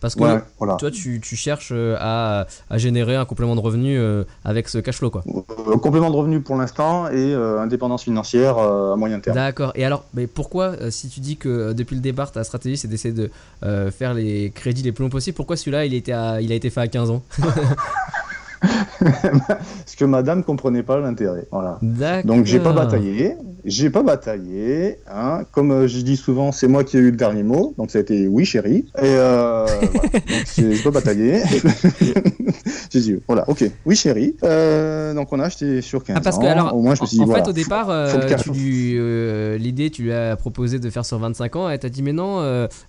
parce 0.00 0.14
que 0.14 0.22
Ouais, 0.22 0.40
voilà. 0.58 0.74
toi, 0.76 0.90
tu, 0.90 1.20
tu 1.20 1.36
cherches 1.36 1.72
à, 1.98 2.46
à 2.70 2.78
générer 2.78 3.16
un 3.16 3.24
complément 3.24 3.54
de 3.56 3.60
revenu 3.60 3.98
avec 4.44 4.68
ce 4.68 4.78
cash 4.78 4.96
flow, 4.98 5.10
quoi. 5.10 5.22
Euh, 5.26 5.76
complément 5.76 6.10
de 6.10 6.16
revenu 6.16 6.40
pour 6.40 6.56
l'instant 6.56 7.08
et 7.10 7.34
indépendance 7.34 8.02
financière 8.04 8.58
à 8.58 8.96
moyen 8.96 9.20
terme. 9.20 9.34
D'accord. 9.36 9.72
Et 9.74 9.84
alors, 9.84 10.04
mais 10.14 10.26
pourquoi, 10.26 10.72
si 10.90 11.08
tu 11.08 11.20
dis 11.20 11.36
que 11.36 11.72
depuis 11.72 11.94
le 11.96 12.02
départ, 12.02 12.32
ta 12.32 12.44
stratégie 12.44 12.76
c'est 12.76 12.88
d'essayer 12.88 13.14
de 13.14 13.30
faire 13.90 14.14
les 14.14 14.50
crédits 14.54 14.82
les 14.82 14.92
plus 14.92 15.04
longs 15.04 15.10
possible, 15.10 15.36
pourquoi 15.36 15.56
celui-là 15.56 15.84
il, 15.84 15.94
était 15.94 16.12
à- 16.12 16.40
il 16.40 16.50
a 16.52 16.54
été 16.54 16.70
fait 16.70 16.80
à 16.80 16.88
15 16.88 17.10
ans? 17.10 17.22
Parce 19.00 19.96
que 19.96 20.04
madame 20.04 20.44
comprenait 20.44 20.82
pas 20.82 20.98
l'intérêt. 20.98 21.46
Voilà. 21.50 21.78
Donc 22.24 22.44
j'ai 22.44 22.60
pas 22.60 22.72
bataillé, 22.72 23.36
j'ai 23.64 23.90
pas 23.90 24.02
bataillé. 24.02 24.98
Hein. 25.10 25.42
Comme 25.52 25.70
euh, 25.72 25.88
je 25.88 26.00
dis 26.00 26.16
souvent, 26.16 26.52
c'est 26.52 26.68
moi 26.68 26.84
qui 26.84 26.96
ai 26.96 27.00
eu 27.00 27.10
le 27.10 27.16
dernier 27.16 27.42
mot, 27.42 27.74
donc 27.78 27.90
ça 27.90 27.98
a 27.98 28.00
été 28.02 28.26
oui 28.28 28.44
chérie. 28.44 28.86
Et 28.98 29.02
euh, 29.04 29.66
voilà. 29.66 30.08
donc 30.08 30.46
j'ai 30.56 30.82
pas 30.82 30.90
bataillé. 30.90 31.42
j'ai 32.90 33.00
dit 33.00 33.16
voilà, 33.26 33.48
ok, 33.48 33.64
oui 33.86 33.96
chérie. 33.96 34.36
Euh, 34.44 35.14
donc 35.14 35.32
on 35.32 35.40
a 35.40 35.44
acheté 35.44 35.80
sur 35.82 36.02
15 36.04 36.16
Ah, 36.18 36.20
parce 36.22 36.36
ans. 36.36 36.40
que 36.42 36.46
alors, 36.46 36.76
au 36.76 36.82
moins 36.82 36.94
je 36.94 37.02
me 37.02 37.06
suis 37.06 37.16
dit 37.18 37.22
en 37.22 37.26
voilà. 37.26 37.44
fait, 37.44 37.50
au 37.50 37.52
départ, 37.52 37.90
euh, 37.90 38.08
euh, 38.56 39.56
l'idée, 39.58 39.90
tu 39.90 40.02
lui 40.02 40.12
as 40.12 40.36
proposé 40.36 40.78
de 40.78 40.90
faire 40.90 41.04
sur 41.04 41.18
25 41.18 41.56
ans, 41.56 41.70
et 41.70 41.78
t'as 41.78 41.88
dit 41.88 42.02
mais 42.02 42.12
non, 42.12 42.40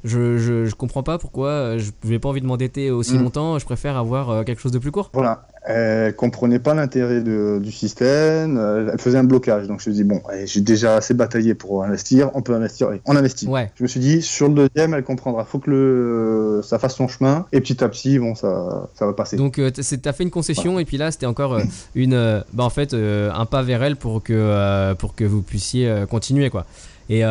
je, 0.03 0.37
je, 0.37 0.65
je 0.65 0.75
comprends 0.75 1.03
pas 1.03 1.17
pourquoi, 1.17 1.77
je 1.77 1.91
n'ai 2.07 2.19
pas 2.19 2.29
envie 2.29 2.41
de 2.41 2.45
m'endetter 2.47 2.91
aussi 2.91 3.11
Mm. 3.17 3.23
longtemps, 3.23 3.59
je 3.59 3.65
préfère 3.65 3.97
avoir 3.97 4.45
quelque 4.45 4.61
chose 4.61 4.71
de 4.71 4.79
plus 4.79 4.91
court. 4.91 5.09
Voilà. 5.13 5.45
Elle 5.63 6.15
comprenait 6.15 6.57
pas 6.59 6.73
l'intérêt 6.73 7.21
du 7.21 7.71
système, 7.71 8.57
elle 8.89 8.97
faisait 8.99 9.17
un 9.19 9.23
blocage. 9.23 9.67
Donc 9.67 9.79
je 9.81 9.89
me 9.89 9.93
suis 9.95 10.03
dit, 10.03 10.07
bon, 10.07 10.21
allez, 10.29 10.47
j'ai 10.61 10.73
déjà 10.73 10.95
assez 10.95 11.13
bataillé 11.13 11.55
pour 11.55 11.83
investir, 11.83 12.29
on 12.35 12.41
peut 12.41 12.53
investir, 12.53 12.89
allez, 12.89 13.01
on 13.05 13.15
investit. 13.15 13.47
Ouais. 13.47 13.71
Je 13.75 13.83
me 13.83 13.87
suis 13.87 13.99
dit, 13.99 14.21
sur 14.21 14.47
le 14.47 14.53
deuxième, 14.53 14.93
elle 14.93 15.03
comprendra. 15.03 15.43
Faut 15.45 15.59
que 15.59 15.71
le, 15.71 16.61
ça 16.63 16.77
fasse 16.77 16.95
son 16.95 17.07
chemin, 17.07 17.45
et 17.51 17.61
petit 17.61 17.83
à 17.83 17.89
petit, 17.89 18.19
bon, 18.19 18.35
ça, 18.35 18.87
ça 18.95 19.05
va 19.05 19.13
passer. 19.13 19.37
Donc 19.37 19.57
euh, 19.59 19.71
t'as 19.71 20.13
fait 20.13 20.23
une 20.23 20.29
concession 20.29 20.77
et 20.79 20.85
puis 20.85 20.97
là 20.97 21.11
c'était 21.11 21.25
encore 21.25 21.53
euh, 21.53 21.63
une, 21.95 22.13
euh, 22.13 22.41
bah 22.53 22.63
en 22.63 22.69
fait 22.69 22.93
euh, 22.93 23.31
un 23.33 23.45
pas 23.45 23.63
vers 23.63 23.81
elle 23.83 23.95
pour 23.95 24.21
que 24.21 24.93
pour 24.95 25.15
que 25.15 25.23
vous 25.23 25.41
puissiez 25.41 26.05
continuer 26.09 26.49
quoi. 26.49 26.65
Et 27.09 27.23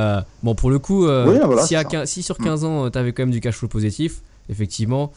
bon 0.42 0.54
pour 0.54 0.70
le 0.70 0.78
coup, 0.78 1.06
Oui, 1.06 1.38
voilà, 1.44 1.64
si, 1.64 1.76
à 1.76 1.82
c'est 1.82 1.84
ça. 1.84 1.88
Mm. 1.88 2.02
15 2.02 2.08
si 2.08 2.22
sur 2.22 2.38
15 2.38 2.64
ans 2.64 2.86
euh, 2.86 2.90
t'avais 2.90 3.12
quand 3.12 3.22
même 3.22 3.30
du 3.30 3.40
cash 3.40 3.56
flow 3.56 3.68
positif, 3.68 4.20
effectivement 4.48 5.12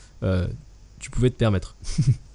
tu 1.00 1.10
pouvais 1.10 1.30
te 1.30 1.36
permettre. 1.36 1.76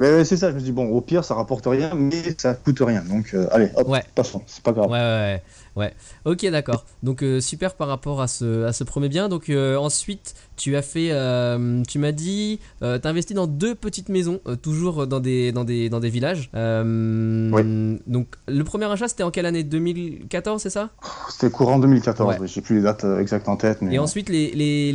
Mais 0.00 0.24
c'est 0.24 0.38
ça, 0.38 0.50
je 0.50 0.54
me 0.56 0.60
dit, 0.60 0.72
bon, 0.72 0.88
au 0.88 1.02
pire, 1.02 1.22
ça 1.24 1.34
rapporte 1.34 1.66
rien, 1.66 1.94
mais 1.94 2.34
ça 2.38 2.54
coûte 2.54 2.78
rien. 2.80 3.02
Donc, 3.04 3.34
euh, 3.34 3.46
allez, 3.52 3.68
hop, 3.76 3.86
Ouais. 3.86 4.02
passons, 4.14 4.42
c'est 4.46 4.62
pas 4.62 4.72
grave. 4.72 4.90
Ouais, 4.90 4.98
ouais, 4.98 5.42
ouais. 5.76 5.82
ouais. 5.84 5.94
Ok, 6.24 6.46
d'accord. 6.50 6.86
Donc, 7.02 7.22
euh, 7.22 7.38
super 7.40 7.74
par 7.74 7.88
rapport 7.88 8.22
à 8.22 8.26
ce, 8.26 8.64
à 8.64 8.72
ce 8.72 8.82
premier 8.82 9.10
bien. 9.10 9.28
Donc, 9.28 9.50
euh, 9.50 9.76
ensuite, 9.76 10.34
tu 10.60 10.76
as 10.76 10.82
fait. 10.82 11.08
euh, 11.10 11.82
tu 11.88 11.98
m'as 11.98 12.12
dit. 12.12 12.60
Euh, 12.82 12.98
tu 12.98 13.06
as 13.06 13.10
investi 13.10 13.32
dans 13.32 13.46
deux 13.46 13.74
petites 13.74 14.10
maisons, 14.10 14.40
euh, 14.46 14.56
toujours 14.56 15.06
dans 15.06 15.18
des, 15.20 15.52
dans 15.52 15.64
des, 15.64 15.88
dans 15.88 16.00
des 16.00 16.10
villages. 16.10 16.50
Euh, 16.54 17.96
Donc, 18.06 18.26
le 18.46 18.62
premier 18.62 18.84
achat, 18.84 19.08
c'était 19.08 19.22
en 19.22 19.30
quelle 19.30 19.46
année? 19.46 19.62
2014, 19.64 20.60
c'est 20.62 20.70
ça? 20.70 20.90
C'était 21.30 21.50
courant 21.50 21.78
2014, 21.78 22.38
Ouais. 22.40 22.46
j'ai 22.46 22.60
plus 22.60 22.76
les 22.76 22.82
dates 22.82 23.06
exactes 23.18 23.48
en 23.48 23.56
tête. 23.56 23.78
Mais 23.80 23.94
Et 23.94 23.98
ensuite, 23.98 24.28
les, 24.28 24.50
les, 24.52 24.92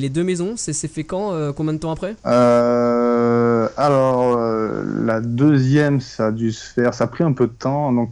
les, 0.00 0.08
deux 0.08 0.24
maisons, 0.24 0.54
c'est 0.56 0.72
c'est 0.72 0.88
fait 0.88 1.04
quand 1.04 1.32
Combien 1.56 1.74
de 1.74 1.78
temps 1.78 1.90
après? 1.90 2.16
Alors, 3.76 4.38
la 4.38 5.20
deuxième, 5.20 6.00
ça 6.00 6.26
a 6.28 6.32
dû 6.32 6.52
se 6.52 6.64
faire, 6.72 6.94
ça 6.94 7.04
a 7.04 7.06
pris 7.08 7.24
un 7.24 7.32
peu 7.32 7.46
de 7.46 7.52
temps, 7.52 7.92
donc 7.92 8.10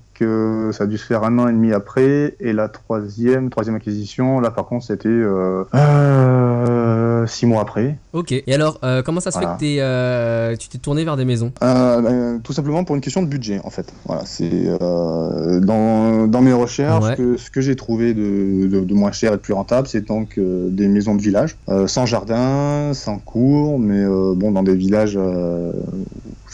ça 0.72 0.84
a 0.84 0.86
dû 0.86 0.98
se 0.98 1.04
faire 1.04 1.24
un 1.24 1.36
an 1.40 1.48
et 1.48 1.52
demi 1.52 1.72
après. 1.72 2.36
Et 2.40 2.52
la 2.52 2.68
troisième, 2.68 3.50
troisième 3.50 3.74
acquisition, 3.76 4.38
là 4.40 4.50
par 4.52 4.66
contre, 4.66 4.84
c'était 4.86 5.08
euh, 5.08 5.64
euh, 5.74 6.81
six 7.26 7.46
mois 7.46 7.62
après. 7.62 7.96
Ok. 8.12 8.32
Et 8.32 8.54
alors, 8.54 8.78
euh, 8.84 9.02
comment 9.02 9.20
ça 9.20 9.30
se 9.30 9.38
Voilà. 9.38 9.56
fait 9.58 9.76
que 9.76 9.80
euh, 9.80 10.56
tu 10.56 10.68
t'es 10.68 10.78
tourné 10.78 11.04
vers 11.04 11.16
des 11.16 11.24
maisons? 11.24 11.52
Euh, 11.62 12.00
ben, 12.00 12.40
tout 12.42 12.52
simplement 12.52 12.84
pour 12.84 12.94
une 12.96 13.00
question 13.02 13.22
de 13.22 13.26
budget, 13.28 13.60
en 13.64 13.70
fait. 13.70 13.92
Voilà, 14.06 14.22
c'est 14.26 14.50
euh, 14.52 15.60
dans, 15.60 16.26
dans 16.26 16.40
mes 16.40 16.52
recherches 16.52 17.04
Ouais. 17.04 17.16
que 17.16 17.36
ce 17.36 17.50
que 17.50 17.60
j'ai 17.60 17.76
trouvé 17.76 18.14
de, 18.14 18.66
de, 18.68 18.80
de 18.80 18.94
moins 18.94 19.12
cher 19.12 19.32
et 19.32 19.36
de 19.36 19.40
plus 19.40 19.54
rentable, 19.54 19.88
c'est 19.88 20.06
donc 20.06 20.38
euh, 20.38 20.68
des 20.70 20.88
maisons 20.88 21.14
de 21.14 21.22
village, 21.22 21.56
euh, 21.68 21.86
sans 21.86 22.06
jardin, 22.06 22.92
sans 22.94 23.18
cour, 23.18 23.78
mais 23.78 24.00
euh, 24.02 24.34
bon, 24.36 24.52
dans 24.52 24.62
des 24.62 24.74
villages. 24.76 25.18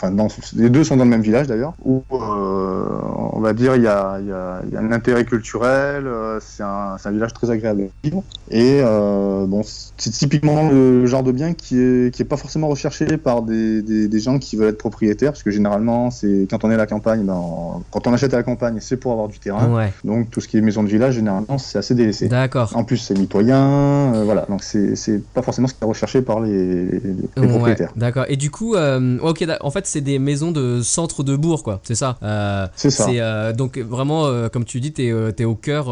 Enfin, 0.00 0.12
dans, 0.12 0.28
les 0.54 0.70
deux 0.70 0.84
sont 0.84 0.96
dans 0.96 1.02
le 1.02 1.10
même 1.10 1.22
village 1.22 1.48
d'ailleurs, 1.48 1.72
où 1.84 2.04
euh, 2.12 2.84
on 3.32 3.40
va 3.40 3.52
dire 3.52 3.74
il 3.74 3.82
y 3.82 3.88
a, 3.88 4.20
y, 4.20 4.30
a, 4.30 4.60
y 4.72 4.76
a 4.76 4.80
un 4.80 4.92
intérêt 4.92 5.24
culturel, 5.24 6.06
euh, 6.06 6.38
c'est 6.40 6.62
un, 6.62 6.96
un 7.04 7.10
village 7.10 7.32
très 7.34 7.50
agréable 7.50 7.82
à 7.82 7.84
vivre, 8.08 8.22
et 8.50 8.80
euh, 8.84 9.44
bon, 9.46 9.62
c'est 9.64 10.10
typiquement 10.10 10.70
le 10.70 11.04
genre 11.06 11.24
de 11.24 11.32
bien 11.32 11.52
qui 11.52 11.80
est, 11.80 12.14
qui 12.14 12.22
est 12.22 12.24
pas 12.24 12.36
forcément 12.36 12.68
recherché 12.68 13.06
par 13.16 13.42
des, 13.42 13.82
des, 13.82 14.06
des 14.06 14.20
gens 14.20 14.38
qui 14.38 14.54
veulent 14.56 14.68
être 14.68 14.78
propriétaires, 14.78 15.32
parce 15.32 15.42
que 15.42 15.50
généralement, 15.50 16.12
c'est 16.12 16.46
quand 16.48 16.62
on 16.62 16.70
est 16.70 16.74
à 16.74 16.78
la 16.78 16.86
campagne, 16.86 17.24
ben, 17.24 17.34
on- 17.34 17.82
quand 17.90 18.06
on 18.06 18.12
achète 18.12 18.32
à 18.34 18.36
la 18.36 18.42
campagne, 18.44 18.78
c'est 18.80 18.96
pour 18.98 19.10
avoir 19.10 19.26
du 19.26 19.40
terrain, 19.40 19.68
Ouais. 19.74 19.92
donc 20.04 20.30
tout 20.30 20.40
ce 20.40 20.46
qui 20.46 20.58
est 20.58 20.60
maison 20.60 20.84
de 20.84 20.88
village, 20.88 21.14
généralement, 21.14 21.58
c'est 21.58 21.78
assez 21.78 21.96
délaissé. 21.96 22.28
D'accord. 22.28 22.70
En 22.76 22.84
plus, 22.84 22.98
c'est 22.98 23.18
mitoyen, 23.18 24.22
voilà, 24.24 24.46
donc 24.48 24.62
c'est 24.62 25.22
pas 25.34 25.42
forcément 25.42 25.66
ce 25.66 25.74
qui 25.74 25.82
est 25.82 25.86
recherché 25.86 26.22
par 26.22 26.38
les, 26.40 26.84
les, 26.84 27.00
les 27.00 27.42
Ouais, 27.42 27.48
propriétaires. 27.48 27.92
D'accord. 27.96 28.26
Et 28.28 28.36
du 28.36 28.50
coup, 28.52 28.76
ok, 28.76 29.44
en 29.60 29.70
fait, 29.70 29.86
c'est 29.88 30.00
des 30.00 30.18
maisons 30.18 30.52
de 30.52 30.80
centre 30.82 31.22
de 31.24 31.34
bourg, 31.36 31.62
quoi. 31.62 31.80
C'est 31.82 31.94
ça. 31.94 32.16
Euh, 32.22 32.66
C'est 32.76 32.90
ça. 32.90 33.08
Euh, 33.08 33.52
donc 33.52 33.78
vraiment, 33.78 34.26
euh, 34.26 34.48
comme 34.48 34.64
tu 34.64 34.80
dis, 34.80 34.92
t'es 34.92 35.12
t'es 35.36 35.44
au 35.44 35.54
cœur, 35.54 35.88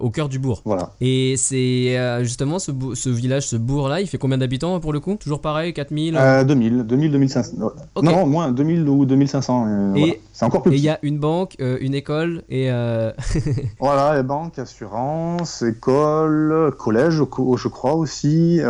au 0.00 0.10
cœur 0.10 0.28
du 0.28 0.38
bourg. 0.38 0.62
Voilà. 0.64 0.90
Et 1.00 1.34
c'est 1.36 1.96
justement 2.22 2.58
ce, 2.58 3.08
village, 3.08 3.46
ce 3.46 3.56
bourg-là, 3.56 4.00
il 4.00 4.06
fait 4.06 4.18
combien 4.18 4.38
d'habitants 4.38 4.80
pour 4.80 4.92
le 4.92 5.00
coup? 5.00 5.16
Toujours 5.20 5.40
pareil, 5.40 5.72
4000 5.72 6.16
Euh, 6.16 6.44
2000, 6.44 6.82
2000, 6.84 7.12
2500. 7.12 7.52
non, 7.58 7.70
Ok. 7.94 8.04
Non, 8.04 8.26
moins 8.26 8.50
2000 8.52 8.88
ou 8.88 9.04
2500. 9.06 9.66
euh, 9.66 9.94
Et- 9.94 9.98
voilà. 10.00 10.12
C'est 10.32 10.44
encore 10.44 10.62
plus 10.62 10.72
Et 10.72 10.76
il 10.76 10.82
y 10.82 10.88
a 10.88 10.98
une 11.02 11.18
banque, 11.18 11.56
une 11.60 11.94
école 11.94 12.42
et 12.48 12.68
Voilà, 13.80 14.16
les 14.16 14.22
banques, 14.24 14.58
assurance, 14.58 15.62
école, 15.62 16.72
collège, 16.78 17.22
co- 17.30 17.56
je 17.56 17.68
crois 17.68 17.94
aussi. 17.94 18.60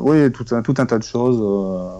Oui, 0.00 0.30
tout 0.32 0.44
un, 0.52 0.62
tout 0.62 0.74
un 0.78 0.86
tas 0.86 0.98
de 0.98 1.04
choses. 1.04 1.40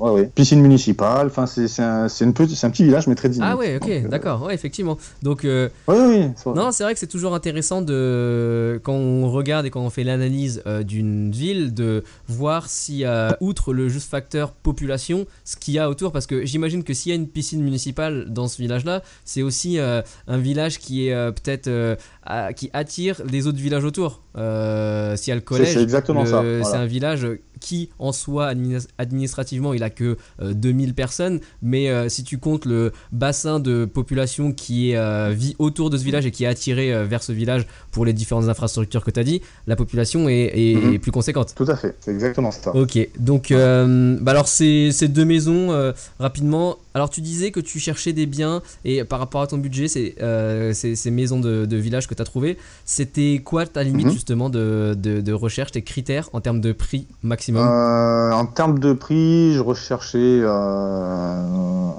ouais, 0.01 0.11
ouais. 0.11 0.31
Piscine 0.35 0.61
municipale. 0.61 1.29
Enfin, 1.29 1.47
c'est 1.53 1.83
un, 1.83 2.09
une 2.09 2.35
c'est 2.49 2.67
un 2.67 2.71
petit 2.71 2.85
village, 2.85 3.07
mais 3.07 3.15
très 3.15 3.29
dynamique. 3.29 3.55
Ah 3.55 3.59
ouais, 3.59 3.77
ok, 3.77 3.89
euh, 3.89 4.09
d'accord, 4.09 4.43
ouais, 4.43 4.55
effectivement. 4.55 4.99
Donc, 5.23 5.45
euh, 5.45 5.69
Oui, 5.89 5.97
oui, 5.99 6.31
vrai. 6.45 6.55
non, 6.55 6.73
c'est 6.73 6.85
vrai 6.85 6.93
que 6.95 6.99
c'est 6.99 7.07
toujours 7.07 7.35
intéressant 7.35 7.83
de, 7.83 8.81
quand 8.83 8.95
on 8.95 9.31
regarde 9.31 9.67
et 9.67 9.71
quand 9.71 9.83
on 9.83 9.91
fait 9.91 10.05
l'analyse 10.05 10.63
euh, 10.67 10.83
d'une 10.83 11.31
ville, 11.31 11.75
de 11.75 12.05
voir 12.29 12.69
si, 12.69 13.05
outre 13.41 13.73
le 13.73 13.89
juste 13.89 14.11
facteur 14.11 14.53
population, 14.53 15.27
ce 15.45 15.57
qu'il 15.57 15.75
y 15.75 15.79
a 15.79 15.89
autour, 15.89 16.13
parce 16.13 16.27
que 16.27 16.45
j'imagine 16.45 16.85
que 16.85 16.95
s'il 16.95 17.11
y 17.11 17.13
a 17.13 17.17
une 17.17 17.29
piscine 17.29 17.63
municipale 17.63 18.27
dans 18.29 18.49
ce 18.49 18.61
village-là, 18.61 19.03
c'est 19.25 19.43
aussi 19.43 19.79
un 19.79 20.39
village 20.39 20.79
qui 20.79 21.09
est 21.09 21.33
peut-être 21.33 21.97
à- 22.25 22.53
qui 22.53 22.71
attire 22.73 23.21
les 23.31 23.47
autres 23.47 23.59
villages 23.59 23.85
autour. 23.85 24.23
Euh, 24.37 25.17
S'il 25.17 25.29
y 25.31 25.33
a 25.33 25.35
le 25.35 25.41
collège, 25.41 25.75
c'est 25.75 25.85
voilà. 26.71 26.81
un 26.81 26.87
village 26.87 27.27
qui, 27.61 27.91
en 28.01 28.11
soi, 28.11 28.49
adminis- 28.53 28.89
administrativement, 28.99 29.73
il 29.73 29.83
a 29.85 29.91
que 29.91 30.17
euh, 30.41 30.53
2000 30.53 30.95
personnes, 30.95 31.39
mais 31.63 31.89
euh, 31.91 32.09
si 32.09 32.25
tu 32.25 32.39
comptes 32.39 32.65
le 32.65 32.93
bassin 33.13 33.61
de 33.61 33.85
population 33.85 34.53
qui 34.53 34.97
euh, 34.97 35.31
vit 35.33 35.55
autour 35.61 35.89
de 35.91 35.97
ce 35.97 36.03
village 36.03 36.27
et 36.27 36.33
qui 36.33 36.43
est 36.43 36.49
attiré 36.49 36.93
euh, 36.93 37.05
vers 37.05 37.23
ce 37.23 37.31
village 37.33 37.67
pour 37.93 38.05
les 38.05 38.13
différentes 38.13 38.49
infrastructures 38.49 39.05
que 39.05 39.13
tu 39.13 39.21
as 39.21 39.25
dit, 39.25 39.43
la 39.69 39.77
population 39.77 40.29
est, 40.29 40.51
est- 40.55 40.75
Mhm. 40.75 40.95
est 40.95 40.99
plus 40.99 41.13
conséquente. 41.13 41.55
Tout 41.55 41.67
à 41.69 41.77
fait, 41.77 41.95
c'est 42.01 42.11
exactement 42.13 42.51
ça. 42.51 42.75
Ok, 42.75 42.99
donc 43.19 43.53
euh, 43.53 44.17
bah 44.21 44.33
alors 44.33 44.49
ces, 44.49 44.91
ces 44.91 45.07
deux 45.09 45.25
maisons, 45.25 45.71
euh, 45.71 45.93
rapidement, 46.19 46.79
alors 46.95 47.09
tu 47.11 47.21
disais 47.21 47.51
que 47.51 47.61
tu 47.61 47.79
cherchais 47.79 48.13
des 48.13 48.27
biens 48.27 48.63
et 48.85 49.05
par 49.05 49.19
rapport 49.19 49.41
à 49.43 49.47
ton 49.47 49.59
budget, 49.59 49.89
ces, 49.89 50.15
euh, 50.21 50.73
ces, 50.73 50.95
ces 50.95 51.11
maisons 51.11 51.41
de, 51.41 51.65
de 51.67 51.77
village 51.77 52.07
que 52.07 52.15
tu 52.15 52.23
as 52.23 52.25
trouvées, 52.25 52.59
c'était 52.85 53.41
quoi 53.45 53.67
ta 53.67 53.83
limite 53.83 54.07
Mhm. 54.07 54.13
justement 54.13 54.51
de, 54.51 54.95
de, 54.97 55.21
de 55.21 55.33
recherche, 55.33 55.73
tes 55.73 55.83
critères 55.83 56.29
en 56.33 56.41
termes 56.41 56.61
de 56.61 56.73
prix 56.73 57.07
maximum? 57.23 57.67
Euh, 57.67 58.33
en 58.33 58.47
termes 58.47 58.79
de 58.79 58.93
prix, 58.93 59.55
je 59.55 59.61
recherchais 59.61 60.19
euh, 60.19 60.49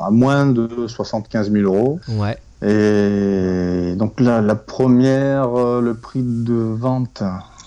à 0.02 0.10
moins 0.12 0.46
de 0.48 0.88
75 0.88 1.52
000 1.52 1.64
euros. 1.66 2.00
Ouais, 2.10 2.38
Et 2.62 3.96
donc 3.96 4.20
la, 4.20 4.42
la 4.42 4.56
première, 4.56 5.48
le 5.82 5.94
prix 5.94 6.22
de 6.24 6.54
vente, 6.54 7.24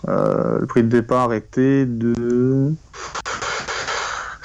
le 0.06 0.64
prix 0.66 0.82
de 0.82 0.88
départ 0.88 1.32
était 1.34 1.86
de 1.86 2.72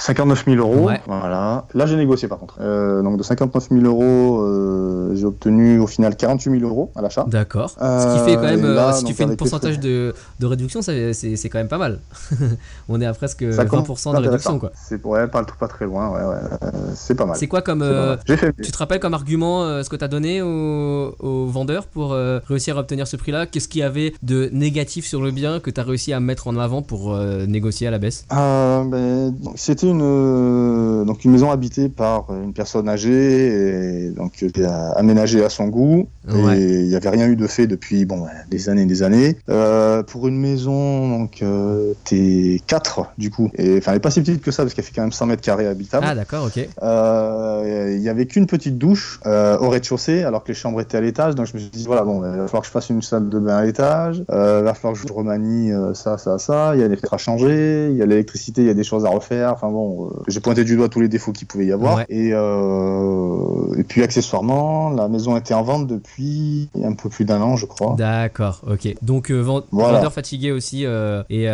59 0.01 0.45
000 0.45 0.57
euros. 0.57 0.87
Ouais. 0.87 0.99
Voilà. 1.05 1.65
Là, 1.75 1.85
j'ai 1.85 1.95
négocié 1.95 2.27
par 2.27 2.39
contre. 2.39 2.57
Euh, 2.59 3.01
donc 3.03 3.17
de 3.17 3.23
59 3.23 3.67
000 3.69 3.85
euros, 3.85 4.41
euh, 4.41 5.13
j'ai 5.13 5.25
obtenu 5.25 5.79
au 5.79 5.85
final 5.85 6.15
48 6.15 6.59
000 6.59 6.67
euros 6.69 6.91
à 6.95 7.01
l'achat. 7.01 7.25
d'accord. 7.27 7.69
ce 7.79 8.17
qui 8.17 8.25
fait 8.31 8.35
quand 8.35 8.41
même, 8.43 8.65
Euh, 8.65 8.73
là, 8.75 8.89
euh, 8.89 8.93
si 8.93 9.03
tu 9.05 9.13
fais 9.13 9.23
un 9.25 9.35
pourcentage 9.35 9.79
de, 9.79 10.13
de 10.39 10.45
réduction, 10.45 10.81
c'est 10.81 11.49
quand 11.51 11.59
même 11.59 11.67
pas 11.67 11.77
mal. 11.77 11.99
On 12.89 12.99
est 12.99 13.05
à 13.05 13.13
presque 13.13 13.45
Ça 13.53 13.63
20% 13.63 13.67
commence 13.69 14.03
de 14.03 14.17
réduction 14.27 14.57
quoi. 14.59 14.71
C'est 14.75 15.03
ouais, 15.05 15.27
pas, 15.27 15.43
pas 15.43 15.67
très 15.67 15.85
loin. 15.85 16.09
Ouais, 16.09 16.25
ouais. 16.25 16.35
Euh, 16.63 16.69
c'est 16.95 17.15
pas 17.15 17.25
mal. 17.25 17.37
C'est 17.37 17.47
quoi 17.47 17.61
comme... 17.61 17.81
Euh, 17.83 18.17
fait. 18.27 18.53
Tu 18.61 18.71
te 18.71 18.77
rappelles 18.77 18.99
comme 18.99 19.13
argument 19.13 19.63
euh, 19.63 19.83
ce 19.83 19.89
que 19.89 19.95
tu 19.95 20.03
as 20.03 20.07
donné 20.07 20.41
aux, 20.41 21.15
aux 21.19 21.45
vendeurs 21.45 21.85
pour 21.85 22.13
euh, 22.13 22.39
réussir 22.47 22.77
à 22.77 22.81
obtenir 22.81 23.05
ce 23.07 23.17
prix-là? 23.17 23.45
Qu'est-ce 23.45 23.67
qu'il 23.67 23.81
y 23.81 23.83
avait 23.83 24.13
de 24.23 24.49
négatif 24.51 25.05
sur 25.05 25.21
le 25.21 25.29
bien 25.31 25.59
que 25.59 25.69
tu 25.69 25.79
as 25.79 25.83
réussi 25.83 26.11
à 26.13 26.19
mettre 26.19 26.47
en 26.47 26.57
avant 26.57 26.81
pour 26.81 27.13
euh, 27.13 27.45
négocier 27.45 27.87
à 27.87 27.91
la 27.91 27.99
baisse? 27.99 28.25
Euh, 28.33 28.83
ben, 28.85 29.33
c'était 29.55 29.90
une 29.91 30.01
euh, 30.01 31.03
donc 31.05 31.23
une 31.25 31.31
maison 31.31 31.51
habitée 31.51 31.89
par 31.89 32.27
une 32.43 32.53
personne 32.53 32.87
âgée 32.89 34.05
et 34.05 34.09
donc 34.09 34.41
était 34.43 34.65
aménagée 34.95 35.43
à 35.43 35.49
son 35.49 35.67
goût. 35.67 36.07
Ouais. 36.31 36.59
et 36.61 36.79
il 36.81 36.87
n'y 36.87 36.95
avait 36.95 37.09
rien 37.09 37.27
eu 37.27 37.35
de 37.35 37.47
fait 37.47 37.65
depuis 37.67 38.05
bon 38.05 38.25
des 38.49 38.69
années 38.69 38.83
et 38.83 38.85
des 38.85 39.03
années. 39.03 39.37
Euh, 39.49 40.03
pour 40.03 40.27
une 40.27 40.39
maison 40.39 41.09
donc 41.09 41.41
euh, 41.41 41.93
t'es 42.05 42.61
4 42.67 43.13
du 43.17 43.29
coup. 43.31 43.49
Et 43.55 43.77
enfin 43.77 43.91
elle 43.91 43.97
est 43.97 44.01
pas 44.01 44.11
si 44.11 44.21
petite 44.21 44.41
que 44.41 44.51
ça 44.51 44.63
parce 44.63 44.73
qu'elle 44.73 44.85
fait 44.85 44.93
quand 44.95 45.01
même 45.01 45.11
100 45.11 45.25
mètres 45.25 45.41
carrés 45.41 45.67
habitables 45.67 46.05
Ah 46.07 46.15
d'accord, 46.15 46.45
ok. 46.45 46.67
euh, 46.83 47.93
il 47.95 48.01
y 48.01 48.09
avait 48.09 48.25
qu'une 48.25 48.45
petite 48.45 48.77
douche 48.77 49.19
euh, 49.25 49.57
au 49.59 49.69
rez-de-chaussée 49.69 50.23
alors 50.23 50.43
que 50.43 50.49
les 50.49 50.53
chambres 50.53 50.79
étaient 50.81 50.97
à 50.97 51.01
l'étage. 51.01 51.35
Donc 51.35 51.47
je 51.47 51.53
me 51.55 51.59
suis 51.59 51.69
dit 51.69 51.85
voilà 51.85 52.03
bon 52.03 52.19
il 52.23 52.37
va 52.37 52.45
falloir 52.47 52.61
que 52.61 52.67
je 52.67 52.71
fasse 52.71 52.89
une 52.89 53.01
salle 53.01 53.29
de 53.29 53.39
bain 53.39 53.57
à 53.57 53.63
l'étage. 53.65 54.23
Euh, 54.29 54.59
il 54.61 54.65
va 54.65 54.73
falloir 54.73 54.93
que 55.01 55.07
je 55.07 55.11
remanie 55.11 55.71
euh, 55.71 55.93
ça 55.93 56.17
ça 56.17 56.37
ça. 56.37 56.71
Il 56.75 56.81
y 56.81 56.83
a 56.83 56.87
des 56.87 56.95
fenêtres 56.95 57.13
à 57.13 57.17
changer 57.17 57.89
il 57.91 57.97
y 57.97 58.01
a 58.01 58.05
l'électricité 58.05 58.61
il 58.61 58.67
y 58.67 58.71
a 58.71 58.73
des 58.73 58.83
choses 58.83 59.05
à 59.05 59.09
refaire. 59.09 59.53
Enfin 59.53 59.69
bon 59.69 59.80
euh, 59.83 60.23
j'ai 60.27 60.39
pointé 60.39 60.63
du 60.63 60.75
doigt 60.75 60.89
tous 60.89 61.01
les 61.01 61.07
défauts 61.09 61.31
qu'il 61.31 61.47
pouvait 61.47 61.65
y 61.65 61.71
avoir 61.71 61.97
Ouais. 61.97 62.05
et 62.09 62.31
euh, 62.33 63.75
et 63.77 63.83
puis 63.83 64.03
accessoirement 64.03 64.89
la 64.89 65.07
maison 65.07 65.35
était 65.37 65.53
en 65.53 65.63
vente 65.63 65.87
depuis 65.87 66.69
un 66.83 66.93
peu 66.93 67.09
plus 67.09 67.25
d'un 67.25 67.41
an 67.41 67.55
je 67.55 67.65
crois 67.65 67.95
D'accord, 67.97 68.61
ok. 68.69 68.95
Donc 69.01 69.31
euh, 69.31 69.39
vend- 69.41 69.63
Voilà. 69.71 69.93
vendeur 69.97 70.13
fatigué 70.13 70.51
aussi 70.51 70.83
et 70.83 71.45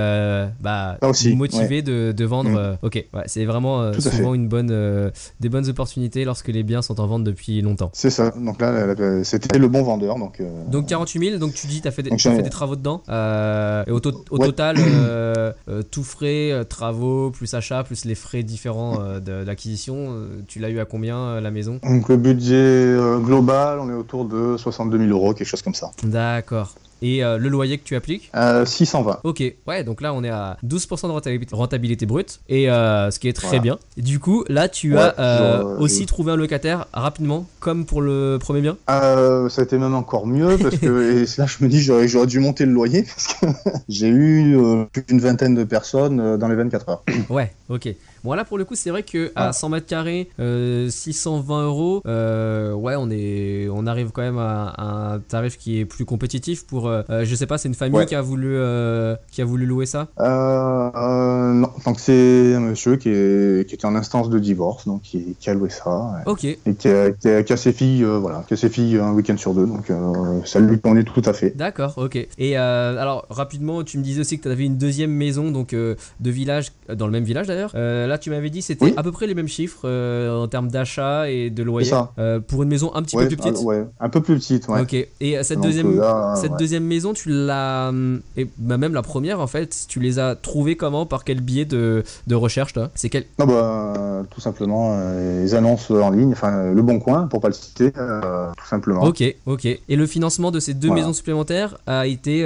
bah, 0.61 0.97
aussi, 1.01 1.35
motivé 1.35 1.81
de, 1.81 2.11
de 2.11 2.25
vendre. 2.25 2.49
Mm. 2.81 2.85
ok, 2.85 2.93
ouais, 3.13 3.23
c'est 3.25 3.45
vraiment 3.45 3.91
souvent 3.99 4.33
une 4.33 4.47
bonne, 4.47 5.11
des 5.39 5.49
bonnes 5.49 5.69
opportunités 5.69 6.25
lorsque 6.25 6.47
les 6.49 6.63
biens 6.63 6.81
sont 6.81 6.99
en 6.99 7.07
vente 7.07 7.23
depuis 7.23 7.61
longtemps. 7.61 7.89
c'est 7.93 8.09
ça 8.09 8.31
donc 8.31 8.61
là 8.61 8.95
c'était 9.23 9.57
le 9.59 9.67
bon 9.67 9.83
vendeur 9.83 10.17
donc 10.17 10.39
euh, 10.39 10.45
Donc 10.69 10.87
48 10.87 11.29
000, 11.29 11.39
donc 11.39 11.53
tu 11.53 11.67
dis 11.67 11.81
tu 11.81 11.87
as 11.87 11.91
fait 11.91 12.03
des, 12.03 12.11
j'ai- 12.17 12.35
fait 12.35 12.41
des 12.43 12.49
travaux 12.49 12.75
dedans. 12.75 13.01
euh, 13.09 13.83
et 13.87 13.91
au, 13.91 13.99
to- 13.99 14.23
au 14.31 14.37
Ouais. 14.37 14.45
total, 14.45 14.77
euh, 14.79 15.51
tout 15.91 16.03
frais, 16.03 16.63
travaux, 16.69 17.31
plus 17.31 17.53
achat, 17.53 17.83
plus 17.83 18.05
les 18.05 18.15
frais 18.17 18.43
différents 18.43 19.01
euh, 19.01 19.19
de- 19.21 19.45
euh, 19.89 20.41
tu 20.47 20.59
l'as 20.59 20.69
eu 20.69 20.79
à 20.79 20.85
combien 20.85 21.17
euh, 21.17 21.41
la 21.41 21.51
maison? 21.51 21.79
Donc 21.83 22.09
le 22.09 22.17
budget 22.17 22.55
euh, 22.55 23.19
global 23.19 23.79
on 23.79 23.89
est 23.89 23.93
autour 23.93 24.25
de 24.25 24.57
62 24.57 24.97
000 24.97 25.09
euros 25.11 25.33
quelque 25.33 25.47
chose 25.47 25.61
comme 25.61 25.75
ça 25.75 25.91
D'accord. 26.03 26.75
Et 27.01 27.23
euh, 27.23 27.37
le 27.37 27.49
loyer 27.49 27.77
que 27.77 27.83
tu 27.83 27.95
appliques? 27.95 28.31
Euh, 28.35 28.65
620. 28.65 29.19
Ok, 29.23 29.43
ouais, 29.67 29.83
donc 29.83 30.01
là 30.01 30.13
on 30.15 30.23
est 30.23 30.29
à 30.29 30.57
12% 30.63 31.07
de 31.07 31.55
rentabilité, 31.55 32.05
brute, 32.07 32.39
et 32.49 32.71
euh, 32.71 33.11
ce 33.11 33.19
qui 33.19 33.27
est 33.27 33.33
très 33.33 33.47
Voilà. 33.49 33.61
bien. 33.61 33.79
Et 33.97 34.01
du 34.01 34.17
coup, 34.19 34.43
là 34.47 34.67
tu 34.67 34.95
Ouais, 34.95 35.01
as 35.01 35.37
genre, 35.37 35.79
aussi 35.79 36.07
trouvé 36.07 36.31
un 36.31 36.35
locataire 36.35 36.87
rapidement, 36.93 37.45
comme 37.59 37.85
pour 37.85 38.01
le 38.01 38.37
premier 38.39 38.61
bien? 38.61 38.77
Ça 38.87 39.47
a 39.61 39.61
été 39.61 39.77
même 39.77 39.93
encore 39.93 40.25
mieux 40.25 40.57
parce 40.57 40.77
que 40.77 41.21
et 41.21 41.25
là 41.37 41.45
je 41.45 41.63
me 41.63 41.69
dis 41.69 41.81
j'aurais 41.81 42.07
j'aurais 42.07 42.25
dû 42.27 42.39
monter 42.39 42.65
le 42.65 42.71
loyer 42.71 43.03
parce 43.03 43.27
que 43.27 43.45
j'ai 43.89 44.07
eu 44.09 44.57
plus 44.91 45.03
d'une 45.07 45.19
vingtaine 45.19 45.53
de 45.53 45.63
personnes 45.63 46.37
dans 46.37 46.47
les 46.47 46.55
24 46.55 46.89
heures. 46.89 47.03
Ouais, 47.29 47.51
ok. 47.69 47.89
Bon 48.23 48.33
là 48.33 48.43
pour 48.45 48.57
le 48.57 48.65
coup 48.65 48.75
c'est 48.75 48.89
vrai 48.89 49.03
que 49.03 49.31
à 49.35 49.49
Ah. 49.49 49.53
100 49.53 49.69
mètres 49.69 49.85
carrés, 49.87 50.29
euh, 50.39 50.89
620 50.89 51.63
euros, 51.65 52.01
euh, 52.05 52.73
ouais 52.73 52.95
on 52.97 53.09
est, 53.09 53.67
on 53.71 53.85
arrive 53.87 54.11
quand 54.11 54.21
même 54.21 54.37
à, 54.37 54.67
à 54.69 55.13
un 55.13 55.19
tarif 55.19 55.57
qui 55.57 55.79
est 55.79 55.85
plus 55.85 56.05
compétitif 56.05 56.65
pour, 56.65 56.87
euh, 56.87 57.01
euh, 57.09 57.25
je 57.25 57.35
sais 57.35 57.45
pas, 57.47 57.57
c'est 57.57 57.67
une 57.69 57.73
famille 57.75 57.97
Ouais. 57.99 58.05
qui 58.05 58.15
a 58.15 58.21
voulu, 58.21 58.49
euh, 58.55 59.15
qui 59.31 59.41
a 59.41 59.45
voulu 59.45 59.65
louer 59.65 59.85
ça? 59.85 60.07
Euh, 60.19 60.89
euh, 60.95 61.53
non, 61.53 61.69
donc 61.85 61.99
c'est 61.99 62.53
un 62.55 62.59
monsieur 62.59 62.95
qui, 62.97 63.09
est, 63.09 63.67
qui 63.67 63.75
était 63.75 63.85
en 63.85 63.95
instance 63.95 64.29
de 64.29 64.39
divorce 64.39 64.85
donc 64.87 65.01
qui, 65.03 65.35
qui 65.39 65.49
a 65.49 65.53
loué 65.53 65.69
ça 65.69 65.89
ouais. 65.89 66.31
Ok, 66.31 66.43
et 66.45 66.57
qui 66.77 66.87
a, 66.87 67.11
qui 67.11 67.27
a- 67.29 67.43
qui 67.43 67.53
a 67.53 67.57
ses 67.57 67.71
filles 67.73 68.03
euh, 68.03 68.17
voilà 68.19 68.43
qui 68.47 68.53
a 68.53 68.57
ses 68.57 68.69
filles 68.69 68.97
un 68.97 69.11
week-end 69.13 69.37
sur 69.37 69.53
deux 69.53 69.65
donc 69.65 69.89
euh, 69.89 70.39
ça 70.45 70.59
lui 70.59 70.79
convenait 70.79 71.03
tout 71.03 71.21
à 71.25 71.33
fait. 71.33 71.55
d'accord, 71.55 71.93
ok. 71.97 72.15
Et 72.15 72.57
euh, 72.57 72.97
alors 72.97 73.25
rapidement, 73.29 73.83
tu 73.83 73.97
me 73.97 74.03
disais 74.03 74.21
aussi 74.21 74.37
que 74.37 74.43
tu 74.43 74.49
avais 74.49 74.65
une 74.65 74.77
deuxième 74.77 75.11
maison 75.11 75.51
donc 75.51 75.73
euh, 75.73 75.95
de 76.19 76.29
village 76.31 76.71
euh, 76.89 76.95
dans 76.95 77.05
le 77.05 77.11
même 77.11 77.23
village 77.23 77.47
d'ailleurs. 77.47 77.71
Euh, 77.75 78.06
là 78.07 78.17
tu 78.17 78.29
m'avais 78.29 78.49
dit 78.49 78.61
c'était 78.61 78.85
Oui. 78.85 78.93
à 78.97 79.03
peu 79.03 79.11
près 79.11 79.27
les 79.27 79.35
mêmes 79.35 79.47
chiffres 79.47 79.81
euh, 79.85 80.35
en 80.43 80.47
termes 80.47 80.69
d'achat 80.69 81.29
et 81.29 81.49
de 81.49 81.63
loyer. 81.63 81.91
Euh, 82.17 82.39
pour 82.39 82.63
une 82.63 82.69
maison 82.69 82.91
un 82.95 83.01
petit 83.03 83.15
Ouais, 83.15 83.23
peu 83.23 83.29
plus 83.29 83.37
petite. 83.37 83.57
ah, 83.61 83.65
ouais, 83.65 83.85
un 83.99 84.09
peu 84.09 84.21
plus 84.21 84.35
petite 84.35 84.67
ouais. 84.67 84.81
Ok. 84.81 84.93
Et 84.93 85.37
euh, 85.37 85.43
cette 85.43 85.57
Donc, 85.59 85.67
deuxième, 85.67 85.97
là, 85.99 86.35
Cette 86.35 86.51
ouais. 86.51 86.57
deuxième 86.57 86.83
maison, 86.85 87.13
tu 87.13 87.29
l'as. 87.29 87.91
Et 88.35 88.47
bah, 88.57 88.77
même 88.77 88.93
la 88.93 89.01
première, 89.01 89.39
en 89.39 89.47
fait, 89.47 89.85
tu 89.87 89.99
les 89.99 90.19
as 90.19 90.35
trouvées 90.35 90.75
comment? 90.75 91.05
Par 91.05 91.23
quel 91.23 91.41
biais 91.41 91.65
de, 91.65 92.03
de 92.27 92.35
recherche, 92.35 92.73
toi? 92.73 92.89
C'est 92.95 93.09
quel. 93.09 93.25
Non, 93.39 93.45
bah, 93.45 94.23
tout 94.29 94.41
simplement, 94.41 94.97
les 95.17 95.53
annonces 95.55 95.89
en 95.91 96.09
ligne, 96.11 96.31
enfin, 96.31 96.71
le 96.73 96.81
bon 96.81 96.99
coin, 96.99 97.27
pour 97.27 97.41
pas 97.41 97.47
le 97.49 97.53
citer, 97.53 97.91
tout 97.91 98.67
simplement. 98.69 99.03
Ok, 99.03 99.23
ok. 99.45 99.65
Et 99.65 99.95
le 99.95 100.05
financement 100.07 100.51
de 100.51 100.59
ces 100.59 100.73
deux 100.73 100.87
Voilà. 100.87 101.01
maisons 101.03 101.13
supplémentaires 101.13 101.77
a 101.87 102.07
été 102.07 102.45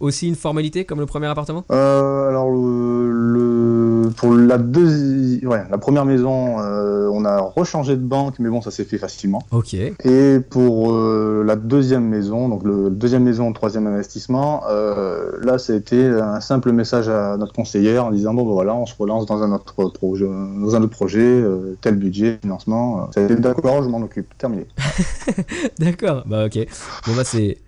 aussi 0.00 0.28
une 0.28 0.36
formalité 0.36 0.84
comme 0.84 1.00
le 1.00 1.06
premier 1.06 1.26
appartement? 1.26 1.64
Euh, 1.70 2.28
alors, 2.28 2.50
le, 2.50 3.10
le- 4.04 4.10
pour 4.16 4.32
la 4.34 4.58
deuxième, 4.58 4.89
ouais, 5.44 5.62
la 5.70 5.78
première 5.78 6.04
maison, 6.04 6.60
euh, 6.60 7.08
on 7.12 7.24
a 7.24 7.38
rechangé 7.38 7.96
de 7.96 8.02
banque, 8.02 8.34
mais 8.38 8.48
bon, 8.48 8.60
ça 8.60 8.70
s'est 8.70 8.84
fait 8.84 8.98
facilement. 8.98 9.42
Ok. 9.50 9.74
Et 9.74 10.40
pour 10.48 10.92
euh, 10.92 11.42
la 11.46 11.56
deuxième 11.56 12.04
maison, 12.04 12.48
donc 12.48 12.64
le 12.64 12.90
deuxième 12.90 13.24
maison, 13.24 13.52
troisième 13.52 13.86
investissement, 13.86 14.62
euh, 14.68 15.32
là, 15.42 15.58
ça 15.58 15.72
a 15.72 15.76
été 15.76 16.04
un 16.06 16.40
simple 16.40 16.72
message 16.72 17.08
à 17.08 17.36
notre 17.36 17.52
conseillère 17.52 18.06
en 18.06 18.10
disant 18.10 18.34
bon, 18.34 18.44
ben 18.44 18.52
voilà, 18.52 18.74
on 18.74 18.86
se 18.86 18.94
relance 18.98 19.26
dans 19.26 19.42
un 19.42 19.52
autre 19.52 19.88
projet, 19.90 20.26
dans 20.26 20.76
un 20.76 20.82
autre 20.82 20.90
projet, 20.90 21.42
tel 21.80 21.96
budget, 21.96 22.38
financement. 22.42 23.10
Ça 23.12 23.20
a 23.20 23.24
été 23.24 23.36
d'accord, 23.36 23.82
je 23.82 23.88
m'en 23.88 24.02
occupe. 24.02 24.36
Terminé. 24.38 24.66
D'accord. 25.78 26.24
Bah, 26.26 26.46
ok. 26.46 26.66
Bon, 27.06 27.12
bah, 27.16 27.24
c'est. 27.24 27.58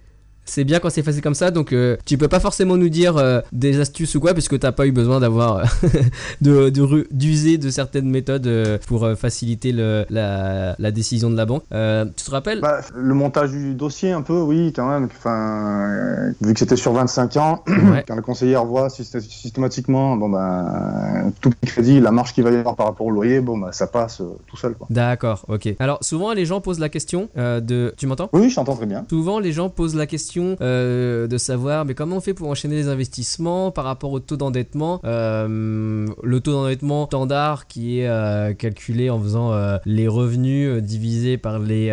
C'est 0.44 0.64
bien 0.64 0.78
quand 0.80 0.90
c'est 0.90 1.02
facile 1.02 1.22
comme 1.22 1.34
ça. 1.34 1.50
Donc, 1.50 1.72
euh, 1.72 1.96
tu 2.04 2.18
peux 2.18 2.28
pas 2.28 2.40
forcément 2.40 2.76
nous 2.76 2.88
dire 2.88 3.16
euh, 3.16 3.40
des 3.52 3.80
astuces 3.80 4.14
ou 4.14 4.20
quoi, 4.20 4.32
puisque 4.34 4.58
t'as 4.58 4.72
pas 4.72 4.86
eu 4.86 4.92
besoin 4.92 5.20
d'avoir 5.20 5.56
euh, 5.58 5.64
de- 6.40 6.70
d'user 7.12 7.58
de, 7.58 7.70
certaines 7.70 8.08
méthodes 8.10 8.46
euh, 8.46 8.78
pour 8.86 9.08
faciliter 9.16 9.72
le- 9.72 10.04
la, 10.10 10.74
la 10.78 10.90
décision 10.90 11.30
de 11.30 11.36
la 11.36 11.46
banque. 11.46 11.62
Tu 11.70 12.24
te 12.24 12.30
rappelles? 12.30 12.60
Bah, 12.60 12.80
le 12.94 13.14
montage 13.14 13.50
du 13.50 13.74
dossier, 13.74 14.12
un 14.12 14.22
peu, 14.22 14.40
oui, 14.40 14.72
quand 14.74 14.88
même. 14.88 15.08
Enfin, 15.16 16.32
vu 16.40 16.52
que 16.52 16.58
c'était 16.58 16.76
sur 16.76 16.92
25 16.92 17.36
ans, 17.36 17.62
Ouais. 17.68 18.04
quand 18.06 18.14
la 18.16 18.22
conseillère 18.22 18.64
voit 18.64 18.88
systé- 18.88 19.20
systématiquement, 19.20 20.16
bon 20.16 20.28
ben, 20.28 21.32
tout 21.40 21.50
crédit, 21.66 22.00
la 22.00 22.10
marge 22.10 22.32
qu'il 22.32 22.44
va 22.44 22.50
y 22.50 22.56
avoir 22.56 22.76
par 22.76 22.86
rapport 22.86 23.06
au 23.06 23.10
loyer, 23.10 23.40
bon 23.40 23.58
ben, 23.58 23.72
ça 23.72 23.86
passe 23.86 24.22
tout 24.46 24.56
seul. 24.56 24.74
D'accord, 24.90 25.44
ok. 25.48 25.74
Alors, 25.78 25.98
souvent, 26.02 26.32
les 26.32 26.44
gens 26.46 26.60
posent 26.60 26.78
la 26.80 26.88
question 26.88 27.28
de. 27.36 27.94
Tu 27.96 28.06
m'entends? 28.06 28.28
Oui, 28.32 28.48
je 28.50 28.54
t'entends 28.54 28.76
très 28.76 28.86
bien. 28.86 29.04
Souvent, 29.08 29.38
les 29.38 29.52
gens 29.52 29.68
posent 29.68 29.94
la 29.94 30.06
question 30.06 30.31
euh, 30.40 31.26
de 31.26 31.38
savoir, 31.38 31.84
mais 31.84 31.94
comment 31.94 32.16
on 32.16 32.20
fait 32.20 32.34
pour 32.34 32.48
enchaîner 32.48 32.76
les 32.76 32.88
investissements 32.88 33.70
par 33.70 33.84
rapport 33.84 34.12
au 34.12 34.20
taux 34.20 34.36
d'endettement 34.36 35.00
Euh, 35.04 36.06
Le 36.22 36.40
taux 36.40 36.52
d'endettement 36.52 37.06
standard 37.06 37.66
qui 37.66 38.00
est 38.00 38.08
euh, 38.08 38.54
calculé 38.54 39.10
en 39.10 39.20
faisant 39.20 39.52
les 39.84 40.08
revenus 40.08 40.82
divisés 40.82 41.36
par 41.36 41.58
les, 41.58 41.88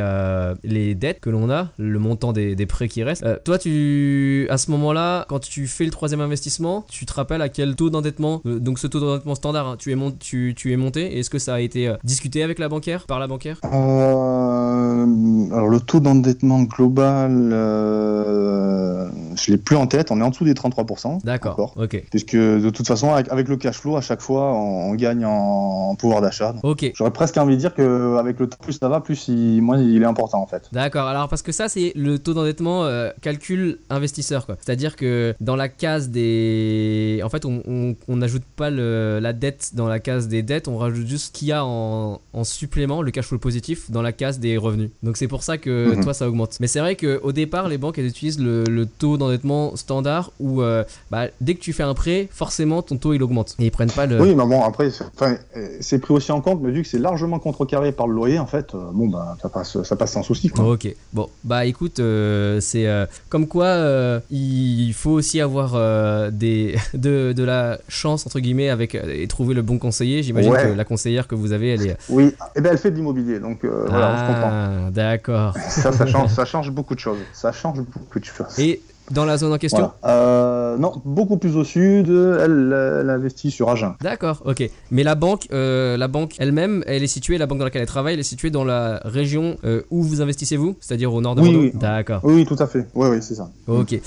dettes 0.96 1.20
que 1.20 1.30
l'on 1.30 1.50
a, 1.50 1.70
le 1.78 2.00
montant 2.00 2.34
des, 2.34 2.66
prêts 2.66 2.88
qui 2.88 3.04
restent. 3.04 3.26
Toi, 3.44 3.58
tu, 3.58 4.48
à 4.50 4.58
ce 4.58 4.72
moment-là, 4.72 5.26
quand 5.28 5.40
tu 5.40 5.68
fais 5.68 5.86
le 5.86 5.92
troisième 5.92 6.22
investissement, 6.22 6.86
tu 6.90 7.06
te 7.06 7.14
rappelles 7.14 7.42
à 7.42 7.50
quel 7.50 7.76
taux 7.76 7.90
d'endettement, 7.90 8.42
donc 8.46 8.80
ce 8.80 8.88
taux 8.88 9.00
d'endettement 9.00 9.36
standard, 9.36 9.68
hein, 9.68 9.76
tu, 9.78 9.92
es 9.92 10.54
tu, 10.54 10.78
monté 10.78 11.18
Est-ce 11.20 11.30
que 11.30 11.40
ça 11.40 11.56
a 11.56 11.60
été 11.60 11.94
discuté 12.04 12.44
avec 12.44 12.60
la 12.60 12.70
banquière, 12.70 13.06
par 13.06 13.20
la 13.20 13.28
banquière 13.28 13.60
Euh, 13.64 15.52
alors, 15.52 15.70
le 15.70 15.80
taux 15.80 16.00
d'endettement 16.00 16.64
global, 16.64 17.50
euh, 18.30 19.10
je 19.36 19.52
l'ai 19.52 19.58
plus 19.58 19.76
en 19.76 19.88
tête, 19.88 20.12
on 20.12 20.20
est 20.20 20.24
en 20.24 20.30
dessous 20.30 20.46
des 20.46 20.54
33%. 20.54 21.24
D'accord, 21.24 21.74
ok. 21.78 22.04
Puisque 22.10 22.36
de 22.36 22.70
toute 22.70 22.88
façon, 22.88 23.14
avec, 23.14 23.32
avec 23.32 23.48
le 23.48 23.58
cash 23.58 23.78
flow, 23.78 23.96
à 23.98 24.02
chaque 24.02 24.22
fois, 24.22 24.54
on, 24.54 24.92
on 24.92 24.96
gagne 24.96 25.26
en, 25.26 25.90
en 25.92 25.96
pouvoir 25.96 26.22
d'achat. 26.22 26.56
Ok, 26.64 26.92
J'aurais 26.96 27.12
presque 27.12 27.38
envie 27.38 27.56
de 27.56 27.60
dire 27.60 27.74
qu'avec 27.74 28.40
le 28.40 28.48
temps, 28.48 28.58
plus 28.62 28.74
ça 28.74 28.90
va, 28.90 29.02
plus 29.02 29.28
il, 29.28 29.62
moins 29.62 29.78
il 29.82 30.02
est 30.02 30.06
important 30.06 30.42
en 30.42 30.48
fait. 30.48 30.70
D'accord, 30.72 31.08
alors 31.08 31.28
parce 31.28 31.42
que 31.42 31.52
ça 31.52 31.68
c'est 31.70 31.92
le 31.96 32.20
taux 32.20 32.34
d'endettement 32.34 32.86
euh, 32.86 33.10
calcul 33.22 33.80
investisseur 33.90 34.46
quoi. 34.46 34.56
C'est-à-dire 34.64 34.96
que 34.96 35.34
dans 35.40 35.56
la 35.56 35.70
case 35.70 36.10
des... 36.10 37.22
En 37.24 37.30
fait 37.30 37.46
on 37.46 37.96
n'ajoute 38.10 38.44
pas 38.56 38.70
le- 38.70 39.20
la 39.22 39.34
dette 39.34 39.72
dans 39.74 39.88
la 39.88 40.00
case 40.00 40.28
des 40.28 40.42
dettes, 40.44 40.68
on 40.68 40.78
rajoute 40.78 41.08
juste 41.08 41.28
ce 41.28 41.32
qu'il 41.32 41.48
y 41.48 41.52
a 41.52 41.66
en, 41.66 42.20
en 42.34 42.44
supplément, 42.44 43.02
le 43.02 43.12
cash 43.12 43.26
flow 43.26 43.40
positif, 43.40 43.90
dans 43.92 44.02
la 44.02 44.12
case 44.12 44.40
des 44.40 44.58
revenus. 44.58 44.90
Donc 45.04 45.18
c'est 45.18 45.28
pour 45.28 45.44
ça 45.44 45.58
que 45.58 45.96
Mhm. 45.96 46.04
toi 46.04 46.14
ça 46.14 46.28
augmente. 46.28 46.58
Mais 46.60 46.68
c'est 46.68 46.80
vrai 46.80 46.96
qu'au 46.96 47.32
départ 47.32 47.68
les 47.68 47.78
banques 47.78 47.98
elles 47.98 48.06
le, 48.40 48.64
le 48.66 48.86
taux 48.86 49.18
d'endettement 49.18 49.76
standard 49.76 50.32
où 50.40 50.62
euh, 50.62 50.84
bah, 51.12 51.26
dès 51.42 51.56
que 51.56 51.60
tu 51.60 51.74
fais 51.74 51.84
un 51.84 51.94
prêt, 51.94 52.28
forcément 52.32 52.82
ton 52.82 52.98
taux 52.98 53.14
il 53.14 53.24
augmente. 53.24 53.56
Et 53.60 53.66
ils 53.66 53.72
prennent 53.72 53.92
pas 53.92 54.06
le... 54.06 54.20
Oui, 54.22 54.36
mais 54.36 54.46
bon, 54.46 54.64
après, 54.64 54.90
c'est 55.82 56.00
pris 56.00 56.14
aussi 56.14 56.32
en 56.32 56.42
compte, 56.42 56.60
mais 56.62 56.72
vu 56.72 56.82
que 56.84 56.88
c'est 56.88 57.00
largement 57.00 57.40
contrecarré 57.40 57.92
par 57.92 58.08
le 58.08 58.14
loyer, 58.16 58.40
en 58.40 58.46
fait, 58.46 58.74
euh, 58.76 58.80
bon, 58.94 59.08
bah, 59.08 59.38
ça 59.42 59.50
passe, 59.50 59.82
ça 59.84 59.96
passe 59.96 60.12
sans 60.14 60.24
souci. 60.24 60.50
Quoi. 60.50 60.66
Ok, 60.74 60.94
bon, 61.14 61.28
bah 61.44 61.66
écoute, 61.66 62.00
euh, 62.00 62.60
c'est 62.60 62.88
comme 63.30 63.48
quoi 63.48 64.20
il 64.30 64.94
faut 64.94 65.12
aussi 65.12 65.40
avoir 65.42 65.74
des, 66.32 66.76
de, 66.94 67.34
de 67.34 67.44
la 67.44 67.80
chance, 67.88 68.26
entre 68.26 68.40
guillemets, 68.40 68.70
avec, 68.70 68.96
et 68.96 69.28
trouver 69.28 69.54
le 69.54 69.62
bon 69.62 69.78
conseiller. 69.78 70.24
J'imagine 70.24 70.50
Ouais. 70.50 70.64
que 70.64 70.76
la 70.78 70.84
conseillère 70.86 71.28
que 71.28 71.36
vous 71.36 71.52
avez, 71.52 71.74
elle 71.74 71.86
est. 71.86 71.98
Oui, 72.10 72.34
et 72.56 72.62
ben 72.62 72.72
elle 72.72 72.78
fait 72.80 72.90
de 72.90 72.96
l'immobilier, 72.96 73.40
donc 73.40 73.64
euh, 73.64 73.86
voilà, 73.88 74.14
on 74.16 74.18
se 74.18 74.26
comprend. 74.34 74.50
ah, 74.52 74.90
d'accord. 74.92 75.54
Ça, 75.70 75.92
ça 75.92 76.06
change, 76.08 76.32
ça 76.32 76.44
change 76.46 76.72
beaucoup 76.72 76.96
de 76.96 77.00
choses. 77.00 77.20
Ça 77.34 77.52
change 77.52 77.82
beaucoup 77.82 78.09
Et 78.58 78.82
dans 79.12 79.26
la 79.26 79.38
zone 79.38 79.54
en 79.54 79.58
question 79.58 79.92
Voilà. 80.02 80.16
Euh, 80.16 80.78
non, 80.78 81.02
beaucoup 81.04 81.38
plus 81.38 81.56
au 81.56 81.64
sud, 81.64 82.10
elle, 82.10 82.76
elle 83.02 83.10
investit 83.10 83.52
sur 83.52 83.70
Agen. 83.70 83.96
D'accord, 84.02 84.42
ok. 84.46 84.70
Mais 84.92 85.04
la 85.04 85.16
banque, 85.16 85.48
euh, 85.52 85.98
la 85.98 86.08
banque 86.08 86.36
elle-même, 86.38 86.84
elle 86.86 87.04
est 87.04 87.08
située, 87.08 87.38
la 87.38 87.48
banque 87.48 87.60
dans 87.60 87.66
laquelle 87.66 87.82
elle 87.82 87.88
travaille, 87.88 88.14
elle 88.14 88.20
est 88.20 88.24
située 88.24 88.52
dans 88.52 88.64
la 88.64 89.02
région 89.06 89.58
euh, 89.64 89.82
où 89.90 90.04
vous 90.04 90.22
investissez 90.22 90.58
vous, 90.58 90.76
c'est-à-dire 90.80 91.14
au 91.14 91.22
nord 91.22 91.36
de 91.36 91.42
Oui, 91.42 91.52
Bordeaux 91.52 91.70
oui. 91.74 91.80
D'accord. 91.80 92.22
Oui, 92.24 92.34
oui, 92.36 92.46
tout 92.46 92.58
à 92.60 92.68
fait. 92.68 92.88
Oui, 92.94 93.10
oui, 93.10 93.18
c'est 93.22 93.36
ça. 93.36 93.50
Ok. 93.68 94.00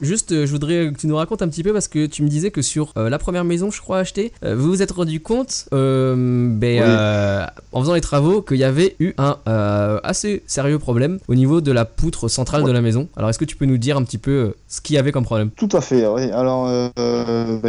Juste, 0.00 0.30
euh, 0.32 0.46
je 0.46 0.52
voudrais 0.52 0.92
que 0.92 0.98
tu 1.00 1.06
nous 1.08 1.16
racontes 1.16 1.42
un 1.42 1.48
petit 1.48 1.62
peu 1.64 1.72
parce 1.72 1.88
que 1.88 2.06
tu 2.06 2.22
me 2.22 2.28
disais 2.28 2.50
que 2.52 2.62
sur 2.62 2.92
euh, 2.96 3.08
la 3.10 3.18
première 3.18 3.44
maison, 3.44 3.70
je 3.70 3.80
crois, 3.80 3.98
achetée, 3.98 4.32
euh, 4.44 4.54
vous 4.54 4.68
vous 4.68 4.82
êtes 4.82 4.92
rendu 4.92 5.20
compte, 5.20 5.66
ben, 5.72 6.58
Oui. 6.62 7.46
en 7.72 7.80
faisant 7.80 7.94
les 7.94 8.00
travaux, 8.00 8.40
qu'il 8.42 8.58
y 8.58 8.64
avait 8.64 8.94
eu 9.00 9.12
un 9.18 9.36
assez 10.04 10.42
sérieux 10.46 10.78
problème 10.78 11.18
au 11.28 11.34
niveau 11.34 11.60
de 11.60 11.72
la 11.72 11.84
poutre 11.84 12.28
centrale 12.28 12.62
de 12.64 12.70
la 12.70 12.80
maison. 12.80 13.08
Alors, 13.16 13.28
est-ce 13.30 13.38
que 13.38 13.44
tu 13.44 13.56
peux 13.56 13.64
nous 13.66 13.78
dire 13.78 13.96
un 13.96 14.04
petit 14.04 14.18
peu 14.18 14.54
ce 14.68 14.80
qu'il 14.80 14.94
y 14.96 14.98
avait 14.98 15.10
comme 15.12 15.24
problème? 15.24 15.50
Tout 15.56 15.68
à 15.72 15.80
fait, 15.80 16.06
oui. 16.06 16.30
Alors, 16.30 16.66
bah, 16.96 17.68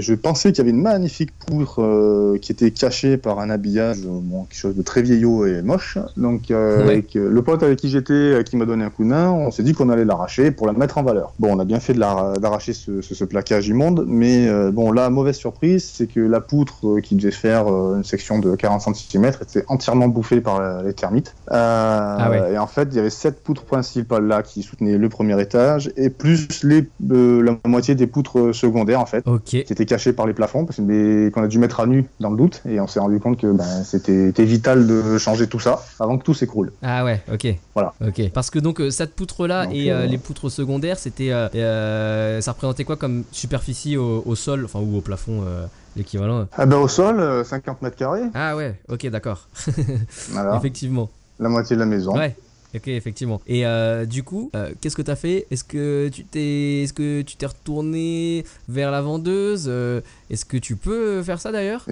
je 0.00 0.14
pensais 0.14 0.50
qu'il 0.52 0.58
y 0.58 0.60
avait 0.62 0.70
une 0.76 0.82
magnifique 0.82 1.30
poutre 1.46 2.36
qui 2.40 2.50
était 2.52 2.70
cachée 2.72 3.16
par 3.16 3.38
un 3.38 3.50
habillage, 3.50 3.98
bon, 4.02 4.44
quelque 4.44 4.58
chose 4.58 4.76
de 4.76 4.82
très 4.82 5.02
vieillot 5.02 5.46
et 5.46 5.62
moche. 5.62 5.98
Donc, 6.16 6.42
Ouais. 6.50 6.56
avec 6.56 7.14
le 7.14 7.42
pote 7.42 7.62
avec 7.62 7.78
qui 7.78 7.88
j'étais, 7.88 8.42
qui 8.44 8.56
m'a 8.56 8.64
donné 8.66 8.84
un 8.84 8.90
coup 8.90 9.04
de 9.04 9.08
main, 9.10 9.30
on 9.30 9.50
s'est 9.50 9.62
dit 9.62 9.74
qu'on 9.74 9.88
allait 9.90 10.04
l'arracher 10.04 10.50
pour 10.50 10.66
la 10.66 10.72
mettre 10.72 10.98
en 10.98 11.02
valeur. 11.02 11.19
Bon, 11.38 11.56
on 11.56 11.58
a 11.58 11.64
bien 11.64 11.80
fait 11.80 11.94
d'arracher 11.94 12.72
ce, 12.72 13.00
ce- 13.00 13.14
ce 13.14 13.24
plaquage 13.24 13.68
immonde, 13.68 14.04
mais 14.06 14.48
euh, 14.48 14.70
bon, 14.70 14.92
la 14.92 15.10
mauvaise 15.10 15.36
surprise, 15.36 15.90
c'est 15.92 16.06
que 16.06 16.20
la 16.20 16.40
poutre 16.40 16.86
euh, 16.86 17.00
qui 17.00 17.14
devait 17.14 17.30
faire 17.30 17.66
euh, 17.72 17.96
une 17.96 18.04
section 18.04 18.38
de 18.38 18.54
40 18.54 18.94
cm 18.94 19.32
était 19.42 19.64
entièrement 19.68 20.08
bouffée 20.08 20.40
par 20.40 20.82
les 20.82 20.92
termites. 20.94 21.34
Ah 21.48 22.28
ouais. 22.30 22.52
Et 22.54 22.58
en 22.58 22.66
fait, 22.66 22.88
il 22.90 22.96
y 22.96 22.98
avait 22.98 23.10
sept 23.10 23.42
poutres 23.42 23.64
principales 23.64 24.26
là 24.26 24.42
qui 24.42 24.62
soutenaient 24.62 24.98
le 24.98 25.08
premier 25.08 25.40
étage, 25.40 25.90
et 25.96 26.10
plus 26.10 26.62
les, 26.64 26.88
la 27.08 27.56
moitié 27.66 27.94
des 27.94 28.06
poutres 28.06 28.54
secondaires 28.54 29.00
en 29.00 29.06
fait 29.06 29.24
qui 29.66 29.72
étaient 29.72 29.86
cachées 29.86 30.12
par 30.12 30.26
les 30.26 30.32
plafonds, 30.34 30.64
parce 30.64 30.76
qu'on 30.78 31.42
a 31.42 31.46
dû 31.48 31.58
mettre 31.58 31.80
à 31.80 31.86
nu 31.86 32.06
dans 32.20 32.30
le 32.30 32.36
doute, 32.36 32.62
et 32.68 32.80
on 32.80 32.86
s'est 32.86 33.00
rendu 33.00 33.20
compte 33.20 33.38
que 33.40 33.50
ben, 33.52 33.84
c'était 33.84 34.32
vital 34.44 34.86
de 34.86 35.18
changer 35.18 35.46
tout 35.46 35.60
ça 35.60 35.82
avant 35.98 36.18
que 36.18 36.24
tout 36.24 36.34
s'écroule. 36.34 36.72
Ah 36.82 37.04
ouais, 37.04 37.20
ok. 37.32 37.46
Voilà. 37.74 37.94
Ok. 38.06 38.30
Parce 38.32 38.50
que 38.50 38.58
donc 38.58 38.80
cette 38.90 39.14
poutre-là 39.14 39.66
et 39.72 39.90
les 40.08 40.18
poutres 40.18 40.50
secondaires, 40.50 40.98
c'était, 41.10 41.32
euh, 41.32 41.48
euh, 41.56 42.40
ça 42.40 42.52
représentait 42.52 42.84
quoi 42.84 42.96
comme 42.96 43.24
superficie 43.32 43.96
au, 43.96 44.22
au 44.24 44.34
sol, 44.36 44.64
enfin 44.64 44.78
ou 44.80 44.96
au 44.96 45.00
plafond, 45.00 45.42
euh, 45.44 45.66
l'équivalent? 45.96 46.46
Ah 46.56 46.66
ben, 46.66 46.76
au 46.76 46.88
sol, 46.88 47.18
euh, 47.18 47.42
50 47.44 47.82
mètres 47.82 47.96
carrés, 47.96 48.22
Ah 48.34 48.56
ouais, 48.56 48.78
ok, 48.88 49.08
d'accord. 49.08 49.48
voilà, 50.30 50.56
Effectivement. 50.56 51.10
la 51.40 51.48
moitié 51.48 51.74
de 51.76 51.80
la 51.80 51.86
maison. 51.86 52.16
Ouais. 52.16 52.36
Ok, 52.72 52.86
effectivement. 52.86 53.40
Et 53.48 53.66
euh, 53.66 54.04
du 54.06 54.22
coup, 54.22 54.48
euh, 54.54 54.70
qu'est-ce 54.80 54.94
que 54.94 55.02
t'as 55.02 55.16
fait? 55.16 55.44
Est-ce 55.50 55.64
que 55.64 56.08
tu 56.08 56.22
t'es, 56.22 56.82
est-ce 56.84 56.92
que 56.92 57.22
tu 57.22 57.34
t'es 57.34 57.46
retourné 57.46 58.44
vers 58.68 58.92
la 58.92 59.00
vendeuse? 59.02 59.64
Euh, 59.66 60.00
Est-ce 60.30 60.44
que 60.44 60.56
tu 60.56 60.76
peux 60.76 61.20
faire 61.24 61.40
ça 61.40 61.50
d'ailleurs? 61.50 61.84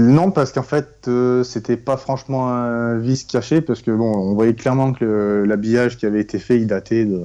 Non, 0.00 0.30
parce 0.30 0.52
qu'en 0.52 0.62
fait, 0.62 1.10
c'était 1.44 1.76
pas 1.76 1.98
franchement 1.98 2.48
un 2.50 2.96
vice 2.98 3.24
caché, 3.24 3.60
parce 3.60 3.82
que 3.82 3.90
bon, 3.90 4.10
on 4.10 4.34
voyait 4.34 4.54
clairement 4.54 4.94
que 4.94 5.44
l'habillage 5.46 5.98
qui 5.98 6.06
avait 6.06 6.20
été 6.22 6.38
fait, 6.38 6.56
il 6.56 6.66
datait 6.66 7.04
de, 7.04 7.20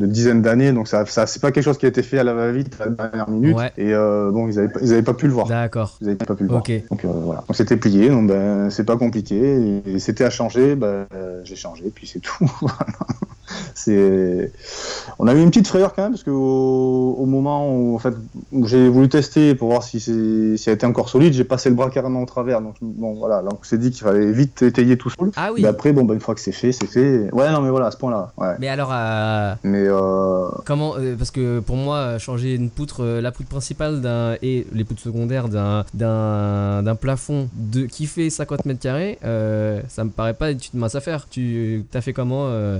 de 0.00 0.06
dizaines 0.06 0.42
d'années, 0.42 0.72
donc 0.72 0.88
ça, 0.88 1.06
ça 1.06 1.26
c'est 1.26 1.40
pas 1.40 1.52
quelque 1.52 1.62
chose 1.64 1.78
qui 1.78 1.86
a 1.86 1.88
été 1.88 2.02
fait 2.02 2.18
à 2.18 2.24
la 2.24 2.34
va-vite 2.34 2.76
à 2.80 2.86
la 2.86 2.90
dernière 2.90 3.30
minute. 3.30 3.56
Ouais. 3.56 3.70
Et 3.76 3.94
euh, 3.94 4.30
bon, 4.32 4.48
ils 4.48 4.58
avaient, 4.58 4.68
pas- 4.68 4.80
ils 4.82 4.92
avaient 4.92 5.02
pas 5.02 5.14
pu 5.14 5.26
le 5.28 5.32
voir. 5.32 5.46
D'accord. 5.46 5.96
Ils 6.00 6.08
avaient 6.08 6.16
pas 6.16 6.34
pu 6.34 6.42
le 6.44 6.48
voir. 6.48 6.62
Donc 6.90 7.04
euh, 7.04 7.08
voilà, 7.12 7.44
on 7.48 7.52
s'était 7.52 7.76
plié, 7.76 8.08
donc 8.08 8.26
ben 8.28 8.70
c'est 8.70 8.84
pas 8.84 8.96
compliqué, 8.96 9.82
et 9.86 9.98
c'était 9.98 10.24
à 10.24 10.30
changer, 10.30 10.74
ben 10.74 11.06
j'ai 11.44 11.56
changé, 11.56 11.84
puis 11.94 12.06
c'est 12.06 12.20
tout. 12.20 12.50
C'est, 13.74 14.52
on 15.18 15.26
a 15.26 15.34
eu 15.34 15.42
une 15.42 15.50
petite 15.50 15.66
frayeur 15.66 15.94
quand 15.94 16.02
même 16.02 16.12
parce 16.12 16.22
que 16.22 16.30
au, 16.30 17.16
au 17.18 17.26
moment 17.26 17.70
où 17.70 17.94
en 17.94 17.98
fait 17.98 18.14
où 18.52 18.66
j'ai 18.66 18.88
voulu 18.88 19.08
tester 19.08 19.54
pour 19.54 19.70
voir 19.70 19.82
si 19.82 20.00
c'est, 20.00 20.56
si 20.56 20.68
elle 20.68 20.74
était 20.74 20.86
encore 20.86 21.08
solide, 21.08 21.32
j'ai 21.32 21.44
passé 21.44 21.68
le 21.68 21.74
bras 21.74 21.90
carrément 21.90 22.22
au 22.22 22.26
travers, 22.26 22.60
donc 22.60 22.76
bon 22.80 23.14
voilà, 23.14 23.42
donc 23.42 23.58
on 23.60 23.64
s'est 23.64 23.78
dit 23.78 23.90
qu'il 23.90 24.02
fallait 24.04 24.32
vite 24.32 24.62
étayer 24.62 24.96
tout 24.96 25.10
seul. 25.10 25.30
Ah 25.36 25.50
oui. 25.52 25.62
Mais 25.62 25.68
après 25.68 25.92
bon 25.92 26.04
ben 26.04 26.14
une 26.14 26.20
fois 26.20 26.34
que 26.34 26.40
c'est 26.40 26.52
fait, 26.52 26.72
c'est 26.72 26.86
fait. 26.86 27.32
Ouais 27.32 27.50
non 27.50 27.60
mais 27.60 27.70
voilà 27.70 27.86
à 27.86 27.90
ce 27.90 27.96
point-là, 27.96 28.32
ouais. 28.38 28.56
Mais 28.58 28.68
alors, 28.68 28.90
euh, 28.92 29.54
Mais 29.62 29.84
euh, 29.86 30.48
comment 30.64 30.94
euh, 30.98 31.16
Parce 31.16 31.30
que 31.30 31.60
pour 31.60 31.76
moi, 31.76 32.18
changer 32.18 32.54
une 32.54 32.70
poutre, 32.70 33.04
la 33.04 33.32
poutre 33.32 33.48
principale 33.48 34.00
d'un 34.00 34.36
et 34.42 34.66
les 34.72 34.84
poutres 34.84 35.02
secondaires 35.02 35.48
d'un 35.48 35.84
d'un 35.94 36.82
d'un 36.82 36.94
plafond 36.94 37.48
de 37.54 37.82
qui 37.86 38.06
fait 38.06 38.30
50 38.30 38.66
mètres 38.66 38.80
carrés, 38.80 39.18
ça 39.88 40.04
me 40.04 40.10
paraît 40.10 40.34
pas 40.34 40.50
une 40.50 40.58
mince 40.74 40.94
affaire. 40.94 41.26
Tu 41.28 41.84
t'as 41.90 42.00
fait 42.00 42.12
comment 42.12 42.46
euh, 42.48 42.78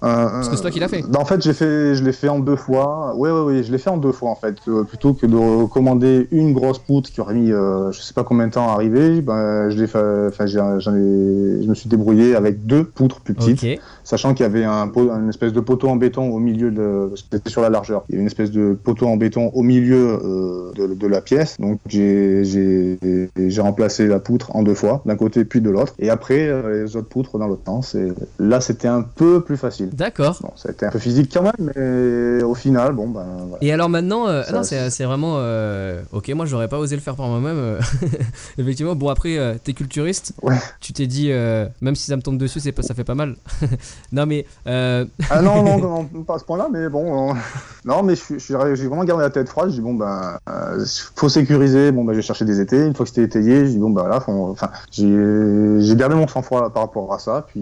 rapidement 0.00 0.30
Parce 0.30 0.48
que 0.48 0.56
c'est 0.56 0.62
toi 0.62 0.70
qui 0.70 0.80
l'as 0.80 0.88
fait. 0.88 1.02
Bah, 1.08 1.18
en 1.20 1.24
fait, 1.24 1.42
j'ai 1.42 1.52
fait, 1.52 1.94
je 1.94 2.04
l'ai 2.04 2.12
fait 2.12 2.28
en 2.28 2.38
deux 2.38 2.56
fois. 2.56 3.14
Oui, 3.16 3.30
oui, 3.30 3.40
oui, 3.46 3.64
je 3.64 3.72
l'ai 3.72 3.78
fait 3.78 3.90
en 3.90 3.96
deux 3.96 4.12
fois 4.12 4.30
en 4.30 4.34
fait. 4.36 4.56
Euh, 4.68 4.84
plutôt 4.84 5.14
que 5.14 5.26
de 5.26 5.64
commander 5.66 6.28
une 6.30 6.52
grosse 6.52 6.78
poutre 6.78 7.10
qui 7.10 7.20
aurait 7.20 7.34
mis, 7.34 7.52
euh, 7.52 7.90
je 7.92 8.00
sais 8.00 8.14
pas 8.14 8.24
combien 8.24 8.46
de 8.46 8.52
temps 8.52 8.68
à 8.68 8.72
arriver, 8.72 9.20
ben, 9.20 9.70
je 9.70 9.78
l'ai 9.78 9.86
fait, 9.86 10.26
enfin, 10.28 10.46
j'ai- 10.46 10.58
j'en 10.78 10.94
ai, 10.94 11.62
je 11.62 11.66
me 11.68 11.74
suis 11.74 11.88
débrouillé 11.88 12.34
avec 12.36 12.66
deux 12.66 12.84
poutres 12.84 13.20
plus 13.20 13.34
petites, 13.34 13.80
sachant 14.04 14.34
qu'il 14.34 14.44
y 14.44 14.46
avait 14.48 14.64
un, 14.64 14.90
une 14.96 15.28
espèce 15.28 15.52
de 15.52 15.60
poteau 15.60 15.88
en 15.88 15.96
béton 15.96 16.30
au 16.30 16.38
milieu 16.38 16.70
de, 16.70 17.10
c'était 17.14 17.50
sur 17.50 17.62
la 17.62 17.70
largeur. 17.70 18.04
Il 18.08 18.12
y 18.12 18.14
avait 18.16 18.22
une 18.22 18.26
espèce 18.26 18.50
de 18.50 18.72
poteau 18.82 19.06
en 19.06 19.16
béton 19.16 19.50
au 19.54 19.62
milieu 19.62 20.18
euh, 20.24 20.72
de, 20.74 20.94
de 20.94 21.06
la 21.06 21.20
pièce. 21.20 21.56
Donc 21.58 21.78
j'ai, 21.88 22.96
remplacé 23.58 24.06
la 24.06 24.20
poutre 24.20 24.54
en 24.54 24.62
deux 24.62 24.74
fois, 24.74 25.02
d'un 25.06 25.16
côté 25.16 25.44
puis 25.44 25.60
de 25.60 25.70
l'autre. 25.70 25.94
Et 25.98 26.10
après, 26.10 26.46
euh, 26.48 26.84
les 26.84 26.96
autres 26.96 27.08
poutres 27.08 27.38
dans 27.38 27.46
l'autre 27.48 27.62
sens. 27.64 27.94
Et 27.94 28.08
là, 28.38 28.60
c'était 28.60 28.88
un 28.88 29.02
peu 29.02 29.40
plus 29.40 29.56
facile. 29.56 29.85
D'accord. 29.92 30.38
Bon, 30.42 30.50
ça 30.56 30.68
a 30.68 30.72
été 30.72 30.86
un 30.86 30.90
peu 30.90 30.98
physique 30.98 31.30
quand 31.32 31.42
même, 31.42 31.72
mais 31.74 32.42
au 32.42 32.54
final, 32.54 32.92
bon, 32.92 33.08
ben 33.08 33.24
voilà. 33.48 33.58
Et 33.60 33.72
alors 33.72 33.88
maintenant, 33.88 34.26
euh, 34.28 34.42
Ça, 34.44 34.52
non, 34.52 34.62
c'est 34.62 35.04
vraiment. 35.04 35.34
euh, 35.38 36.02
ok, 36.12 36.28
moi 36.30 36.46
j'aurais 36.46 36.68
pas 36.68 36.78
osé 36.78 36.94
le 36.96 37.02
faire 37.02 37.16
par 37.16 37.28
moi-même. 37.28 37.56
euh, 37.56 37.80
Effectivement, 38.58 38.94
bon 38.94 39.08
après, 39.08 39.38
euh, 39.38 39.54
t'es 39.62 39.72
culturiste. 39.72 40.32
Ouais. 40.42 40.56
Tu 40.80 40.92
t'es 40.92 41.06
dit, 41.06 41.30
même 41.80 41.94
si 41.94 42.04
ça 42.06 42.16
me 42.16 42.22
tombe 42.22 42.38
dessus, 42.38 42.60
c'est 42.60 42.72
pas, 42.72 42.82
ça 42.82 42.94
fait 42.94 43.04
pas 43.04 43.14
mal. 43.14 43.36
non 44.12 44.26
mais, 44.26 44.46
Ah 44.66 45.42
non, 45.42 45.62
non, 45.78 45.78
non, 46.12 46.22
pas 46.24 46.34
à 46.36 46.38
ce 46.38 46.44
point-là, 46.44 46.68
mais 46.72 46.88
bon. 46.88 47.34
Non, 47.84 48.02
mais 48.02 48.14
j'ai 48.16 48.54
vraiment 48.86 49.04
gardé 49.04 49.22
la 49.22 49.30
tête 49.30 49.48
froide. 49.48 49.70
Je 49.70 49.76
dis, 49.76 49.80
bon, 49.80 49.94
ben, 49.94 50.38
faut 51.14 51.28
sécuriser. 51.28 51.92
Bon, 51.92 52.04
ben, 52.04 52.12
j'ai 52.14 52.22
cherché 52.22 52.44
des 52.44 52.60
étés. 52.60 52.84
Une 52.86 52.94
fois 52.94 53.04
que 53.04 53.10
c'était 53.10 53.24
étayé, 53.24 53.66
je 53.66 53.70
dis, 53.72 53.78
bon, 53.78 53.90
ben 53.90 54.08
là, 54.08 54.20
faut- 54.20 54.48
enfin, 54.50 54.70
j'ai 54.90 55.06
j'ai 55.80 55.96
gardé 55.96 56.14
mon 56.14 56.26
sang-froid 56.28 56.70
par 56.72 56.82
rapport 56.84 57.12
à 57.12 57.18
ça. 57.18 57.46
Puis, 57.48 57.60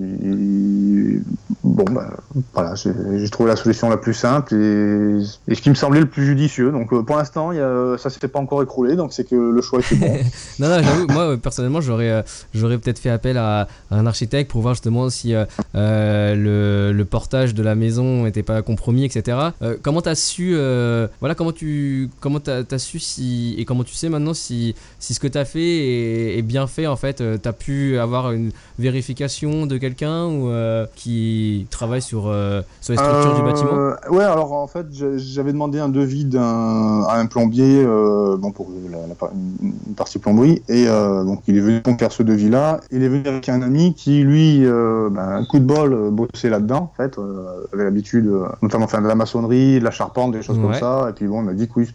bon, 1.65 1.85
ben, 1.91 2.11
voilà, 2.53 2.75
j'ai 2.75 3.31
trouvé 3.31 3.49
la 3.49 3.57
solution 3.57 3.89
la 3.89 3.97
plus 3.97 4.15
simple 4.15 4.55
et, 4.55 5.55
ce 5.55 5.61
qui 5.61 5.71
me 5.71 5.75
semblait 5.75 6.01
le 6.01 6.09
plus 6.09 6.25
judicieux. 6.25 6.71
Donc, 6.71 6.93
euh, 6.93 7.03
pour 7.03 7.17
l'instant, 7.17 7.53
ça 7.97 8.11
s'était 8.11 8.29
pas 8.29 8.39
encore 8.39 8.63
écroulé, 8.63 8.97
donc 8.97 9.13
c'est 9.13 9.29
que 9.29 9.35
le 9.35 9.63
choix 9.63 9.81
était 9.81 9.97
bon. 9.97 10.07
non, 10.59 10.69
non, 10.69 10.83
j'avoue, 10.83 11.07
moi 11.09 11.23
euh, 11.31 11.37
personnellement, 11.37 11.81
j'aurais, 11.81 12.11
euh, 12.11 12.23
j'aurais 12.53 12.79
peut-être 12.79 12.99
fait 12.99 13.11
appel 13.11 13.39
à, 13.39 13.67
un 13.91 14.07
architecte 14.07 14.51
pour 14.51 14.61
voir 14.61 14.75
justement 14.75 15.09
si 15.09 15.35
le, 15.75 17.05
portage 17.11 17.55
de 17.55 17.63
la 17.63 17.75
maison 17.75 18.25
n'était 18.25 18.43
pas 18.43 18.63
compromis, 18.63 19.05
etc. 19.05 19.39
Euh, 19.63 19.77
comment 19.81 20.03
t'as 20.03 20.15
su, 20.15 20.55
voilà, 21.21 21.35
comment 21.35 21.53
tu, 21.53 22.11
comment 22.21 22.41
t'as, 22.41 22.63
t'as 22.65 22.79
su 22.79 22.99
si 22.99 23.55
et 23.59 23.65
comment 23.65 23.85
tu 23.85 23.95
sais 23.95 24.09
maintenant 24.09 24.35
si, 24.35 24.75
si 24.99 25.15
ce 25.15 25.21
que 25.21 25.29
t'as 25.29 25.45
fait 25.45 25.61
est, 25.61 26.39
est 26.39 26.43
bien 26.43 26.67
fait 26.67 26.87
en 26.87 26.97
fait? 26.97 27.23
T'as 27.41 27.53
pu 27.53 27.99
avoir 27.99 28.33
une 28.33 28.51
vérification 28.79 29.67
de 29.67 29.79
quelqu'un 29.79 30.27
ou 30.27 30.51
euh, 30.51 30.87
qui 31.61 31.67
travaille 31.71 32.03
sur 32.03 32.25
euh, 32.27 32.63
sur 32.81 32.93
les 32.93 32.99
structures 32.99 33.35
du 33.35 33.41
Euh, 33.41 33.45
bâtiment. 33.45 34.17
Ouais, 34.17 34.25
alors 34.25 34.53
en 34.53 34.67
fait, 34.67 34.87
j'avais 35.17 35.53
demandé 35.53 35.79
un 35.79 35.89
devis 35.89 36.25
d'un 36.25 37.03
à 37.09 37.17
un 37.19 37.27
plombier, 37.27 37.83
euh, 37.85 38.37
bon 38.37 38.51
pour 38.53 38.69
la, 38.91 38.99
une 39.63 39.95
partie 39.95 40.19
plomberie, 40.19 40.63
et 40.69 40.87
donc 40.87 41.41
il 41.47 41.57
est 41.57 41.61
venu 41.61 41.81
faire 41.99 42.13
ce 42.13 42.23
devis-là. 42.23 42.81
Il 42.91 43.03
est 43.03 43.09
venu 43.09 43.27
avec 43.27 43.49
un 43.49 43.63
ami 43.63 43.95
qui, 43.95 44.23
lui, 44.23 44.61
ben, 44.65 45.19
un 45.19 45.45
coup 45.45 45.59
de 45.59 45.65
bol, 45.65 46.11
bossait 46.11 46.51
là-dedans, 46.51 46.91
en 46.93 46.97
fait, 46.97 47.17
avait 47.73 47.85
l'habitude, 47.85 48.31
notamment 48.63 48.87
faire 48.87 49.03
de 49.03 49.09
la 49.09 49.15
maçonnerie, 49.15 49.79
de 49.79 49.85
la 49.85 49.91
charpente, 49.91 50.33
des 50.33 50.43
choses 50.43 50.57
Ouais. 50.59 50.63
comme 50.65 50.75
ça. 50.75 51.07
Et 51.11 51.13
puis 51.13 51.27
bon, 51.27 51.41
il 51.43 51.47
m'a 51.47 51.53
dit 51.53 51.69
que 51.69 51.73
oui, 51.77 51.89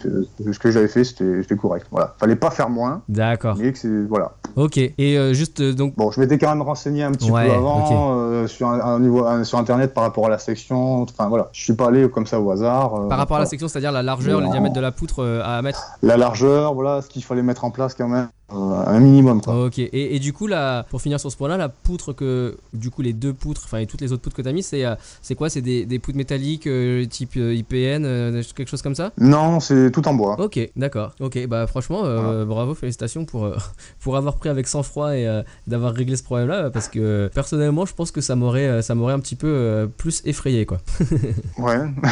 ce 0.52 0.60
que 0.60 0.72
j'avais 0.72 0.88
fait, 0.88 1.04
c'était 1.04 1.56
correct. 1.56 1.88
Voilà, 1.92 2.16
fallait 2.20 2.36
pas 2.36 2.52
faire 2.52 2.70
moins, 2.70 3.02
D'accord. 3.10 3.56
mais 3.60 3.72
que 3.72 3.78
c'est 3.78 4.04
voilà. 4.08 4.34
Ok. 4.56 4.78
Et 4.78 4.94
euh, 5.18 5.34
juste 5.34 5.62
donc. 5.62 5.96
Bon, 5.96 6.12
je 6.12 6.20
m'étais 6.20 6.38
quand 6.38 6.50
même 6.50 6.62
renseigné 6.62 7.04
un 7.04 7.12
petit 7.12 7.32
Ouais, 7.32 7.48
peu 7.48 7.54
avant 7.54 8.14
euh, 8.18 8.48
sur 8.48 8.68
un, 8.68 8.80
un 8.80 9.00
niveau 9.00 9.26
un- 9.26 9.44
sur 9.50 9.58
internet 9.58 9.94
par 9.94 10.04
rapport 10.04 10.28
à 10.28 10.30
la 10.30 10.38
section. 10.38 11.02
Enfin 11.04 11.28
voilà, 11.28 11.50
je 11.52 11.62
suis 11.62 11.74
pas 11.74 11.88
allé 11.88 12.10
comme 12.10 12.26
ça 12.26 12.40
au 12.40 12.50
hasard. 12.52 12.96
euh, 12.96 13.08
Par 13.10 13.18
rapport 13.18 13.38
à 13.38 13.42
la 13.42 13.46
section, 13.46 13.68
c'est-à-dire 13.68 13.92
la 13.92 14.04
largeur, 14.04 14.40
le 14.40 14.48
diamètre 14.50 14.76
de 14.76 14.80
la 14.80 14.92
poutre 14.92 15.24
euh, 15.24 15.42
à 15.44 15.62
mettre. 15.62 15.84
la 16.02 16.16
largeur, 16.18 16.74
voilà, 16.74 17.02
ce 17.02 17.10
qu'il 17.10 17.24
fallait 17.24 17.42
mettre 17.44 17.66
en 17.66 17.72
place 17.72 17.94
quand 17.96 18.08
même, 18.08 18.30
un 18.52 19.00
minimum 19.00 19.42
quoi. 19.42 19.66
Ok, 19.66 19.80
et, 19.80 20.16
et 20.16 20.20
du 20.20 20.34
coup, 20.34 20.48
là, 20.48 20.84
pour 20.90 21.02
finir 21.02 21.20
sur 21.20 21.32
ce 21.32 21.38
point-là, 21.38 21.58
la 21.58 21.70
poutre 21.70 22.14
que. 22.14 22.58
Du 22.74 22.90
coup, 22.90 23.02
les 23.02 23.14
deux 23.14 23.34
poutres, 23.34 23.62
enfin, 23.66 23.80
et 23.80 23.86
toutes 23.86 24.02
les 24.02 24.12
autres 24.12 24.22
poutres 24.22 24.36
que 24.36 24.42
tu 24.42 24.48
as 24.50 24.54
mis, 24.54 24.64
c'est 24.64 24.86
euh, 24.86 24.96
c'est 25.22 25.36
quoi? 25.36 25.50
C'est 25.50 25.62
des, 25.62 25.86
des 25.86 26.00
poutres 26.00 26.18
métalliques 26.18 26.68
euh, 26.68 27.06
type 27.06 27.34
euh, 27.38 27.54
IPN, 27.54 28.06
euh, 28.06 28.42
quelque 28.56 28.70
chose 28.70 28.82
comme 28.82 28.96
ça? 28.96 29.12
Non, 29.18 29.60
c'est 29.60 29.92
tout 29.92 30.08
en 30.08 30.14
bois. 30.14 30.40
Ok, 30.40 30.60
d'accord. 30.76 31.14
Ok, 31.20 31.46
bah 31.48 31.68
franchement, 31.68 32.02
euh, 32.06 32.46
bravo, 32.46 32.74
félicitations 32.74 33.26
pour, 33.26 33.46
euh, 33.46 33.58
pour 34.00 34.18
avoir 34.18 34.38
pris 34.38 34.50
avec 34.50 34.68
sang-froid 34.68 35.16
et 35.16 35.28
euh, 35.28 35.42
d'avoir 35.68 35.94
réglé 35.94 36.16
ce 36.16 36.24
problème-là, 36.24 36.70
parce 36.70 36.88
que 36.90 37.30
personnellement, 37.34 37.86
je 37.86 37.94
pense 37.94 38.12
que 38.12 38.22
ça 38.22 38.36
m'aurait 38.36 38.68
euh, 38.68 38.82
ça 38.82 38.96
m'aurait 38.96 39.14
un 39.14 39.20
petit 39.20 39.36
peu 39.36 39.48
euh, 39.48 39.88
plus 39.88 40.22
effrayé, 40.26 40.66
quoi. 40.66 40.78
Ouais, 41.58 41.78
bah, 42.02 42.10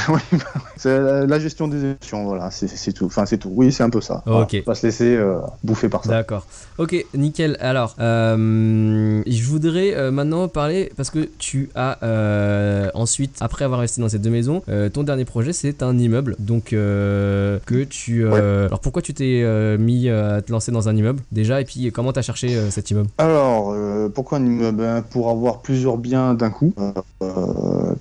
c'est 0.75 0.99
la, 0.99 1.25
la 1.25 1.39
gestion 1.39 1.67
des 1.67 1.83
émotions, 1.83 2.25
voilà, 2.25 2.51
c'est 2.51 2.91
tout. 2.91 3.05
Enfin, 3.05 3.25
c'est 3.25 3.37
tout. 3.37 3.51
Oui, 3.53 3.71
c'est 3.71 3.83
un 3.83 3.89
peu 3.89 4.01
ça. 4.01 4.23
Voilà. 4.25 4.41
Ok. 4.41 4.63
Pas 4.63 4.75
se 4.75 4.85
laisser 4.85 5.15
euh, 5.15 5.39
bouffer 5.63 5.89
par 5.89 6.03
ça. 6.03 6.23
D'accord. 6.27 6.45
Ok, 6.77 7.05
nickel. 7.13 7.55
Alors, 7.61 7.95
euh, 8.01 9.23
je 9.25 9.43
voudrais 9.45 9.95
euh, 9.95 10.11
maintenant 10.11 10.49
parler 10.49 10.91
parce 10.97 11.09
que 11.09 11.29
tu 11.39 11.69
as 11.73 11.99
euh, 12.03 12.89
ensuite, 12.95 13.37
après 13.39 13.63
avoir 13.63 13.79
investi 13.79 14.01
dans 14.01 14.09
ces 14.09 14.19
deux 14.19 14.29
maisons, 14.29 14.61
ton 14.91 15.03
dernier 15.03 15.23
projet 15.23 15.53
c'est 15.53 15.81
un 15.81 15.97
immeuble. 15.97 16.35
Donc 16.37 16.65
que 16.71 17.83
tu. 17.89 18.27
Alors 18.27 18.81
pourquoi 18.81 19.01
tu 19.01 19.13
t'es 19.13 19.77
mis 19.79 20.09
à 20.09 20.41
te 20.41 20.51
lancer 20.51 20.73
dans 20.73 20.89
un 20.89 20.95
immeuble 20.97 21.21
déjà 21.31 21.61
et 21.61 21.65
puis 21.65 21.93
comment 21.93 22.11
t'as 22.11 22.23
cherché 22.23 22.49
cet 22.71 22.91
immeuble? 22.91 23.09
Alors, 23.19 23.73
pourquoi 24.13 24.39
un 24.39 24.45
immeuble? 24.45 24.77
Ben, 24.77 25.01
Pour 25.01 25.29
avoir 25.29 25.59
plusieurs 25.59 25.97
biens 25.97 26.33
d'un 26.33 26.49
coup. 26.49 26.73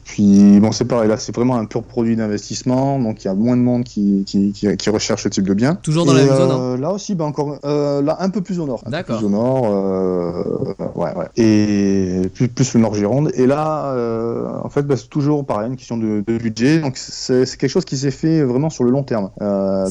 Puis, 0.05 0.61
bon, 0.61 0.73
c'est 0.73 0.85
pareil, 0.85 1.09
là, 1.09 1.17
c'est 1.17 1.35
vraiment 1.35 1.57
un 1.57 1.65
pur 1.65 1.83
produit 1.83 2.17
d'investissement, 2.17 2.99
donc 2.99 3.25
il 3.25 3.29
y 3.29 3.31
a 3.31 3.35
moins 3.35 3.57
de 3.57 3.63
monde 3.63 3.85
qui, 3.85 4.25
qui, 4.27 4.53
qui, 4.53 4.77
qui 4.77 4.91
recherche 4.91 5.25
ce 5.25 5.29
type 5.29 5.47
de 5.47 5.55
bien. 5.55 5.75
Toujours 5.75 6.07
dans 6.07 6.17
Et, 6.17 6.21
la 6.21 6.25
même 6.25 6.37
zone, 6.37 6.51
hein 6.51 6.77
Là 6.77 6.93
aussi, 6.93 7.15
ben, 7.15 7.25
encore, 7.25 7.59
euh, 7.65 8.03
un 8.19 8.31
peu 8.31 8.41
plus 8.41 8.61
au 8.61 8.67
nord. 8.67 8.83
D'accord. 8.87 9.19
Plus 9.19 9.27
au 9.27 9.31
nord, 9.31 9.67
euh, 9.67 10.75
ouais, 10.95 11.15
ouais. 11.15 11.27
Et 11.37 12.29
plus, 12.35 12.49
plus 12.49 12.75
le 12.75 12.81
nord 12.81 12.95
Gironde. 12.95 13.31
Et 13.35 13.47
là, 13.47 13.93
euh, 13.95 14.49
en 14.63 14.69
fait, 14.69 14.83
ben, 14.83 14.97
c'est 14.97 15.09
toujours 15.09 15.45
pareil, 15.45 15.69
une 15.69 15.77
question 15.77 15.97
de, 15.97 16.23
de 16.27 16.39
budget. 16.39 16.81
Donc, 16.81 16.97
c'est 16.97 17.45
quelque 17.57 17.71
chose 17.71 17.85
qui 17.85 17.97
s'est 17.97 18.11
fait 18.11 18.43
vraiment 18.43 18.71
sur 18.71 18.85
le 18.85 18.91
long 18.91 19.03
terme. 19.03 19.31
Euh, 19.43 19.89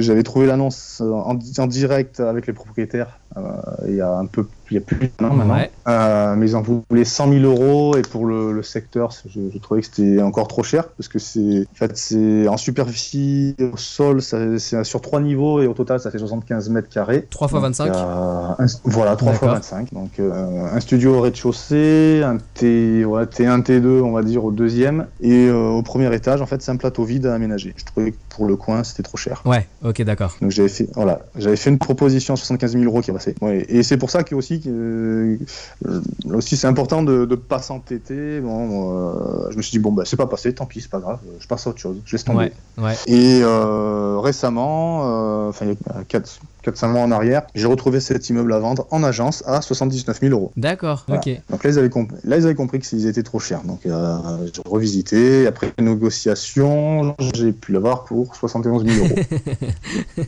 j'avais 0.00 0.22
trouvé 0.22 0.46
l'annonce 0.46 1.00
en, 1.00 1.38
en 1.58 1.66
direct 1.66 2.20
avec 2.20 2.46
les 2.46 2.52
propriétaires 2.52 3.20
euh, 3.36 3.42
il 3.88 3.96
y 3.96 4.00
a 4.00 4.16
un 4.16 4.26
peu 4.26 4.46
il 4.70 4.74
y 4.74 4.78
a 4.78 4.80
plus 4.80 5.10
d'un 5.18 5.28
an 5.30 5.34
maintenant. 5.34 5.54
Ouais. 5.54 5.70
Euh, 5.88 6.34
mais 6.36 6.50
ils 6.50 6.56
en 6.56 6.62
voulaient 6.62 7.04
100 7.04 7.32
000 7.32 7.44
euros 7.44 7.96
et 7.96 8.02
pour 8.02 8.26
le, 8.26 8.52
le 8.52 8.62
secteur, 8.62 9.10
je, 9.28 9.40
je 9.52 9.58
trouvais 9.58 9.80
que 9.80 9.86
c'était 9.86 10.20
encore 10.22 10.48
trop 10.48 10.62
cher 10.62 10.88
parce 10.88 11.08
que 11.08 11.18
c'est 11.18 11.66
en 11.72 11.74
fait 11.74 11.96
c'est 11.96 12.48
en 12.48 12.56
superficie 12.56 13.54
au 13.72 13.76
sol, 13.76 14.20
c'est 14.22 14.84
sur 14.84 15.00
trois 15.00 15.20
niveaux 15.20 15.60
et 15.62 15.66
au 15.66 15.74
total 15.74 16.00
ça 16.00 16.10
fait 16.10 16.18
75 16.18 16.68
mètres 16.70 16.88
carrés. 16.88 17.26
3 17.30 17.48
fois 17.48 17.58
Donc, 17.60 17.66
25 17.68 17.84
il 17.84 17.88
y 17.88 17.90
a 17.96 18.56
un- 18.58 18.66
voilà, 18.84 19.16
3 19.16 19.32
fois 19.32 19.48
D'accord. 19.48 19.54
25. 19.62 19.92
Donc 19.92 20.10
euh, 20.18 20.66
un 20.72 20.80
studio 20.80 21.16
au 21.16 21.20
rez-de-chaussée, 21.20 22.22
un 22.24 22.38
T, 22.54 23.04
ouais, 23.04 23.24
T1, 23.24 23.62
T2 23.62 24.00
on 24.02 24.12
va 24.12 24.22
dire 24.22 24.44
au 24.44 24.50
deuxième 24.52 25.06
et 25.20 25.46
euh, 25.48 25.68
au 25.68 25.82
premier 25.82 26.12
étage 26.14 26.40
en 26.42 26.46
fait 26.46 26.62
c'est 26.62 26.70
un 26.70 26.76
plateau 26.76 27.04
vide 27.04 27.26
à 27.26 27.34
aménager. 27.34 27.74
Je 27.76 27.84
trouvais 27.84 28.12
que 28.12 28.16
pour 28.28 28.46
le 28.46 28.56
coin 28.56 28.84
c'était 28.84 29.02
trop 29.02 29.16
cher. 29.16 29.42
Ouais, 29.44 29.66
ok, 29.84 30.02
d'accord. 30.02 30.36
Donc 30.40 30.50
j'avais 30.50 30.68
fait, 30.68 30.88
voilà, 30.94 31.20
j'avais 31.36 31.56
fait 31.56 31.70
une 31.70 31.78
proposition 31.78 32.34
à 32.34 32.36
75 32.36 32.72
000 32.72 32.84
euros 32.84 33.00
qui 33.00 33.10
est 33.10 33.14
passée. 33.14 33.34
Ouais, 33.40 33.64
et 33.68 33.82
c'est 33.82 33.96
pour 33.96 34.10
ça 34.10 34.22
que 34.22 34.34
aussi, 34.34 34.55
que, 34.60 35.38
euh, 35.86 36.00
aussi 36.32 36.56
c'est 36.56 36.66
important 36.66 37.02
de 37.02 37.26
ne 37.28 37.34
pas 37.34 37.60
s'entêter. 37.60 38.40
Bon, 38.40 38.92
euh, 38.92 39.50
je 39.50 39.56
me 39.56 39.62
suis 39.62 39.72
dit 39.72 39.78
bon 39.78 39.92
bah 39.92 40.04
c'est 40.04 40.16
pas 40.16 40.26
passé, 40.26 40.54
tant 40.54 40.66
pis, 40.66 40.80
c'est 40.80 40.90
pas 40.90 41.00
grave, 41.00 41.18
je 41.40 41.46
passe 41.46 41.66
à 41.66 41.70
autre 41.70 41.78
chose, 41.78 41.96
je 42.04 42.12
laisse 42.12 42.24
tomber. 42.24 42.52
Ouais, 42.78 42.84
ouais. 42.84 42.94
Et 43.06 43.40
euh, 43.42 44.18
récemment, 44.18 45.02
euh, 45.04 45.48
enfin 45.48 45.66
il 45.66 45.72
y 45.72 45.76
a 45.90 46.04
4 46.04 46.40
4-5 46.66 46.88
mois 46.88 47.00
en 47.02 47.10
arrière, 47.12 47.42
j'ai 47.54 47.66
retrouvé 47.66 48.00
cet 48.00 48.28
immeuble 48.28 48.52
à 48.52 48.58
vendre 48.58 48.86
en 48.90 49.02
agence 49.02 49.42
à 49.46 49.60
79 49.62 50.20
000 50.20 50.32
euros. 50.32 50.52
D'accord, 50.56 51.04
Voilà. 51.06 51.20
ok. 51.24 51.40
Donc 51.50 51.64
là 51.64 51.70
ils 51.70 51.78
avaient 51.78 51.90
compris, 51.90 52.16
là 52.24 52.36
ils 52.36 52.44
avaient 52.44 52.54
compris 52.54 52.78
qu'ils 52.80 53.06
étaient 53.06 53.22
trop 53.22 53.38
chers. 53.38 53.62
Donc 53.62 53.86
euh, 53.86 54.16
j'ai 54.52 54.62
revisité. 54.64 55.46
Après 55.46 55.72
négociation, 55.78 57.14
j'ai 57.34 57.52
pu 57.52 57.72
l'avoir 57.72 58.04
pour 58.04 58.34
71 58.36 58.84
000 58.84 59.04
euros. 59.06 59.14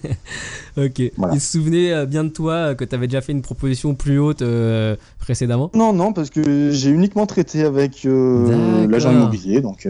Ok. 0.77 1.03
Voilà. 1.16 1.35
Ils 1.35 1.40
se 1.40 1.53
souvenaient 1.53 1.92
euh, 1.92 2.07
bien 2.07 2.22
de 2.22 2.29
toi 2.29 2.53
euh, 2.53 2.74
que 2.74 2.85
tu 2.85 2.94
avais 2.94 3.09
déjà 3.09 3.20
fait 3.20 3.33
une 3.33 3.42
proposition 3.42 3.94
plus 3.96 4.18
haute 4.20 4.42
euh, 4.42 4.94
précédemment? 5.18 5.70
Non, 5.74 5.92
non, 5.92 6.12
parce 6.12 6.31
que 6.31 6.70
j'ai 6.70 6.90
uniquement 6.90 7.27
traité 7.27 7.64
avec 7.64 8.05
euh, 8.05 8.87
l'agent 8.87 9.11
immobilier, 9.11 9.61
donc 9.61 9.88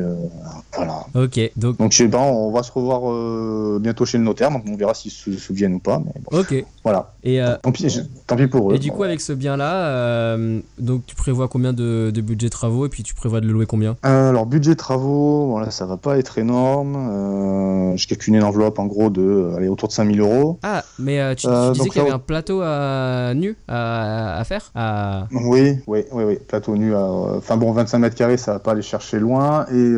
voilà. 0.74 1.04
Ok, 1.14 1.38
donc. 1.56 1.76
Donc 1.78 1.92
je 1.92 1.98
sais 1.98 2.08
pas, 2.08 2.20
on 2.20 2.50
va 2.50 2.62
se 2.62 2.72
revoir 2.72 3.78
bientôt 3.80 4.04
chez 4.06 4.18
le 4.18 4.24
notaire, 4.24 4.50
donc 4.50 4.64
on 4.66 4.76
verra 4.76 4.94
s'ils 4.94 5.10
se 5.10 5.32
souviennent 5.32 5.74
ou 5.74 5.78
pas, 5.78 5.98
mais 6.04 6.12
bon, 6.22 6.37
Ok. 6.38 6.64
voilà. 6.84 7.12
Et, 7.24 7.42
euh, 7.42 7.56
Tant 7.62 7.72
pis, 7.72 7.88
je- 7.88 8.00
tant 8.26 8.36
pis 8.36 8.46
pour 8.46 8.70
eux. 8.70 8.74
et 8.74 8.78
du 8.78 8.90
coup, 8.90 9.02
avec 9.02 9.20
ce 9.20 9.32
bien-là, 9.32 9.86
euh, 9.88 10.60
donc 10.78 11.04
tu 11.06 11.14
prévois 11.14 11.48
combien 11.48 11.72
de, 11.72 12.10
de 12.14 12.20
budget 12.20 12.48
travaux 12.48 12.86
et 12.86 12.88
puis 12.88 13.02
tu 13.02 13.14
prévois 13.14 13.40
de 13.40 13.46
le 13.46 13.52
louer 13.52 13.66
combien? 13.66 13.96
Euh, 14.06 14.30
alors 14.30 14.46
budget 14.46 14.74
travaux, 14.76 15.48
bon 15.48 15.58
là 15.58 15.70
ça 15.70 15.84
va 15.86 15.96
pas 15.96 16.18
être 16.18 16.38
énorme. 16.38 16.96
Euh, 16.96 17.96
j'ai 17.96 18.06
calculé 18.06 18.38
une 18.38 18.44
enveloppe 18.44 18.78
en 18.78 18.86
gros 18.86 19.10
de, 19.10 19.52
allez, 19.56 19.68
autour 19.68 19.88
de 19.88 19.92
5000 19.92 20.20
euros. 20.20 20.58
Ah, 20.62 20.84
mais 20.98 21.34
tu, 21.36 21.46
tu 21.46 21.52
disais 21.72 21.88
qu'il 21.90 21.98
y 22.02 22.04
avait 22.04 22.10
un 22.14 22.18
plateau 22.18 22.60
à 22.62 23.32
nu 23.34 23.56
à, 23.68 24.38
à 24.38 24.44
faire 24.44 24.70
à... 24.74 25.26
Oui, 25.32 25.76
oui, 25.86 26.04
oui, 26.12 26.24
oui, 26.24 26.38
plateau 26.46 26.76
nu. 26.76 26.94
à- 26.94 27.08
Enfin 27.38 27.56
bon, 27.56 27.72
25 27.72 27.98
mètres 27.98 28.16
carrés, 28.16 28.36
ça 28.36 28.52
va 28.54 28.58
pas 28.58 28.72
aller 28.72 28.82
chercher 28.82 29.18
loin. 29.18 29.66
Et 29.72 29.94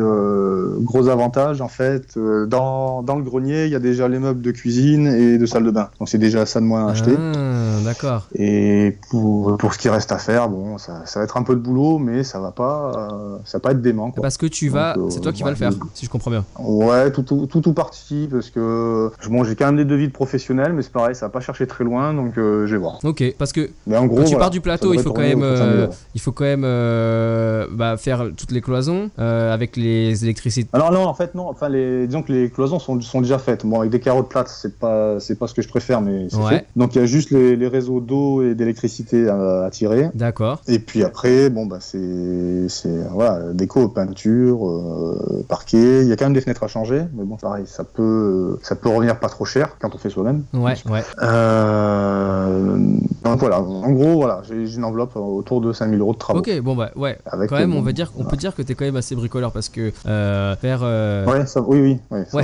gros 0.83 1.07
avantage, 1.07 1.61
en 1.61 1.67
fait, 1.67 2.17
dans, 2.47 3.03
dans 3.03 3.15
le 3.15 3.23
grenier, 3.23 3.65
il 3.65 3.71
y 3.71 3.75
a 3.75 3.79
déjà 3.79 4.07
les 4.07 4.19
meubles 4.19 4.41
de 4.41 4.51
cuisine 4.51 5.07
et 5.07 5.37
de 5.37 5.45
salle 5.45 5.63
de 5.63 5.71
bain. 5.71 5.89
Donc 5.99 6.09
c'est 6.09 6.17
déjà 6.21 6.45
ça 6.45 6.61
de 6.61 6.65
moins 6.65 6.87
à 6.87 6.91
acheter. 6.91 7.15
Ah, 7.17 7.83
d'accord. 7.83 8.27
Et 8.33 8.97
pour, 9.09 9.57
pour 9.57 9.73
ce 9.73 9.79
qui 9.79 9.89
reste 9.89 10.11
à 10.11 10.17
faire, 10.17 10.47
bon, 10.47 10.77
ça, 10.77 11.01
ça 11.05 11.19
va 11.19 11.25
être 11.25 11.35
un 11.35 11.43
peu 11.43 11.55
de 11.55 11.59
boulot, 11.59 11.97
mais 11.97 12.23
ça 12.23 12.39
va 12.39 12.51
pas, 12.51 12.91
euh, 12.95 13.37
ça 13.43 13.57
va 13.57 13.61
pas 13.61 13.71
être 13.71 13.81
dément. 13.81 14.11
Quoi. 14.11 14.21
Parce 14.21 14.37
que 14.37 14.45
tu 14.45 14.69
vas, 14.69 14.97
euh, 14.97 15.09
c'est 15.09 15.19
toi 15.19 15.33
qui 15.33 15.43
ouais, 15.43 15.45
vas 15.45 15.51
le 15.51 15.57
faire, 15.57 15.71
si 15.93 16.05
je 16.05 16.09
comprends 16.09 16.31
bien. 16.31 16.45
Ouais, 16.59 17.11
tout 17.11 17.23
tout, 17.23 17.47
tout 17.47 17.67
ou 17.67 17.73
partie, 17.73 18.29
parce 18.31 18.49
que 18.49 19.11
bon, 19.29 19.43
j'ai 19.43 19.55
quand 19.55 19.65
même 19.65 19.77
des 19.77 19.85
devis 19.85 20.07
de 20.07 20.13
professionnels, 20.13 20.73
mais 20.73 20.81
c'est 20.81 20.91
pareil, 20.91 21.15
ça 21.15 21.25
va 21.25 21.31
pas 21.31 21.41
chercher 21.41 21.67
très 21.67 21.83
loin, 21.83 22.13
donc 22.13 22.37
euh, 22.37 22.65
je 22.67 22.71
vais 22.71 22.79
voir. 22.79 22.99
Ok, 23.03 23.23
parce 23.37 23.51
que 23.51 23.69
Mais 23.87 23.97
en 23.97 24.05
gros, 24.05 24.17
quand 24.17 24.23
tu 24.23 24.29
voilà, 24.31 24.45
pars 24.45 24.49
du 24.51 24.61
plateau, 24.61 24.93
il 24.93 25.01
faut 25.01 25.11
quand 25.11 25.21
même, 25.21 25.41
autour 25.41 25.51
de 25.51 25.57
5 25.57 25.65
000 25.65 25.81
euros. 25.81 25.93
il 26.15 26.21
faut 26.21 26.31
quand 26.31 26.45
même 26.45 27.97
faire 27.97 28.25
toutes 28.37 28.51
les 28.51 28.61
cloisons 28.61 29.09
avec 29.17 29.75
les 29.75 30.23
électricités. 30.23 30.69
Alors 30.73 30.91
non, 30.91 31.05
en 31.05 31.13
fait 31.13 31.35
non. 31.35 31.49
Enfin, 31.49 31.69
les, 31.69 32.07
disons 32.07 32.21
que 32.21 32.31
les 32.31 32.49
cloisons 32.49 32.79
sont, 32.79 32.99
sont 33.01 33.21
déjà 33.21 33.37
faites. 33.37 33.65
Bon, 33.65 33.79
avec 33.79 33.91
des 33.91 33.99
carreaux 33.99 34.21
de 34.21 34.27
plate, 34.27 34.47
c'est 34.47 34.77
pas 34.77 35.19
c'est 35.19 35.37
pas 35.37 35.47
ce 35.47 35.53
que 35.53 35.61
je 35.61 35.67
préfère, 35.67 36.01
mais 36.01 36.10
c'est 36.29 36.37
Ouais. 36.37 36.49
fait. 36.49 36.65
Donc 36.75 36.95
il 36.95 36.99
y 36.99 37.03
a 37.03 37.05
juste 37.05 37.31
les, 37.31 37.55
les 37.55 37.67
réseaux 37.67 37.99
d'eau 37.99 38.41
et 38.43 38.55
d'électricité 38.55 39.27
à, 39.29 39.63
à 39.65 39.69
tirer. 39.69 40.09
D'accord. 40.13 40.61
Et 40.67 40.79
puis 40.79 41.03
après, 41.03 41.49
bon 41.49 41.65
bah 41.65 41.77
c'est 41.79 42.67
c'est 42.69 43.03
voilà 43.11 43.53
déco, 43.53 43.87
peinture, 43.89 44.67
euh, 44.69 45.45
parquet. 45.47 46.01
Il 46.03 46.07
y 46.07 46.11
a 46.11 46.15
quand 46.15 46.25
même 46.25 46.33
des 46.33 46.41
fenêtres 46.41 46.63
à 46.63 46.67
changer, 46.67 47.03
mais 47.13 47.23
bon 47.23 47.35
pareil, 47.37 47.65
ça 47.67 47.83
peut 47.83 48.57
ça 48.63 48.75
peut 48.75 48.89
revenir 48.89 49.19
pas 49.19 49.29
trop 49.29 49.45
cher 49.45 49.77
quand 49.79 49.93
on 49.93 49.97
fait 49.97 50.09
soi-même. 50.09 50.43
Ouais, 50.53 50.73
ouais. 50.89 51.03
Euh, 51.21 52.77
donc 53.23 53.39
voilà, 53.39 53.59
en 53.61 53.91
gros 53.91 54.15
voilà, 54.15 54.41
j'ai 54.47 54.75
une 54.75 54.83
enveloppe 54.83 55.15
autour 55.15 55.61
de 55.61 55.71
5000 55.73 55.99
euros 55.99 56.13
de 56.13 56.17
travaux. 56.17 56.39
Ok, 56.39 56.59
bon 56.61 56.75
bah 56.75 56.91
ouais. 56.95 57.17
Avec 57.25 57.49
Quand 57.49 57.57
même, 57.57 57.73
euh, 57.73 57.77
on 57.77 57.81
va 57.81 57.91
dire, 57.93 58.11
on 58.17 58.23
peut 58.23 58.37
dire 58.37 58.55
que 58.55 58.61
t'es 58.61 58.75
quand 58.75 58.85
même 58.85 58.95
assez 58.95 59.15
bricoleur 59.15 59.51
parce 59.51 59.69
que 59.69 59.91
euh, 60.07 60.55
faire. 60.55 60.81
euh, 60.83 61.25
Ouais, 61.25 61.45
ça, 61.45 61.61
oui 61.61 61.79
oui, 61.81 61.99
ouais, 62.11 62.25
ça 62.25 62.37
Ouais. 62.37 62.43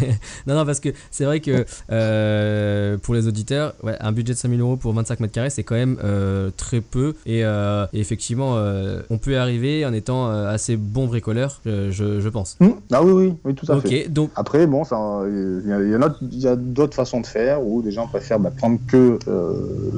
non, 0.46 0.54
non, 0.54 0.64
parce 0.66 0.80
que 0.80 0.90
c'est 1.10 1.24
vrai 1.24 1.40
que 1.40 1.64
euh, 1.90 2.96
pour 3.02 3.14
les 3.14 3.26
auditeurs, 3.28 3.74
ouais, 3.82 3.96
un 4.00 4.12
budget 4.12 4.32
de 4.32 4.38
5000 4.38 4.60
euros 4.60 4.76
pour 4.76 4.92
25 4.92 5.20
mètres 5.20 5.32
carrés, 5.32 5.50
c'est 5.50 5.62
quand 5.64 5.74
même 5.74 5.96
euh, 6.04 6.50
très 6.56 6.80
peu. 6.80 7.14
Et, 7.26 7.44
euh, 7.44 7.86
et 7.92 8.00
effectivement, 8.00 8.56
euh, 8.56 9.00
on 9.10 9.18
peut 9.18 9.32
y 9.32 9.36
arriver 9.36 9.84
en 9.84 9.92
étant 9.92 10.28
assez 10.28 10.76
bon 10.76 11.06
bricoleur, 11.06 11.60
je, 11.64 11.90
je, 11.90 12.28
pense. 12.28 12.56
Hmm, 12.60 12.70
Ah 12.92 13.02
oui 13.02 13.12
oui, 13.12 13.34
oui 13.44 13.54
tout 13.54 13.70
à 13.70 13.80
fait. 13.80 14.08
Donc. 14.08 14.30
Après, 14.36 14.66
bon, 14.66 14.84
ça, 14.84 14.98
il 15.26 15.62
y, 15.66 15.68
y 15.68 15.72
a, 15.72 16.14
il 16.22 16.38
y 16.40 16.46
a 16.48 16.56
d'autres 16.56 16.94
façons 16.94 17.20
de 17.20 17.26
faire 17.26 17.64
où 17.64 17.82
des 17.82 17.90
gens 17.92 18.06
préfèrent 18.06 18.40
bah, 18.40 18.52
prendre 18.56 18.78
que 18.88 19.18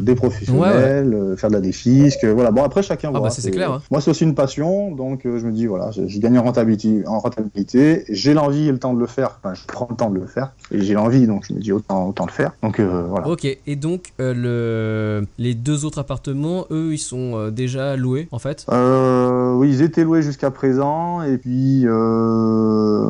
des 0.01 0.15
professionnels, 0.15 1.35
faire 1.37 1.51
de 1.51 1.55
la 1.55 1.61
défisque, 1.61 2.25
voilà. 2.25 2.51
Bon, 2.51 2.63
après, 2.63 2.83
chacun 2.83 3.09
Ah 3.15 3.19
voit. 3.19 3.29
bah, 3.29 3.35
c'est 3.37 3.51
clair, 3.51 3.73
hein. 3.73 3.83
Moi, 3.91 4.01
c'est 4.01 4.11
aussi 4.11 4.25
une 4.25 4.35
passion, 4.35 4.91
donc 4.95 5.21
je 5.25 5.29
me 5.47 5.53
dis, 5.53 5.67
voilà, 5.67 5.91
je, 5.91 6.07
je 6.07 6.19
gagne 6.19 6.39
en 6.39 6.43
rentabilité, 6.43 7.07
en 7.07 7.19
rentabilité. 7.21 8.05
J'ai 8.09 8.35
l'envie 8.35 8.69
et 8.69 8.73
le 8.73 8.79
temps 8.79 8.95
de 8.95 9.01
le 9.01 9.07
faire. 9.07 9.39
Enfin, 9.43 9.55
je 9.55 9.63
prends 9.67 9.87
le 9.91 9.97
temps 9.97 10.11
de 10.11 10.19
le 10.19 10.27
faire 10.27 10.53
et 10.71 10.81
j'ai 10.81 10.95
l'envie, 10.95 11.27
donc 11.27 11.45
je 11.49 11.55
me 11.55 11.61
dis 11.61 11.73
autant, 11.73 12.09
autant 12.09 12.27
le 12.27 12.33
faire. 12.33 12.53
Donc 12.63 12.81
voilà. 13.03 13.29
Ok, 13.29 13.45
et 13.45 13.77
donc 13.77 14.13
euh, 14.21 14.35
le, 15.21 15.27
les 15.39 15.55
deux 15.55 15.85
autres 15.85 15.99
appartements, 15.99 16.67
eux, 16.71 16.93
ils 16.93 16.99
sont 16.99 17.33
euh, 17.37 17.51
déjà 17.51 17.97
loués 17.97 18.29
en 18.33 18.39
fait? 18.39 18.65
Euh, 18.71 19.55
oui, 19.55 19.71
ils 19.71 19.83
étaient 19.83 20.05
loués 20.05 20.23
jusqu'à 20.23 20.51
présent, 20.51 21.23
et 21.23 21.39
puis 21.39 21.87
euh, 21.87 23.05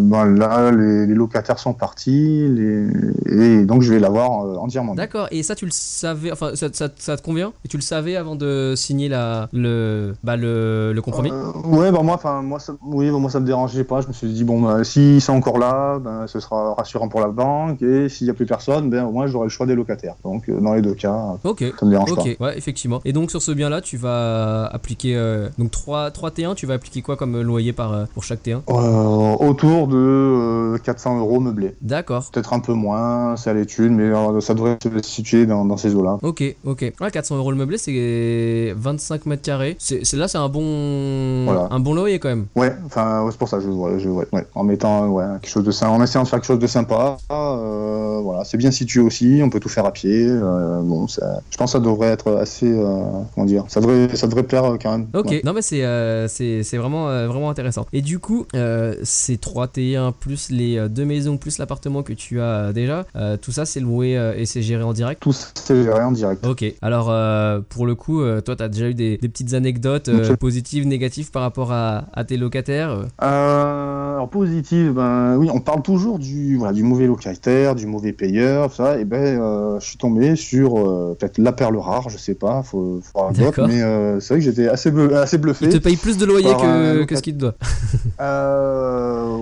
ben 0.00 0.26
là, 0.26 0.70
les, 0.72 1.06
les 1.06 1.14
locataires 1.14 1.58
sont 1.58 1.74
partis, 1.74 2.48
les, 2.48 2.86
et 3.26 3.64
donc 3.64 3.82
je 3.82 3.92
vais 3.92 4.00
l'avoir 4.00 4.44
euh, 4.46 4.56
entièrement. 4.56 4.94
D'accord, 4.94 5.28
et 5.30 5.42
ça 5.42 5.54
tu 5.54 5.64
le 5.64 5.70
savais, 5.72 6.32
enfin 6.32 6.50
ça, 6.54 6.68
ça- 6.72 6.88
ça 6.96 7.16
te 7.16 7.22
convient? 7.22 7.52
Et 7.64 7.68
tu 7.68 7.76
le 7.76 7.82
savais 7.82 8.16
avant 8.16 8.36
de 8.36 8.74
signer 8.76 9.08
la, 9.08 9.48
le, 9.52 10.14
bah, 10.22 10.36
le, 10.36 10.92
le 10.94 11.02
compromis? 11.02 11.30
Euh, 11.30 11.68
ouais, 11.68 11.90
bah 11.92 12.02
moi, 12.02 12.14
enfin 12.14 12.42
moi, 12.42 12.58
ça, 12.58 12.74
oui, 12.84 13.10
bah, 13.10 13.18
moi 13.18 13.30
ça 13.30 13.40
me 13.40 13.46
dérangeait 13.46 13.84
pas. 13.84 14.00
Je 14.00 14.08
me 14.08 14.12
suis 14.12 14.28
dit 14.28 14.44
bon, 14.44 14.60
bah, 14.60 14.84
si 14.84 15.20
c'est 15.20 15.32
encore 15.32 15.58
là, 15.58 15.98
ben, 15.98 16.26
ce 16.26 16.40
sera 16.40 16.74
rassurant 16.74 17.08
pour 17.08 17.20
la 17.20 17.28
banque, 17.28 17.82
et 17.82 18.08
s'il 18.08 18.26
y 18.26 18.30
a 18.30 18.34
plus 18.34 18.46
personne, 18.46 18.85
ben 18.90 19.04
au 19.04 19.10
moins 19.12 19.26
j'aurai 19.26 19.46
le 19.46 19.50
choix 19.50 19.66
des 19.66 19.74
locataires. 19.74 20.14
Donc 20.24 20.48
euh, 20.48 20.60
dans 20.60 20.74
les 20.74 20.82
deux 20.82 20.94
cas, 20.94 21.36
Ok. 21.44 21.64
ça 21.78 21.86
me 21.86 21.90
dérange 21.90 22.14
pas. 22.14 22.20
Ok, 22.22 22.36
ouais, 22.40 22.56
effectivement. 22.58 23.00
Et 23.04 23.12
donc 23.12 23.30
sur 23.30 23.42
ce 23.42 23.52
bien-là, 23.52 23.80
tu 23.80 23.96
vas 23.96 24.66
appliquer 24.66 25.16
euh, 25.16 25.48
donc 25.58 25.70
3, 25.70 26.10
3 26.10 26.30
T1, 26.30 26.54
tu 26.54 26.66
vas 26.66 26.74
appliquer 26.74 27.02
quoi 27.02 27.16
comme 27.16 27.40
loyer 27.40 27.72
par, 27.72 27.92
euh, 27.92 28.04
pour 28.14 28.24
chaque 28.24 28.42
T1 28.42 28.60
Euh, 28.68 29.46
autour 29.46 29.88
de 29.88 29.96
euh, 29.96 30.78
400 30.78 31.18
euros 31.18 31.40
meublés. 31.40 31.74
D'accord. 31.82 32.30
Peut-être 32.32 32.52
un 32.52 32.60
peu 32.60 32.72
moins, 32.72 33.36
c'est 33.36 33.50
à 33.50 33.54
l'étude, 33.54 33.92
mais 33.92 34.04
euh, 34.04 34.40
ça 34.40 34.54
devrait 34.54 34.76
se 34.82 34.88
situer 35.10 35.46
dans, 35.46 35.64
dans 35.64 35.76
ces 35.76 35.94
eaux-là. 35.94 36.18
Ok, 36.22 36.42
ok. 36.64 36.92
Ouais, 37.00 37.10
400 37.10 37.36
euros 37.36 37.50
le 37.50 37.56
meublé, 37.56 37.78
c'est 37.78 38.72
25 38.76 39.26
mètres 39.26 39.42
carrés. 39.42 39.76
C'est 39.78 40.04
c'est- 40.04 40.16
là, 40.16 40.28
c'est 40.28 40.38
un 40.38 40.48
bon, 40.48 41.44
Voilà. 41.44 41.68
un 41.70 41.80
bon 41.80 41.94
loyer 41.94 42.18
quand 42.18 42.28
même. 42.28 42.46
Ouais, 42.56 42.72
enfin, 42.86 43.22
ouais, 43.24 43.30
c'est 43.30 43.38
pour 43.38 43.48
ça, 43.48 43.60
je, 43.60 43.68
ouais, 43.68 43.98
je, 43.98 44.08
ouais, 44.08 44.26
en 44.54 44.64
mettant, 44.64 45.08
ouais, 45.08 45.24
quelque 45.40 45.50
chose 45.50 45.64
de 45.64 45.70
sympa, 45.70 45.92
en 45.92 46.02
essayant 46.02 46.22
de 46.24 46.28
faire 46.28 46.38
quelque 46.40 46.46
chose 46.48 46.58
de 46.58 46.66
sympa, 46.66 47.16
euh, 47.30 48.20
voilà, 48.22 48.44
c'est 48.44 48.56
bien 48.58 48.70
situé 48.76 49.00
aussi, 49.00 49.40
on 49.42 49.50
peut 49.50 49.60
tout 49.60 49.68
faire 49.68 49.86
à 49.86 49.92
pied, 49.92 50.26
euh, 50.28 50.80
bon, 50.82 51.08
ça, 51.08 51.40
je 51.50 51.56
pense 51.56 51.72
que 51.72 51.78
ça 51.78 51.84
devrait 51.84 52.08
être 52.08 52.32
assez, 52.36 52.70
euh, 52.70 53.02
comment 53.34 53.46
dire, 53.46 53.64
ça 53.68 53.80
devrait, 53.80 54.14
ça 54.14 54.26
devrait 54.26 54.42
plaire 54.44 54.64
euh, 54.64 54.76
quand 54.80 54.92
même. 54.92 55.08
Ok, 55.14 55.30
ouais. 55.30 55.42
non 55.44 55.52
mais 55.52 55.62
c'est 55.62 55.84
euh, 55.84 56.28
c'est 56.28 56.62
c'est 56.62 56.76
vraiment 56.76 57.08
euh, 57.08 57.26
vraiment 57.26 57.50
intéressant. 57.50 57.86
Et 57.92 58.02
du 58.02 58.18
coup, 58.18 58.46
euh, 58.54 58.94
ces 59.02 59.36
3 59.38 59.66
T1 59.68 60.12
plus 60.12 60.50
les 60.50 60.78
euh, 60.78 60.88
deux 60.88 61.04
maisons 61.04 61.36
plus 61.36 61.58
l'appartement 61.58 62.02
que 62.02 62.12
tu 62.12 62.40
as 62.40 62.44
euh, 62.44 62.72
déjà, 62.72 63.06
euh, 63.16 63.36
tout 63.36 63.52
ça 63.52 63.64
c'est 63.66 63.80
loué 63.80 64.16
euh, 64.16 64.34
et 64.36 64.46
c'est 64.46 64.62
géré 64.62 64.82
en 64.82 64.92
direct? 64.92 65.22
Tout 65.22 65.32
c'est 65.32 65.82
géré 65.82 66.02
en 66.02 66.12
direct. 66.12 66.46
Ok, 66.46 66.64
alors 66.82 67.08
euh, 67.10 67.60
pour 67.68 67.86
le 67.86 67.94
coup, 67.94 68.20
euh, 68.20 68.40
toi 68.40 68.56
t'as 68.56 68.68
déjà 68.68 68.88
eu 68.88 68.94
des, 68.94 69.16
des 69.16 69.28
petites 69.28 69.54
anecdotes 69.54 70.08
euh, 70.08 70.36
positives, 70.36 70.86
négatives 70.86 71.30
par 71.30 71.42
rapport 71.42 71.72
à, 71.72 72.04
à 72.12 72.24
tes 72.24 72.36
locataires 72.36 72.90
euh? 72.90 73.04
Euh, 73.22 74.14
alors 74.16 74.28
positive, 74.28 74.92
ben 74.92 75.36
oui, 75.36 75.48
on 75.52 75.60
parle 75.60 75.82
toujours 75.82 76.18
du 76.18 76.56
voilà 76.56 76.72
du 76.72 76.82
mauvais 76.82 77.06
locataire, 77.06 77.74
du 77.74 77.86
mauvais 77.86 78.12
payeur, 78.12 78.65
ça. 78.74 78.98
Et 78.98 79.04
ben, 79.04 79.40
euh, 79.40 79.78
je 79.80 79.86
suis 79.86 79.98
tombé 79.98 80.36
sur 80.36 80.78
euh, 80.78 81.16
peut-être 81.18 81.38
la 81.38 81.52
perle 81.52 81.76
rare, 81.78 82.08
je 82.08 82.18
sais 82.18 82.34
pas, 82.34 82.62
faut, 82.62 83.00
faut 83.02 83.18
voir 83.18 83.32
d'autres, 83.32 83.44
D'accord. 83.46 83.68
mais 83.68 83.82
euh, 83.82 84.20
c'est 84.20 84.34
vrai 84.34 84.38
que 84.40 84.44
j'étais 84.44 84.68
assez 84.68 84.90
bleu- 84.90 85.16
assez 85.16 85.38
bluffé. 85.38 85.66
Il 85.66 85.72
te 85.72 85.78
paye 85.78 85.96
plus 85.96 86.16
de 86.18 86.24
loyer 86.26 86.50
un 86.50 86.54
que, 86.56 87.04
que 87.04 87.16
ce 87.16 87.22
qu'il 87.22 87.34
te 87.34 87.40
doit. 87.40 87.54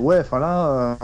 Ouais, 0.05 0.19
enfin 0.21 0.39
là, 0.39 0.97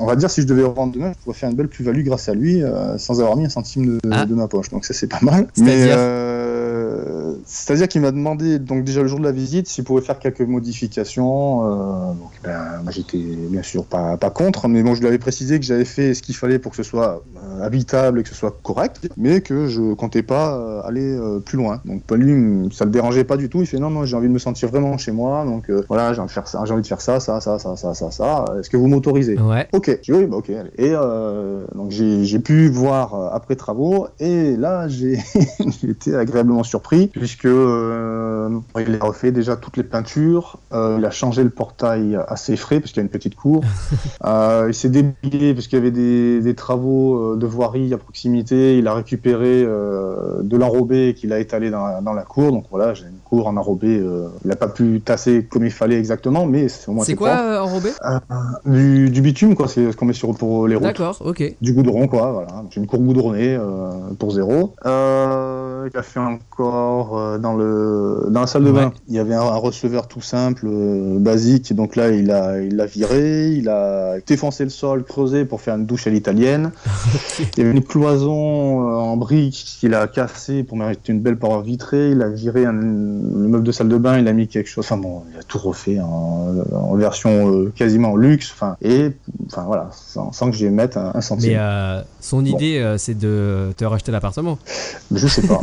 on 0.00 0.06
va 0.06 0.16
dire 0.16 0.30
si 0.30 0.42
je 0.42 0.46
devais 0.46 0.64
revendre 0.64 0.92
demain, 0.92 1.12
je 1.16 1.22
pourrais 1.22 1.36
faire 1.36 1.50
une 1.50 1.56
belle 1.56 1.68
plus-value 1.68 2.02
grâce 2.02 2.28
à 2.28 2.34
lui, 2.34 2.62
sans 2.98 3.20
avoir 3.20 3.36
mis 3.36 3.44
un 3.46 3.48
centime 3.48 3.86
de, 3.86 3.98
Ah. 4.10 4.24
de 4.26 4.34
ma 4.34 4.48
poche. 4.48 4.70
Donc 4.70 4.84
ça 4.84 4.92
c'est 4.94 5.06
pas 5.06 5.20
mal. 5.22 5.46
C'est-à-dire 5.54 5.96
Mais 5.96 6.02
c'est-à-dire 7.44 7.88
qu'il 7.88 8.00
m'a 8.00 8.10
demandé 8.10 8.58
donc 8.58 8.84
déjà 8.84 9.02
le 9.02 9.08
jour 9.08 9.18
de 9.18 9.24
la 9.24 9.32
visite 9.32 9.68
s'il 9.68 9.84
pouvait 9.84 10.02
faire 10.02 10.18
quelques 10.18 10.40
modifications. 10.40 11.64
Euh, 11.64 12.12
donc 12.14 12.30
ben, 12.44 12.80
moi, 12.82 12.92
j'étais 12.92 13.18
bien 13.18 13.62
sûr 13.62 13.84
pas 13.84 14.16
pas 14.16 14.30
contre, 14.30 14.68
mais 14.68 14.82
bon 14.82 14.94
je 14.94 15.00
lui 15.00 15.08
avais 15.08 15.18
précisé 15.18 15.58
que 15.58 15.64
j'avais 15.64 15.84
fait 15.84 16.14
ce 16.14 16.22
qu'il 16.22 16.36
fallait 16.36 16.58
pour 16.58 16.70
que 16.70 16.76
ce 16.76 16.82
soit 16.82 17.22
euh, 17.36 17.62
habitable 17.62 18.20
et 18.20 18.22
que 18.22 18.28
ce 18.28 18.34
soit 18.34 18.56
correct, 18.62 19.08
mais 19.16 19.40
que 19.40 19.66
je 19.66 19.94
comptais 19.94 20.22
pas 20.22 20.56
euh, 20.56 20.82
aller 20.84 21.14
euh, 21.14 21.38
plus 21.38 21.56
loin. 21.56 21.80
Donc 21.84 22.02
lui, 22.12 22.68
ça 22.72 22.84
le 22.84 22.90
dérangeait 22.90 23.24
pas 23.24 23.36
du 23.36 23.48
tout. 23.48 23.60
Il 23.60 23.66
fait 23.66 23.78
non 23.78 23.90
non, 23.90 24.04
j'ai 24.04 24.16
envie 24.16 24.28
de 24.28 24.32
me 24.32 24.38
sentir 24.38 24.68
vraiment 24.68 24.96
chez 24.98 25.12
moi, 25.12 25.44
donc 25.44 25.70
voilà, 25.88 26.12
j'ai 26.12 26.20
envie 26.20 26.28
de 26.28 26.32
faire 26.32 26.48
ça, 26.48 26.62
j'ai 26.64 26.72
envie 26.72 26.82
de 26.82 26.86
faire 26.86 27.00
ça, 27.00 27.20
ça, 27.20 27.40
ça, 27.40 27.58
ça, 27.58 27.76
ça, 27.76 27.94
ça, 27.94 28.10
ça. 28.10 28.44
Est-ce 28.58 28.70
que 28.70 28.76
vous 28.76 28.86
m'autorisez? 28.86 29.38
Ouais. 29.38 29.68
Ok, 29.72 29.98
j'ai 30.02 30.12
dit 30.12 30.18
oui, 30.18 30.26
bah 30.26 30.36
ok. 30.36 30.50
allez. 30.50 30.70
Et 30.78 30.92
euh, 30.94 31.64
donc 31.74 31.90
j'ai 31.90 32.24
j'ai 32.24 32.38
pu 32.38 32.68
voir 32.68 33.32
après 33.32 33.56
travaux, 33.56 34.08
et 34.20 34.56
là 34.56 34.88
j'ai 34.88 35.18
j'ai 35.80 35.90
été 35.90 36.14
agréablement 36.14 36.62
surpris 36.62 37.08
puisque 37.08 37.41
euh, 37.48 38.48
il 38.78 38.98
a 39.00 39.04
refait 39.04 39.32
déjà 39.32 39.56
toutes 39.56 39.76
les 39.76 39.82
peintures, 39.82 40.58
euh, 40.72 40.96
il 40.98 41.04
a 41.04 41.10
changé 41.10 41.42
le 41.44 41.50
portail 41.50 42.18
à 42.28 42.36
ses 42.36 42.56
frais 42.56 42.80
parce 42.80 42.92
qu'il 42.92 42.98
y 43.00 43.02
a 43.02 43.04
une 43.04 43.10
petite 43.10 43.34
cour. 43.34 43.62
Euh, 44.24 44.66
il 44.68 44.74
s'est 44.74 44.88
débrouillé 44.88 45.52
parce 45.52 45.66
qu'il 45.66 45.78
y 45.78 45.82
avait 45.82 45.90
des, 45.90 46.40
des 46.40 46.54
travaux 46.54 47.34
de 47.34 47.44
voirie 47.46 47.92
à 47.92 47.98
proximité. 47.98 48.78
Il 48.78 48.86
a 48.86 48.94
récupéré 48.94 49.62
de 49.64 50.56
l'enrobé 50.56 51.14
qu'il 51.14 51.32
a 51.32 51.40
étalé 51.40 51.70
dans, 51.70 51.84
la- 51.84 52.00
dans 52.00 52.12
la 52.12 52.22
cour. 52.22 52.52
Donc 52.52 52.66
voilà, 52.70 52.94
j'ai 52.94 53.04
une 53.06 53.18
cour 53.24 53.48
en 53.48 53.56
enrobé. 53.56 53.96
il 53.96 54.48
n'a 54.48 54.54
pas 54.54 54.68
pu 54.68 55.00
tasser 55.04 55.44
comme 55.50 55.64
il 55.64 55.72
fallait 55.72 55.98
exactement, 55.98 56.46
mais 56.46 56.68
c'est 56.68 56.88
au 56.88 56.92
moins 56.92 57.04
C'est 57.04 57.16
quoi 57.16 57.62
enrobé? 57.62 57.90
Du, 58.64 59.10
du 59.10 59.20
bitume, 59.22 59.56
quoi. 59.56 59.66
C'est 59.66 59.90
ce 59.90 59.96
qu'on 59.96 60.06
met 60.06 60.12
sur 60.12 60.32
pour 60.36 60.68
les 60.68 60.76
routes. 60.76 60.84
D'accord, 60.84 61.16
ok. 61.24 61.56
Du 61.60 61.72
goudron, 61.72 62.06
quoi. 62.06 62.30
Voilà. 62.32 62.64
J'ai 62.70 62.80
une 62.80 62.86
cour 62.86 63.00
goudronnée 63.00 63.58
pour 64.20 64.30
zéro. 64.30 64.72
Il 64.84 64.88
a 65.98 66.02
fait 66.02 66.20
encore 66.20 67.18
euh, 67.22 67.38
dans 67.38 67.54
le 67.54 68.26
dans 68.30 68.40
la 68.42 68.46
salle 68.46 68.64
de 68.64 68.70
Ouais. 68.70 68.80
bain. 68.80 68.92
Il 69.08 69.14
y 69.14 69.18
avait 69.18 69.34
un, 69.34 69.40
un 69.40 69.56
receveur 69.56 70.08
tout 70.08 70.20
simple, 70.20 70.66
euh, 70.68 71.18
basique. 71.18 71.72
Donc 71.74 71.96
là, 71.96 72.10
il 72.10 72.30
a 72.30 72.60
il 72.60 72.76
l'a 72.76 72.86
viré. 72.86 73.48
Il 73.52 73.68
a 73.68 74.16
défoncé 74.26 74.64
le 74.64 74.70
sol, 74.70 75.04
creusé 75.04 75.44
pour 75.44 75.60
faire 75.60 75.76
une 75.76 75.86
douche 75.86 76.06
à 76.06 76.10
l'italienne. 76.10 76.72
Il 77.56 77.58
y 77.58 77.66
avait 77.66 77.70
une 77.76 77.82
cloison 77.84 78.88
euh, 78.90 78.94
en 78.94 79.16
briques 79.16 79.76
qu'il 79.80 79.94
a 79.94 80.06
cassée 80.06 80.62
pour 80.62 80.76
mettre 80.76 81.00
une 81.08 81.20
belle 81.20 81.38
paroi 81.38 81.62
vitrée. 81.62 82.10
Il 82.10 82.22
a 82.22 82.28
viré 82.28 82.64
un, 82.66 82.72
le 82.72 83.48
meuble 83.48 83.64
de 83.64 83.72
salle 83.72 83.88
de 83.88 83.96
bain. 83.98 84.18
Il 84.18 84.28
a 84.28 84.32
mis 84.32 84.48
quelque 84.48 84.68
chose. 84.68 84.84
Enfin 84.84 84.96
bon, 84.96 85.22
il 85.32 85.38
a 85.38 85.42
tout 85.42 85.58
refait 85.58 86.00
en, 86.00 86.54
en 86.72 86.94
version 86.96 87.50
euh, 87.52 87.72
quasiment 87.74 88.16
luxe. 88.16 88.50
Enfin 88.54 88.76
et 88.82 89.12
enfin 89.46 89.64
voilà, 89.66 89.90
sans, 89.92 90.32
sans 90.32 90.50
que 90.50 90.56
j'y 90.56 90.68
mette 90.68 90.96
un, 90.96 91.12
un 91.14 91.20
centime. 91.20 91.52
Mais 91.52 92.02
son 92.20 92.44
idée, 92.44 92.94
c'est 92.98 93.18
de 93.18 93.72
te 93.76 93.84
racheter 93.84 94.12
l'appartement. 94.12 94.58
Je 95.12 95.26
sais 95.26 95.42
pas. 95.42 95.60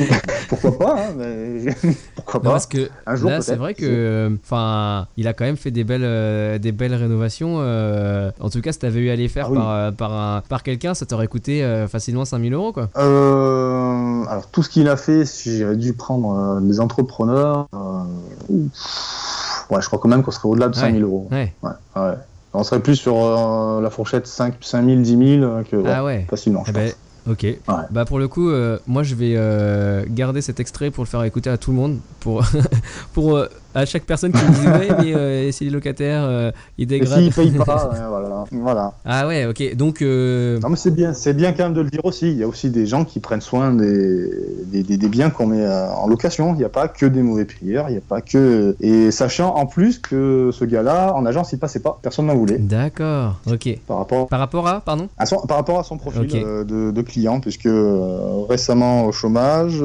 Pourquoi 0.48 0.78
pas 0.78 1.01
hein, 1.02 1.14
mais 1.16 1.74
pourquoi 2.16 2.40
Non, 2.40 2.44
pas 2.44 2.50
parce 2.50 2.66
que 2.66 2.88
Un 3.06 3.16
jour, 3.16 3.30
là, 3.30 3.40
c'est 3.40 3.56
vrai 3.56 3.74
que, 3.74 4.30
enfin, 4.44 5.06
il 5.16 5.26
a 5.28 5.32
quand 5.32 5.44
même 5.44 5.56
fait 5.56 5.70
des 5.70 5.84
belles, 5.84 6.02
euh, 6.04 6.58
des 6.58 6.72
belles 6.72 6.94
rénovations. 6.94 7.56
euh, 7.60 8.30
en 8.40 8.48
tout 8.50 8.60
cas, 8.60 8.72
si 8.72 8.78
t'avais 8.78 9.00
eu 9.00 9.10
à 9.10 9.16
les 9.16 9.28
faire 9.28 9.46
Ah 9.48 9.50
oui. 9.52 9.58
par, 9.58 9.70
euh, 9.70 9.90
par, 9.90 10.12
un- 10.12 10.42
par 10.48 10.62
quelqu'un, 10.62 10.94
ça 10.94 11.06
t'aurait 11.06 11.28
coûté 11.28 11.62
euh, 11.64 11.86
facilement 11.88 12.24
5000 12.24 12.54
euros, 12.54 12.72
quoi. 12.72 12.88
Euh, 12.96 14.24
alors 14.28 14.46
tout 14.50 14.62
ce 14.62 14.68
qu'il 14.68 14.88
a 14.88 14.96
fait, 14.96 15.24
si 15.24 15.58
j'avais 15.58 15.76
dû 15.76 15.92
prendre 15.92 16.60
des 16.60 16.80
entrepreneurs, 16.80 17.66
ouais, 19.70 19.80
je 19.80 19.86
crois 19.86 19.98
quand 19.98 20.08
même 20.08 20.22
qu'on 20.22 20.30
serait 20.30 20.48
au-delà 20.48 20.68
de 20.68 20.74
Ouais. 20.76 20.80
5000 20.80 21.02
euros. 21.02 21.28
Ouais. 21.30 21.52
Ouais, 21.62 21.70
ouais. 21.96 22.12
On 22.54 22.64
serait 22.64 22.80
plus 22.80 22.96
sur 22.96 23.80
la 23.80 23.88
fourchette 23.90 24.26
5, 24.26 24.54
5000, 24.60 25.02
10 25.02 25.38
000 25.40 25.42
euh, 25.42 25.62
que 25.62 25.76
ouais, 25.76 25.90
Ah 25.90 26.04
ouais. 26.04 26.26
facilement. 26.28 26.62
Eh 26.66 26.68
Je 26.68 26.72
ben, 26.72 26.84
pense. 26.90 26.96
Ok. 27.28 27.46
Bah 27.90 28.04
pour 28.04 28.18
le 28.18 28.28
coup, 28.28 28.50
euh, 28.50 28.78
moi 28.86 29.02
je 29.02 29.14
vais 29.14 29.34
euh, 29.36 30.04
garder 30.08 30.40
cet 30.40 30.60
extrait 30.60 30.90
pour 30.90 31.04
le 31.04 31.08
faire 31.08 31.22
écouter 31.24 31.50
à 31.50 31.58
tout 31.58 31.70
le 31.70 31.76
monde, 31.76 31.98
pour, 32.20 32.44
pour 33.12 33.36
euh, 33.36 33.46
à 33.74 33.84
chaque 33.84 34.04
personne 34.04 34.32
qui 34.32 34.44
me 34.44 34.50
dit 34.50 34.66
ouais 34.90 34.96
mais 35.02 35.14
euh, 35.14 35.52
si 35.52 35.64
les 35.64 35.70
locataires 35.70 36.22
euh, 36.24 36.50
ils 36.78 36.86
dégradent. 36.86 37.20
s'il 37.20 37.32
paye 37.32 37.50
pas, 37.52 37.90
ouais, 37.92 37.98
voilà. 38.08 38.44
voilà. 38.52 38.92
ah 39.04 39.26
ouais, 39.26 39.46
ok. 39.46 39.76
Donc 39.76 40.02
euh, 40.02 40.58
Non 40.60 40.68
mais 40.68 40.76
c'est 40.76 40.90
bien, 40.90 41.12
c'est 41.14 41.32
bien 41.32 41.52
quand 41.52 41.64
même 41.64 41.74
de 41.74 41.80
le 41.80 41.90
dire 41.90 42.04
aussi. 42.04 42.30
Il 42.30 42.38
y 42.38 42.42
a 42.42 42.48
aussi 42.48 42.70
des 42.70 42.86
gens 42.86 43.04
qui 43.04 43.20
prennent 43.20 43.40
soin 43.40 43.72
des, 43.72 44.30
des, 44.66 44.82
des- 44.82 44.96
des 44.96 45.08
biens 45.08 45.30
qu'on 45.30 45.46
met 45.46 45.64
euh, 45.64 45.88
en 45.90 46.06
location. 46.06 46.54
Il 46.54 46.58
n'y 46.58 46.64
a 46.64 46.68
pas 46.68 46.88
que 46.88 47.06
des 47.06 47.22
mauvais 47.22 47.44
payeurs, 47.44 47.88
il 47.88 47.92
n'y 47.92 47.98
a 47.98 48.02
pas 48.06 48.20
que. 48.20 48.76
Et 48.80 49.10
sachant 49.10 49.54
en 49.54 49.66
plus 49.66 49.98
que 49.98 50.50
ce 50.52 50.64
gars-là, 50.64 51.14
en 51.14 51.24
agence, 51.26 51.52
il 51.52 51.58
passait 51.58 51.80
pas, 51.80 51.98
personne 52.02 52.26
n'en 52.26 52.34
voulait. 52.36 52.58
d'accord, 52.58 53.40
ok. 53.50 53.78
Par 53.86 53.98
rapport 53.98 54.28
Par 54.28 54.38
rapport 54.38 54.68
à, 54.68 54.80
pardon. 54.80 55.08
à 55.18 55.26
son, 55.26 55.36
par 55.46 55.56
rapport 55.56 55.78
à 55.78 55.84
son 55.84 55.96
profil 55.98 56.28
euh, 56.34 56.64
de, 56.64 56.90
de 56.90 57.02
client, 57.02 57.40
puisque 57.40 57.66
euh, 57.66 58.44
récemment 58.48 59.06
au 59.06 59.12
chômage, 59.12 59.80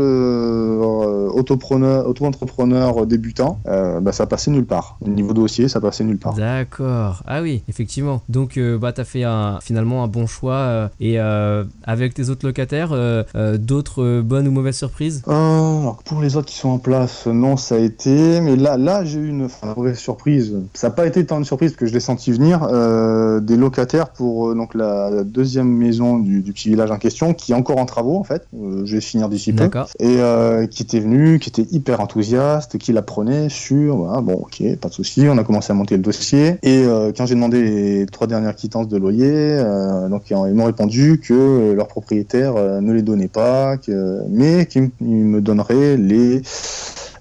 autopreneur, 1.31 2.07
auto-entrepreneur 2.07 3.05
débutant, 3.05 3.59
euh, 3.77 3.99
bah, 3.99 4.11
ça 4.11 4.25
passait 4.25 4.51
nulle 4.51 4.65
part. 4.65 4.97
Au 5.01 5.09
niveau 5.09 5.33
dossier, 5.33 5.67
ça 5.67 5.79
passait 5.79 6.03
nulle 6.03 6.17
part. 6.17 6.33
D'accord. 6.33 7.23
Ah 7.27 7.41
oui, 7.41 7.63
effectivement. 7.67 8.21
Donc 8.29 8.57
euh, 8.57 8.77
bah 8.77 8.91
t'as 8.91 9.03
fait 9.03 9.23
un, 9.23 9.59
finalement 9.61 10.03
un 10.03 10.07
bon 10.07 10.27
choix 10.27 10.55
euh, 10.55 10.87
et 10.99 11.19
euh, 11.19 11.63
avec 11.83 12.13
tes 12.13 12.29
autres 12.29 12.45
locataires, 12.45 12.89
euh, 12.91 13.23
euh, 13.35 13.57
d'autres 13.57 14.03
euh, 14.03 14.21
bonnes 14.21 14.47
ou 14.47 14.51
mauvaises 14.51 14.77
surprises? 14.77 15.23
Euh, 15.27 15.31
alors 15.31 16.01
pour 16.03 16.21
les 16.21 16.35
autres 16.35 16.47
qui 16.47 16.57
sont 16.57 16.69
en 16.69 16.79
place, 16.79 17.27
non, 17.27 17.57
ça 17.57 17.75
a 17.75 17.79
été. 17.79 18.41
Mais 18.41 18.55
là, 18.55 18.77
là, 18.77 19.05
j'ai 19.05 19.19
eu 19.19 19.29
une 19.29 19.45
enfin, 19.45 19.73
mauvaise 19.75 19.97
surprise. 19.97 20.55
Ça 20.73 20.89
n'a 20.89 20.93
pas 20.93 21.05
été 21.05 21.25
tant 21.25 21.37
une 21.37 21.45
surprise 21.45 21.75
que 21.75 21.85
je 21.85 21.93
l'ai 21.93 21.99
senti 21.99 22.31
venir. 22.31 22.67
euh, 22.87 23.39
des 23.39 23.57
locataires 23.57 24.09
pour 24.09 24.49
euh, 24.49 24.55
donc 24.55 24.73
la, 24.73 25.23
deuxième 25.23 25.67
maison 25.69 26.19
du, 26.19 26.41
du 26.41 26.53
petit 26.53 26.69
village 26.69 26.91
en 26.91 26.97
question, 26.97 27.33
qui 27.33 27.51
est 27.51 27.55
encore 27.55 27.77
en 27.77 27.85
travaux 27.85 28.17
en 28.17 28.23
fait. 28.23 28.47
Euh, 28.55 28.83
je 28.85 28.95
vais 28.95 29.01
finir 29.01 29.29
d'ici 29.29 29.51
peu. 29.51 29.63
D'accord. 29.63 29.87
Et 29.99 30.17
euh, 30.19 30.67
qui 30.67 30.83
était 30.83 30.99
venu, 30.99 31.39
qui 31.39 31.49
était 31.49 31.67
hyper 31.71 31.99
enthousiaste, 31.99 32.77
qui 32.77 32.93
l'apprenait 32.93 33.49
voilà, 33.75 34.21
bon, 34.21 34.33
ok, 34.33 34.63
pas 34.77 34.89
de 34.89 34.93
souci. 34.93 35.27
On 35.29 35.37
a 35.37 35.43
commencé 35.43 35.71
à 35.71 35.75
monter 35.75 35.97
le 35.97 36.03
dossier. 36.03 36.57
Et 36.63 36.83
euh, 36.85 37.11
quand 37.15 37.25
j'ai 37.25 37.35
demandé 37.35 37.63
les 37.63 38.05
trois 38.05 38.27
dernières 38.27 38.55
quittances 38.55 38.87
de 38.87 38.97
loyer, 38.97 39.29
euh, 39.29 40.09
donc 40.09 40.29
ils 40.29 40.35
m'ont 40.35 40.65
répondu 40.65 41.19
que 41.19 41.73
leur 41.73 41.87
propriétaire 41.87 42.55
euh, 42.55 42.81
ne 42.81 42.93
les 42.93 43.01
donnait 43.01 43.27
pas, 43.27 43.77
que, 43.77 44.21
mais 44.29 44.65
qu'ils 44.65 44.89
ils 45.01 45.07
me 45.07 45.41
donneraient 45.41 45.97
les 45.97 46.41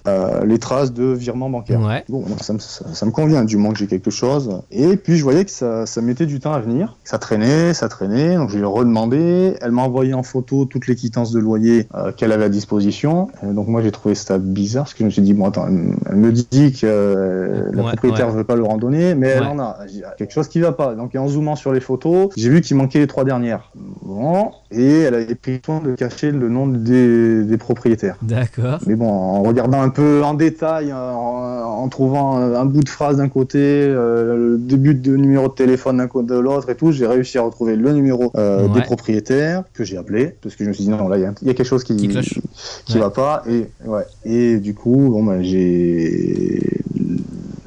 euh, 0.07 0.45
les 0.45 0.57
traces 0.59 0.93
de 0.93 1.05
virement 1.05 1.49
bancaire. 1.49 1.81
Ouais. 1.81 2.03
Bon, 2.09 2.21
donc 2.21 2.39
ça, 2.41 2.53
me- 2.53 2.59
ça, 2.59 2.85
ça 2.93 3.05
me 3.05 3.11
convient, 3.11 3.43
du 3.43 3.57
moins 3.57 3.73
que 3.73 3.79
j'ai 3.79 3.87
quelque 3.87 4.09
chose. 4.11 4.61
Et 4.71 4.95
puis 4.97 5.17
je 5.17 5.23
voyais 5.23 5.45
que 5.45 5.51
ça, 5.51 5.85
ça 5.85 6.01
mettait 6.01 6.25
du 6.25 6.39
temps 6.39 6.53
à 6.53 6.59
venir. 6.59 6.95
Ça 7.03 7.17
traînait, 7.17 7.73
ça 7.73 7.89
traînait. 7.89 8.35
Donc 8.35 8.49
je 8.49 8.55
lui 8.55 8.63
ai 8.63 8.65
redemandé. 8.65 9.55
Elle 9.61 9.71
m'a 9.71 9.81
envoyé 9.83 10.13
en 10.13 10.23
photo 10.23 10.65
toutes 10.65 10.87
les 10.87 10.95
quittances 10.95 11.31
de 11.31 11.39
loyer 11.39 11.87
euh, 11.95 12.11
qu'elle 12.11 12.31
avait 12.31 12.45
à 12.45 12.49
disposition. 12.49 13.29
Euh, 13.43 13.53
donc 13.53 13.67
moi 13.67 13.81
j'ai 13.81 13.91
trouvé 13.91 14.15
ça 14.15 14.37
bizarre 14.37 14.83
parce 14.85 14.93
que 14.93 14.99
je 14.99 15.05
me 15.05 15.09
suis 15.09 15.21
dit, 15.21 15.33
bon 15.33 15.45
attends, 15.47 15.67
elle, 15.67 15.93
elle 16.09 16.15
me 16.15 16.31
dit 16.31 16.71
que 16.71 16.85
euh, 16.85 17.69
la 17.73 17.83
Ouais, 17.83 17.89
propriétaire 17.89 18.27
ouais. 18.27 18.33
ne 18.33 18.37
veut 18.37 18.43
pas 18.43 18.55
leur 18.55 18.69
en 18.69 18.77
donner, 18.77 19.15
mais 19.15 19.27
elle 19.27 19.43
en 19.43 19.59
a. 19.59 19.77
Dit, 19.87 20.01
ah, 20.05 20.13
quelque 20.17 20.31
chose 20.33 20.47
qui 20.47 20.59
va 20.59 20.71
pas. 20.71 20.95
Donc 20.95 21.15
en 21.15 21.27
zoomant 21.27 21.55
sur 21.55 21.71
les 21.73 21.79
photos, 21.81 22.29
j'ai 22.37 22.49
vu 22.49 22.61
qu'il 22.61 22.77
manquait 22.77 22.99
les 22.99 23.07
trois 23.07 23.23
dernières. 23.23 23.71
Bon, 24.01 24.51
et 24.71 24.99
elle 25.01 25.13
avait 25.15 25.35
pris 25.35 25.59
soin 25.65 25.79
de 25.81 25.95
cacher 25.95 26.31
le 26.31 26.49
nom 26.49 26.67
des, 26.67 27.43
des 27.43 27.57
propriétaires. 27.57 28.17
D'accord. 28.21 28.79
Mais 28.85 28.95
bon, 28.95 29.09
en 29.09 29.41
regardant 29.43 29.81
un 29.81 29.89
peu 29.89 30.23
en 30.23 30.33
détail, 30.33 30.91
en, 30.93 30.97
en 30.97 31.87
trouvant 31.89 32.37
un, 32.37 32.53
un 32.53 32.65
bout 32.65 32.83
de 32.83 32.89
phrase 32.89 33.17
d'un 33.17 33.29
côté, 33.29 33.59
euh, 33.61 34.35
le 34.35 34.57
début 34.57 34.93
de 34.93 35.15
numéro 35.15 35.47
de 35.47 35.53
téléphone 35.53 35.97
d'un 35.97 36.07
côté 36.07 36.27
de 36.33 36.39
l'autre 36.39 36.69
et 36.69 36.75
tout, 36.75 36.91
j'ai 36.91 37.07
réussi 37.07 37.37
à 37.37 37.41
retrouver 37.41 37.75
le 37.75 37.91
numéro 37.93 38.31
euh, 38.35 38.67
Ouais. 38.67 38.73
des 38.73 38.81
propriétaires 38.81 39.63
que 39.73 39.83
j'ai 39.83 39.97
appelé 39.97 40.35
parce 40.41 40.55
que 40.55 40.63
je 40.63 40.69
me 40.69 40.73
suis 40.73 40.83
dit 40.85 40.89
non 40.89 41.07
là 41.07 41.17
il 41.17 41.21
y, 41.21 41.45
y 41.47 41.49
a 41.49 41.53
quelque 41.53 41.63
chose 41.63 41.83
qui 41.83 41.95
Qui 41.95 42.07
qui 42.09 42.93
Ouais. 42.93 42.99
va 42.99 43.09
pas 43.09 43.43
et 43.47 43.67
ouais 43.85 44.03
et 44.25 44.57
du 44.57 44.73
coup 44.73 45.09
bon 45.11 45.23
bah, 45.23 45.41
j'ai 45.41 46.61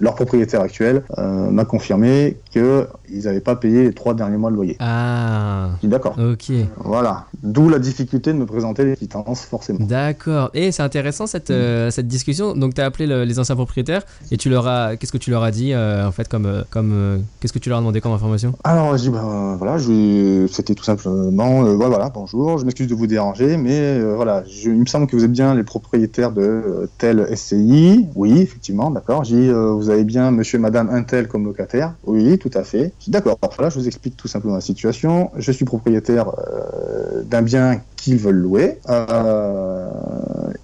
leur 0.00 0.14
propriétaire 0.14 0.60
actuel 0.62 1.02
euh, 1.18 1.50
m'a 1.50 1.64
confirmé 1.64 2.36
que 2.54 2.86
ils 3.12 3.24
n'avaient 3.24 3.40
pas 3.40 3.56
payé 3.56 3.82
les 3.84 3.92
trois 3.92 4.14
derniers 4.14 4.36
mois 4.36 4.50
de 4.50 4.56
loyer. 4.56 4.76
Ah. 4.80 5.70
D'accord. 5.82 6.16
Ok. 6.18 6.52
Voilà. 6.78 7.26
D'où 7.42 7.68
la 7.68 7.78
difficulté 7.78 8.32
de 8.32 8.38
me 8.38 8.46
présenter 8.46 8.84
les 8.84 8.96
quittances 8.96 9.42
forcément. 9.42 9.78
D'accord. 9.84 10.50
Et 10.54 10.72
c'est 10.72 10.82
intéressant 10.82 11.26
cette, 11.26 11.50
euh, 11.50 11.90
cette 11.90 12.06
discussion. 12.08 12.54
Donc 12.54 12.74
tu 12.74 12.80
as 12.80 12.84
appelé 12.86 13.06
le- 13.06 13.24
les 13.24 13.38
anciens 13.38 13.56
propriétaires 13.56 14.02
et 14.30 14.36
tu 14.36 14.48
leur 14.48 14.66
as 14.66 14.96
qu'est-ce 14.96 15.12
que 15.12 15.18
tu 15.18 15.30
leur 15.30 15.42
as 15.42 15.50
dit 15.50 15.72
euh, 15.72 16.06
en 16.06 16.12
fait 16.12 16.28
comme 16.28 16.64
comme 16.70 17.22
qu'est-ce 17.40 17.52
que 17.52 17.58
tu 17.58 17.68
leur 17.68 17.78
as 17.78 17.80
demandé 17.80 18.00
comme 18.00 18.12
information? 18.12 18.54
Alors, 18.64 18.96
je 18.96 19.02
dis, 19.02 19.10
ben 19.10 19.56
voilà, 19.58 19.78
je... 19.78 20.46
c'était 20.50 20.74
tout 20.74 20.84
simplement, 20.84 21.60
ouais, 21.62 21.74
voilà, 21.74 22.10
bonjour, 22.10 22.58
je 22.58 22.64
m'excuse 22.64 22.86
de 22.86 22.94
vous 22.94 23.06
déranger, 23.06 23.56
mais 23.56 24.00
voilà, 24.02 24.44
je- 24.46 24.70
il 24.70 24.80
me 24.80 24.86
semble 24.86 25.06
que 25.06 25.16
vous 25.16 25.24
êtes 25.24 25.32
bien 25.32 25.54
les 25.54 25.62
propriétaires 25.64 26.32
de 26.32 26.88
tel 26.98 27.26
SCI. 27.36 28.06
Oui, 28.14 28.38
effectivement, 28.40 28.90
d'accord. 28.90 29.24
J'ai 29.24 29.48
euh, 29.48 29.72
vous 29.90 29.94
avez 29.96 30.04
bien 30.04 30.30
monsieur 30.30 30.58
et 30.58 30.60
madame 30.60 30.88
un 30.88 31.02
tel 31.02 31.26
comme 31.26 31.44
locataire. 31.44 31.94
Oui, 32.04 32.38
tout 32.38 32.50
à 32.54 32.62
fait. 32.62 32.92
D'accord. 33.08 33.36
Voilà, 33.56 33.70
je 33.70 33.78
vous 33.80 33.88
explique 33.88 34.16
tout 34.16 34.28
simplement 34.28 34.54
la 34.54 34.60
situation. 34.60 35.30
Je 35.36 35.50
suis 35.50 35.64
propriétaire 35.64 36.28
euh, 36.28 37.24
d'un 37.24 37.42
bien 37.42 37.80
qu'ils 37.96 38.16
veulent 38.16 38.36
louer. 38.36 38.78
Euh, 38.88 39.88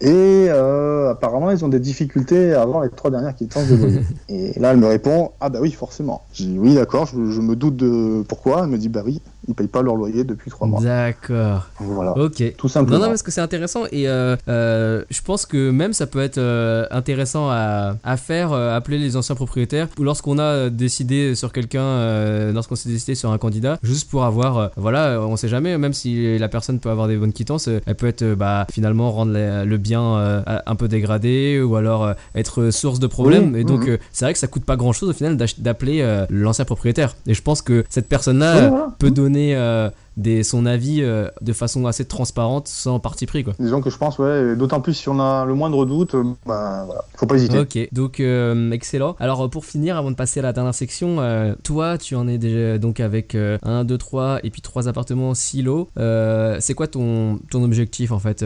et 0.01 0.47
euh, 0.49 1.11
apparemment, 1.11 1.51
ils 1.51 1.65
ont 1.65 1.69
des 1.69 1.81
difficultés 1.81 2.53
à 2.53 2.63
avoir 2.63 2.85
les 2.85 2.91
trois 2.91 3.11
dernières 3.11 3.35
quittances 3.35 3.67
de 3.67 3.75
loyer. 3.75 4.01
et 4.29 4.59
là, 4.61 4.71
elle 4.71 4.79
me 4.79 4.87
répond 4.87 5.33
Ah, 5.41 5.49
bah 5.49 5.59
oui, 5.61 5.73
forcément. 5.73 6.23
J'ai 6.33 6.45
dit 6.45 6.59
Oui, 6.61 6.77
d'accord, 6.77 7.07
je, 7.07 7.33
je 7.33 7.41
me 7.41 7.57
doute 7.57 7.75
de 7.75 8.23
pourquoi. 8.29 8.61
Elle 8.63 8.71
me 8.71 8.79
dit 8.79 8.89
Bah 8.89 9.03
oui, 9.05 9.21
ils 9.49 9.55
payent 9.55 9.67
pas 9.69 9.83
leur 9.83 9.97
loyer 9.97 10.25
depuis 10.25 10.51
trois 10.51 10.67
mois. 10.67 10.81
D'accord. 10.81 11.67
Voilà, 11.81 12.17
Ok. 12.19 12.43
tout 12.57 12.69
simplement. 12.69 12.99
Non, 12.99 13.05
non, 13.05 13.11
parce 13.11 13.23
que 13.23 13.31
c'est 13.31 13.41
intéressant 13.41 13.85
et 13.93 14.09
euh, 14.09 14.37
euh, 14.49 15.05
je 15.11 15.21
pense 15.23 15.47
que 15.47 15.71
même 15.71 15.93
ça 15.93 16.07
peut 16.07 16.21
être 16.21 16.39
euh, 16.39 16.87
intéressant 16.91 17.49
à, 17.51 17.97
à 18.05 18.17
faire, 18.17 18.53
appeler 18.53 18.99
les 18.99 19.17
anciens 19.17 19.35
propriétaires 19.35 19.89
ou 19.99 20.03
lorsqu'on 20.05 20.39
a 20.39 20.69
décidé 20.71 21.35
sur 21.35 21.53
quelqu'un, 21.53 22.53
lorsqu'on 22.53 22.77
s'est 22.77 22.89
décidé 22.89 23.15
sur 23.15 23.31
un 23.31 23.39
candidat, 23.39 23.79
juste 23.83 24.11
pour 24.11 24.25
avoir, 24.25 24.71
voilà, 24.77 25.21
on 25.21 25.37
sait 25.37 25.49
jamais, 25.49 25.77
même 25.79 25.93
si 25.93 26.39
la 26.39 26.49
personne 26.49 26.79
peut 26.81 26.91
avoir 26.91 27.09
des 27.09 27.17
bonnes 27.17 27.33
quittances, 27.33 27.69
elle 27.87 27.95
peut 27.95 28.07
être 28.09 28.25
bah, 28.35 28.67
finalement 28.71 29.11
rendre 29.13 29.33
la- 29.33 29.65
le 29.65 29.77
bien 29.79 30.43
un 30.67 30.75
peu 30.77 30.89
dégradé 30.89 31.61
ou 31.63 31.77
alors 31.77 32.13
être 32.35 32.71
source 32.71 32.99
de 32.99 33.07
problèmes. 33.07 33.53
Oui, 33.55 33.61
et 33.61 33.65
donc 33.65 33.83
oui, 33.85 33.91
euh, 33.91 33.97
c'est 34.13 34.25
vrai 34.25 34.33
que 34.33 34.39
ça 34.39 34.47
coûte 34.47 34.65
pas 34.65 34.77
grand 34.77 34.93
chose 34.93 35.09
au 35.11 35.13
final 35.13 35.37
d'appeler 35.59 36.25
l'ancien 36.31 36.65
propriétaire. 36.65 37.15
Et 37.27 37.35
je 37.35 37.43
pense 37.43 37.63
que 37.63 37.85
cette 37.89 38.09
personne-là 38.09 38.55
Oui, 38.65 38.69
voilà. 38.69 38.87
peut 38.99 39.11
donner 39.11 39.36
euh, 39.37 39.91
des, 40.17 40.43
son 40.43 40.67
avis 40.67 41.03
euh, 41.03 41.29
de 41.41 41.53
façon 41.53 41.87
assez 41.87 42.05
transparente 42.05 42.69
sans 42.69 42.99
parti 43.01 43.27
pris 43.27 43.45
quoi. 43.45 43.55
Disons 43.59 43.81
que 43.81 43.91
je 43.91 43.99
pense, 43.99 44.19
ouais, 44.19 44.57
d'autant 44.57 44.81
plus 44.81 44.95
si 44.95 45.09
on 45.09 45.21
a 45.21 45.45
le 45.45 45.55
moindre 45.55 45.85
doute, 45.87 46.15
euh, 46.15 46.25
bah 46.47 46.85
voilà, 46.87 47.03
faut 47.17 47.27
pas 47.27 47.37
hésiter. 47.37 47.59
Ok, 47.59 47.79
donc 47.93 48.21
euh, 48.21 48.71
excellent. 48.71 49.15
Alors 49.19 49.43
euh, 49.45 49.49
pour 49.49 49.65
finir, 49.65 49.97
avant 49.97 50.11
de 50.11 50.17
passer 50.17 50.41
à 50.41 50.43
la 50.43 50.53
dernière 50.53 50.75
section, 50.75 51.17
euh, 51.21 51.55
toi 51.63 51.99
tu 51.99 52.15
en 52.17 52.27
es 52.29 52.39
déjà 52.39 52.79
donc 52.79 53.01
avec 53.01 53.35
1, 53.37 53.85
2, 53.85 53.99
3 53.99 54.39
et 54.43 54.51
puis 54.51 54.63
3 54.63 54.89
appartements 54.89 55.35
silo. 55.35 55.89
Euh, 55.99 56.57
c'est 56.61 56.75
quoi 56.75 56.87
ton, 56.89 57.39
ton 57.51 57.63
objectif 57.65 58.13
en 58.13 58.19
fait 58.19 58.45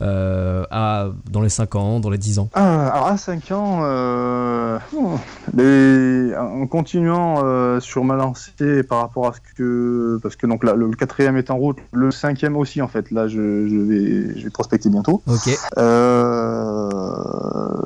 à, 0.00 1.08
dans 1.30 1.40
les 1.40 1.48
5 1.48 1.74
ans, 1.76 2.00
dans 2.00 2.10
les 2.10 2.18
10 2.18 2.38
ans? 2.38 2.48
Ah, 2.54 2.88
alors 2.88 3.06
à 3.08 3.16
5 3.16 3.50
ans, 3.52 3.80
les- 5.56 6.34
en 6.36 6.66
continuant 6.66 7.80
sur 7.80 8.04
ma 8.04 8.16
lancée 8.16 8.82
par 8.82 9.00
rapport 9.00 9.28
à 9.28 9.32
ce 9.34 9.40
que, 9.56 10.18
parce 10.22 10.36
que 10.36 10.46
donc 10.46 10.64
là, 10.64 10.74
le 10.74 10.95
quatrième 10.96 11.36
est 11.36 11.50
en 11.50 11.56
route, 11.56 11.76
le 11.92 12.10
cinquième 12.10 12.56
aussi 12.56 12.82
en 12.82 12.88
fait. 12.88 13.10
Là, 13.10 13.28
je, 13.28 13.68
je 13.68 13.76
vais, 13.76 14.38
je 14.38 14.44
vais 14.44 14.50
prospecter 14.50 14.88
bientôt. 14.88 15.22
Ok, 15.28 15.48
Euh, 15.76 16.90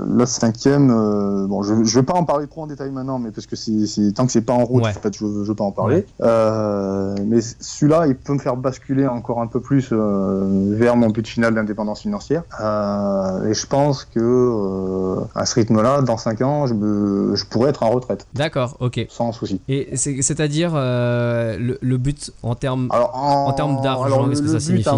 le 0.07 0.27
cinquième, 0.27 0.91
euh, 0.91 1.47
bon, 1.47 1.63
je, 1.63 1.85
je 1.85 1.99
vais 1.99 2.05
pas 2.05 2.15
en 2.15 2.25
parler 2.25 2.47
trop 2.47 2.63
en 2.63 2.67
détail 2.67 2.91
maintenant, 2.91 3.19
mais 3.19 3.31
parce 3.31 3.47
que 3.47 3.57
c'est, 3.57 4.13
tant 4.13 4.27
que 4.27 4.33
c'est 4.33 4.41
pas 4.43 4.53
en 4.53 4.65
route, 4.65 4.85
Ouais. 4.85 4.91
en 4.97 5.01
fait, 5.01 5.15
je, 5.15 5.19
je 5.21 5.49
veux 5.49 5.55
pas 5.55 5.65
en 5.65 5.73
parler. 5.73 6.07
Euh, 6.23 7.15
mais 7.27 7.41
celui-là, 7.41 8.07
il 8.07 8.17
peut 8.17 8.33
me 8.33 8.39
faire 8.39 8.57
basculer 8.57 9.07
encore 9.07 9.41
un 9.41 9.47
peu 9.47 9.61
plus 9.61 9.91
euh, 9.93 10.75
vers 10.77 10.97
mon 10.97 11.11
but 11.11 11.27
final 11.27 11.55
d'indépendance 11.55 12.01
financière. 12.03 12.43
Et 12.61 13.55
je 13.55 13.67
pense 13.67 14.05
que 14.05 15.17
à 15.35 15.47
ce 15.47 15.55
rythme-là, 15.57 16.03
dans 16.03 16.17
5 16.17 16.43
ans, 16.43 16.67
je, 16.67 16.75
me, 16.75 17.35
je 17.37 17.45
pourrais 17.47 17.71
être 17.71 17.83
en 17.83 17.91
retraite, 17.91 18.27
d'accord, 18.35 18.77
ok. 18.81 19.07
sans 19.09 19.33
souci. 19.33 19.61
Et 19.69 19.97
c'est- 19.97 20.23
c'est-à-dire 20.23 20.73
le, 20.75 21.79
le 21.81 21.97
but 21.99 22.33
en 22.43 22.55
termes... 22.55 22.89
Alors, 23.01 23.17
en, 23.17 23.47
En 23.49 23.53
termes 23.53 23.81
d'argent, 23.81 24.29
qu'est-ce 24.29 24.43
que 24.43 24.49
ça 24.49 24.61
signifie 24.61 24.89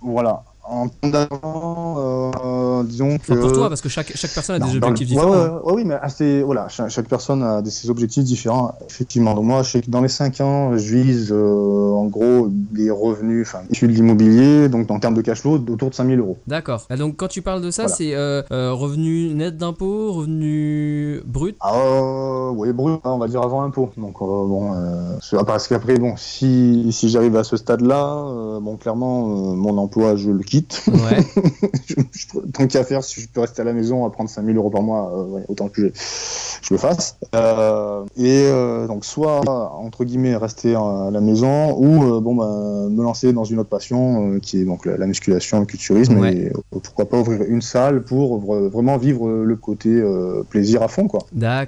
Voilà. 0.00 0.42
En 0.72 0.88
euh, 1.04 2.82
disons 2.84 3.18
que. 3.18 3.32
Enfin, 3.32 3.40
pour 3.40 3.52
toi, 3.52 3.68
parce 3.68 3.80
que 3.80 3.88
chaque, 3.88 4.12
chaque 4.14 4.32
personne 4.32 4.56
a 4.56 4.58
Non, 4.60 4.66
des 4.66 4.78
le- 4.78 4.86
objectifs 4.86 5.08
ouais, 5.08 5.14
différents. 5.16 5.32
ouais, 5.32 5.48
ouais, 5.64 5.72
oui, 5.74 5.84
mais 5.84 5.94
assez, 6.00 6.42
voilà, 6.42 6.68
chaque, 6.68 6.90
chaque 6.90 7.08
personne 7.08 7.42
a 7.42 7.60
des, 7.60 7.70
ses 7.70 7.90
objectifs 7.90 8.22
différents, 8.24 8.74
effectivement. 8.88 9.34
Donc 9.34 9.44
moi, 9.44 9.62
je 9.62 9.70
sais 9.70 9.80
que 9.80 9.90
dans 9.90 10.00
les 10.00 10.08
5 10.08 10.40
ans, 10.40 10.76
je 10.76 10.94
vise 10.96 11.32
euh, 11.32 11.90
en 11.92 12.04
gros 12.06 12.46
des 12.50 12.90
revenus, 12.90 13.46
enfin, 13.48 13.64
issus 13.70 13.88
de 13.88 13.92
l'immobilier, 13.92 14.68
donc 14.68 14.90
en 14.90 15.00
termes 15.00 15.14
de 15.14 15.22
cash 15.22 15.40
flow, 15.40 15.54
autour 15.54 15.90
de 15.90 15.94
5000 15.94 16.20
euros. 16.20 16.36
D'accord. 16.46 16.86
Ah, 16.88 16.96
Donc 16.96 17.16
quand 17.16 17.28
tu 17.28 17.42
parles 17.42 17.62
de 17.62 17.70
ça, 17.70 17.82
Voilà. 17.82 17.96
c'est 17.96 18.14
euh, 18.14 18.42
euh, 18.52 18.72
revenu 18.72 19.34
net 19.34 19.56
d'impôt, 19.56 20.12
revenu 20.12 21.20
brut? 21.26 21.56
Ah, 21.60 22.50
oui, 22.52 22.72
brut, 22.72 23.00
hein, 23.04 23.10
on 23.10 23.18
va 23.18 23.26
dire 23.28 23.42
avant 23.42 23.62
impôt. 23.62 23.90
Donc 23.96 24.20
bon, 24.20 24.70
parce 25.46 25.66
qu'après, 25.66 25.98
bon, 25.98 26.14
si, 26.16 26.92
si 26.92 27.08
j'arrive 27.08 27.36
à 27.36 27.44
ce 27.44 27.56
stade-là, 27.56 28.58
bon, 28.60 28.76
clairement, 28.76 29.26
mon 29.26 29.76
emploi, 29.78 30.14
je 30.16 30.30
le 30.30 30.42
quitte. 30.44 30.59
Ouais. 30.88 31.22
Je- 31.86 31.94
je- 32.12 32.38
tant 32.52 32.66
qu'à 32.66 32.84
faire, 32.84 33.02
si 33.04 33.20
je 33.20 33.28
peux 33.28 33.40
rester 33.40 33.62
à 33.62 33.64
la 33.64 33.72
maison 33.72 34.04
à 34.06 34.10
prendre 34.10 34.30
5000 34.30 34.56
euros 34.56 34.70
par 34.70 34.82
mois, 34.82 35.12
euh, 35.14 35.24
ouais, 35.24 35.42
autant 35.48 35.68
que 35.68 35.88
je, 35.88 35.88
je 36.62 36.74
le 36.74 36.78
fasse. 36.78 37.16
Euh, 37.34 38.02
et 38.16 38.44
euh, 38.46 38.86
donc, 38.86 39.04
soit, 39.04 39.40
entre 39.48 40.04
guillemets, 40.04 40.36
rester 40.36 40.74
à 40.74 41.08
la 41.10 41.20
maison 41.20 41.76
ou 41.78 42.20
bon, 42.20 42.34
bah, 42.34 42.88
me 42.90 43.02
lancer 43.02 43.32
dans 43.32 43.44
une 43.44 43.58
autre 43.58 43.68
passion 43.68 44.38
qui 44.40 44.60
est 44.60 44.64
donc 44.64 44.86
la, 44.86 44.96
la 44.96 45.06
musculation, 45.06 45.60
le 45.60 45.66
culturisme. 45.66 46.18
Ouais. 46.18 46.34
Et 46.36 46.52
pourquoi 46.70 47.08
pas 47.08 47.18
ouvrir 47.18 47.42
une 47.48 47.62
salle 47.62 48.02
pour 48.02 48.40
vra- 48.40 48.68
vraiment 48.68 48.96
vivre 48.96 49.28
le 49.28 49.56
côté 49.56 50.02
plaisir 50.50 50.82
à 50.82 50.88
fond, 50.88 51.06
quoi. 51.08 51.20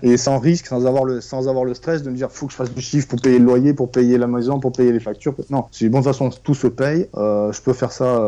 Et 0.02 0.16
sans 0.16 0.38
risque, 0.38 0.66
sans 0.66 0.86
avoir 0.86 1.04
le, 1.04 1.20
sans 1.20 1.48
avoir 1.48 1.64
le 1.64 1.74
stress 1.74 2.02
de 2.02 2.10
me 2.10 2.16
dire 2.16 2.30
faut 2.30 2.46
que 2.46 2.52
je 2.52 2.56
fasse 2.56 2.72
du 2.72 2.80
chiffre 2.82 3.08
pour 3.08 3.20
payer 3.20 3.38
le 3.38 3.44
loyer, 3.44 3.74
pour 3.74 3.90
payer 3.90 4.18
la 4.18 4.26
maison, 4.26 4.60
pour 4.60 4.72
payer 4.72 4.92
les 4.92 5.00
factures. 5.00 5.34
Non, 5.50 5.64
si 5.70 5.88
bon, 5.88 5.98
de 6.00 6.04
toute 6.04 6.12
façon 6.12 6.30
tout 6.42 6.54
se 6.54 6.66
paye, 6.66 7.08
je 7.14 7.60
peux 7.62 7.72
faire 7.72 7.92
ça 7.92 8.20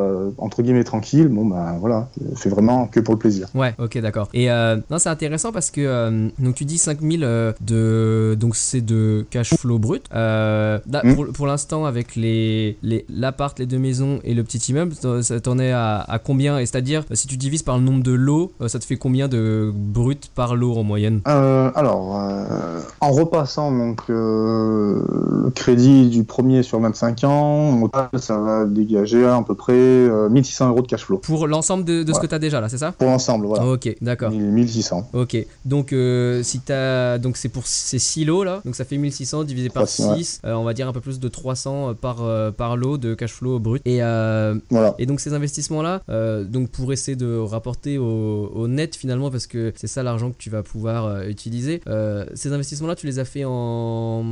entre 0.44 0.62
guillemets 0.62 0.84
tranquille. 0.84 1.28
Bon, 1.28 1.46
ben 1.46 1.76
voilà, 1.80 2.08
c'est 2.36 2.48
vraiment 2.48 2.86
que 2.86 3.00
pour 3.00 3.14
le 3.14 3.18
plaisir. 3.18 3.48
Ouais, 3.54 3.74
ok, 3.78 3.98
d'accord. 4.00 4.28
Et 4.34 4.50
euh, 4.50 4.76
non, 4.90 4.98
c'est 4.98 5.08
intéressant 5.08 5.52
parce 5.52 5.70
que 5.70 5.80
euh, 5.80 6.28
donc 6.38 6.54
tu 6.54 6.64
dis 6.64 6.78
5000 6.78 7.22
euh, 7.24 7.52
de 7.60 8.36
donc 8.38 8.56
c'est 8.56 8.80
de 8.80 9.24
cash 9.30 9.54
flow 9.54 9.78
brut. 9.78 10.04
Euh, 10.14 10.78
là, 10.90 11.00
Mm. 11.04 11.14
Pour, 11.16 11.26
pour 11.32 11.46
l'instant, 11.46 11.84
avec 11.84 12.16
les 12.16 12.78
l'appart, 13.08 13.58
les 13.58 13.66
deux 13.66 13.78
maisons 13.78 14.20
et 14.24 14.32
le 14.34 14.42
petit 14.42 14.70
immeuble, 14.72 14.94
t'en- 14.94 15.22
ça 15.22 15.38
t'en 15.40 15.58
est 15.58 15.70
à, 15.72 15.98
à 16.00 16.18
combien? 16.18 16.58
Et 16.58 16.66
c'est-à-dire, 16.66 17.04
si 17.12 17.26
tu 17.26 17.36
divises 17.36 17.62
par 17.62 17.76
le 17.78 17.84
nombre 17.84 18.02
de 18.02 18.12
lots, 18.12 18.52
ça 18.66 18.78
te 18.78 18.84
fait 18.84 18.96
combien 18.96 19.28
de 19.28 19.70
brut 19.74 20.30
par 20.34 20.56
lot 20.56 20.76
en 20.78 20.82
moyenne? 20.82 21.20
Alors, 21.26 22.18
en 23.00 23.10
repassant 23.10 23.70
donc 23.70 24.00
le 24.08 25.50
crédit 25.54 26.08
du 26.08 26.24
premier 26.24 26.62
sur 26.62 26.80
25 26.80 27.24
ans, 27.24 27.80
au 27.82 27.88
total, 27.88 28.08
ça 28.18 28.38
va 28.38 28.64
dégager 28.64 29.24
à 29.26 29.42
peu 29.46 29.54
près 29.54 30.08
1600 30.34 30.68
euros 30.70 30.82
de 30.82 30.86
cash 30.86 31.04
flow 31.04 31.18
Pour 31.18 31.46
l'ensemble 31.46 31.84
de, 31.84 32.02
de 32.02 32.12
ce 32.12 32.20
que 32.20 32.26
tu 32.26 32.34
as 32.34 32.38
déjà 32.38 32.60
là, 32.60 32.68
c'est 32.68 32.78
ça? 32.78 32.92
Pour 32.92 33.08
l'ensemble. 33.08 33.46
Voilà, 33.46 33.66
Ok, 33.66 33.94
d'accord. 34.00 34.30
1000 34.30 34.42
1600. 34.42 35.08
Ok, 35.12 35.36
donc 35.64 35.92
euh, 35.92 36.42
si 36.42 36.60
t'as 36.60 37.18
donc 37.18 37.36
c'est 37.36 37.48
pour 37.48 37.66
ces 37.66 37.98
6 37.98 38.24
lots 38.24 38.44
là, 38.44 38.60
donc 38.64 38.74
ça 38.76 38.84
fait 38.84 38.96
1600 38.98 39.44
divisé 39.44 39.68
par 39.70 39.84
300, 39.84 40.16
6, 40.16 40.40
euh, 40.44 40.52
on 40.54 40.64
va 40.64 40.74
dire 40.74 40.88
un 40.88 40.92
peu 40.92 41.00
plus 41.00 41.18
de 41.20 41.28
300 41.28 41.94
par 41.94 42.22
euh, 42.22 42.50
par 42.50 42.76
lot 42.76 42.98
de 42.98 43.14
cash 43.14 43.32
flow 43.32 43.58
brut. 43.58 43.82
Et 43.86 43.98
Voilà. 44.70 44.94
et 44.98 45.06
donc 45.06 45.20
ces 45.20 45.32
investissements 45.32 45.82
là, 45.82 46.02
donc 46.44 46.68
pour 46.70 46.92
essayer 46.92 47.16
de 47.16 47.38
rapporter 47.38 47.98
au, 47.98 48.50
au 48.54 48.68
net 48.68 48.96
finalement 48.96 49.30
parce 49.30 49.46
que 49.46 49.72
c'est 49.76 49.86
ça 49.86 50.02
l'argent 50.02 50.30
que 50.30 50.36
tu 50.38 50.50
vas 50.50 50.62
pouvoir 50.62 51.22
utiliser. 51.26 51.80
ces 52.34 52.52
investissements 52.52 52.88
là, 52.88 52.96
tu 52.96 53.06
les 53.06 53.18
as 53.18 53.24
fait 53.24 53.44
en 53.46 54.24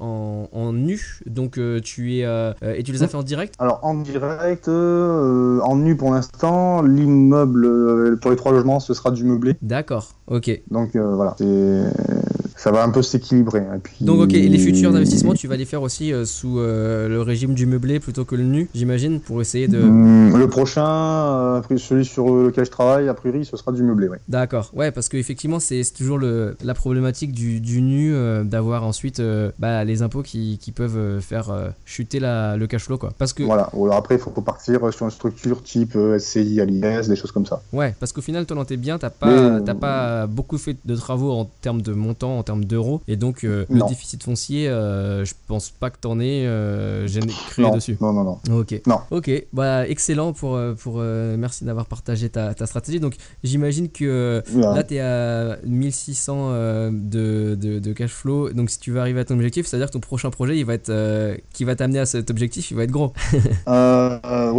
en, 0.00 0.48
en 0.52 0.72
nu, 0.72 1.20
donc 1.26 1.58
euh, 1.58 1.80
tu 1.80 2.16
es 2.16 2.24
euh, 2.24 2.52
et 2.62 2.82
tu 2.82 2.92
les 2.92 3.02
as 3.02 3.08
fait 3.08 3.16
en 3.16 3.22
direct? 3.22 3.54
Alors 3.58 3.80
en 3.82 3.94
direct, 3.94 4.68
euh, 4.68 5.60
en 5.62 5.76
nu 5.76 5.96
pour 5.96 6.12
l'instant, 6.12 6.82
l'immeuble 6.82 8.18
pour 8.20 8.30
les 8.30 8.36
trois 8.36 8.52
logements, 8.52 8.80
ce 8.80 8.94
sera 8.94 9.10
du 9.10 9.24
meublé. 9.24 9.56
D'accord, 9.62 10.08
ok. 10.26 10.60
Donc 10.70 10.96
voilà, 10.96 11.34
c'est- 11.38 11.90
ça 12.58 12.70
va 12.72 12.82
un 12.84 12.90
peu 12.90 13.02
s'équilibrer. 13.02 13.62
Puis- 13.82 14.04
Donc 14.04 14.20
ok, 14.20 14.34
et 14.34 14.48
les 14.48 14.58
futurs 14.58 14.90
investissements, 14.94 15.32
tu 15.34 15.46
vas 15.48 15.56
les 15.56 15.64
faire 15.64 15.80
aussi 15.82 16.12
euh, 16.12 16.24
sous 16.24 16.58
euh, 16.58 17.08
le 17.08 17.22
régime 17.22 17.54
du 17.54 17.66
meublé 17.66 18.00
plutôt 18.00 18.24
que 18.24 18.34
le 18.34 18.42
nu, 18.42 18.68
j'imagine, 18.74 19.20
pour 19.20 19.40
essayer 19.40 19.68
de... 19.68 19.80
Hum, 19.80 20.36
Le 20.36 20.48
prochain, 20.48 20.84
euh, 20.86 21.62
celui 21.76 22.04
sur 22.04 22.28
lequel 22.34 22.64
je 22.66 22.70
travaille, 22.70 23.08
a 23.08 23.14
priori, 23.14 23.44
ce 23.44 23.56
sera 23.56 23.72
du 23.72 23.82
meublé. 23.82 24.08
Oui. 24.08 24.16
D'accord, 24.28 24.70
ouais, 24.74 24.90
parce 24.90 25.08
qu'effectivement, 25.08 25.60
c'est 25.60 25.82
toujours 25.96 26.18
le, 26.18 26.56
la 26.64 26.74
problématique 26.74 27.32
du, 27.32 27.60
du 27.60 27.80
nu, 27.80 28.12
d'avoir 28.44 28.84
ensuite 28.84 29.22
bah, 29.58 29.84
les 29.84 30.02
impôts 30.02 30.22
qui, 30.22 30.58
qui 30.60 30.72
peuvent 30.72 31.20
faire 31.20 31.52
chuter 31.84 32.18
la, 32.20 32.56
le 32.56 32.66
cash 32.66 32.84
flow, 32.84 32.98
quoi. 32.98 33.12
Parce 33.18 33.32
que, 33.32 33.42
Voilà. 33.44 33.70
Ou 33.72 33.84
alors 33.86 33.98
après, 33.98 34.16
il 34.16 34.20
faut 34.20 34.30
partir 34.30 34.80
sur 34.92 35.04
une 35.06 35.10
structure 35.12 35.62
type 35.62 35.96
SCI, 36.18 36.60
ALIS, 36.60 37.08
des 37.08 37.16
choses 37.16 37.32
comme 37.32 37.46
ça. 37.46 37.62
ouais, 37.72 37.94
parce 38.00 38.12
qu'au 38.12 38.20
final, 38.22 38.46
toi, 38.46 38.56
dans 38.56 38.64
tes 38.64 38.76
biens, 38.76 38.98
t'as 38.98 39.10
pas, 39.10 39.60
Mais- 39.60 39.74
pas 39.74 40.26
beaucoup 40.26 40.58
fait 40.58 40.76
de 40.84 40.96
travaux 40.96 41.32
en 41.32 41.48
termes 41.60 41.82
de 41.82 41.92
montant, 41.92 42.38
en 42.38 42.42
termes 42.48 42.64
d'euros, 42.64 43.00
et 43.06 43.16
donc 43.16 43.44
euh, 43.44 43.66
le 43.68 43.86
déficit 43.88 44.22
foncier, 44.22 44.68
euh, 44.68 45.24
je 45.24 45.34
pense 45.46 45.68
pas 45.70 45.90
que 45.90 45.98
t'en 46.00 46.18
aies 46.18 46.44
euh, 46.46 47.06
créé 47.50 47.64
non, 47.64 47.74
dessus. 47.74 47.96
non, 48.00 48.12
non, 48.12 48.24
non. 48.24 48.58
Ok. 48.60 48.80
Non. 48.86 49.00
Ok. 49.10 49.30
Bah 49.52 49.86
excellent 49.86 50.32
pour 50.32 50.58
pour 50.82 50.94
merci 51.44 51.64
d'avoir 51.64 51.86
partagé 51.86 52.30
ta, 52.30 52.54
ta 52.54 52.66
stratégie. 52.66 53.00
Donc 53.00 53.14
j'imagine 53.44 53.88
que 53.90 54.42
là 54.56 54.82
tu 54.82 54.94
es 54.94 55.00
à 55.00 55.58
1600 55.66 56.36
euh, 56.38 56.90
de, 56.92 57.54
de, 57.54 57.78
de 57.78 57.92
cash 57.92 58.12
flow. 58.12 58.50
Donc 58.52 58.70
si 58.70 58.78
tu 58.80 58.92
veux 58.92 59.00
arriver 59.00 59.20
à 59.20 59.24
ton 59.26 59.34
objectif, 59.34 59.66
c'est 59.66 59.76
à 59.76 59.78
dire 59.78 59.88
que 59.88 59.92
ton 59.92 60.00
prochain 60.00 60.30
projet 60.30 60.56
il 60.58 60.64
va 60.64 60.74
être 60.74 60.90
qui 61.52 61.64
va 61.64 61.76
t'amener 61.76 61.98
à 62.00 62.06
cet 62.06 62.30
objectif, 62.30 62.70
il 62.70 62.76
va 62.78 62.84
être 62.84 62.90
gros. 62.90 63.12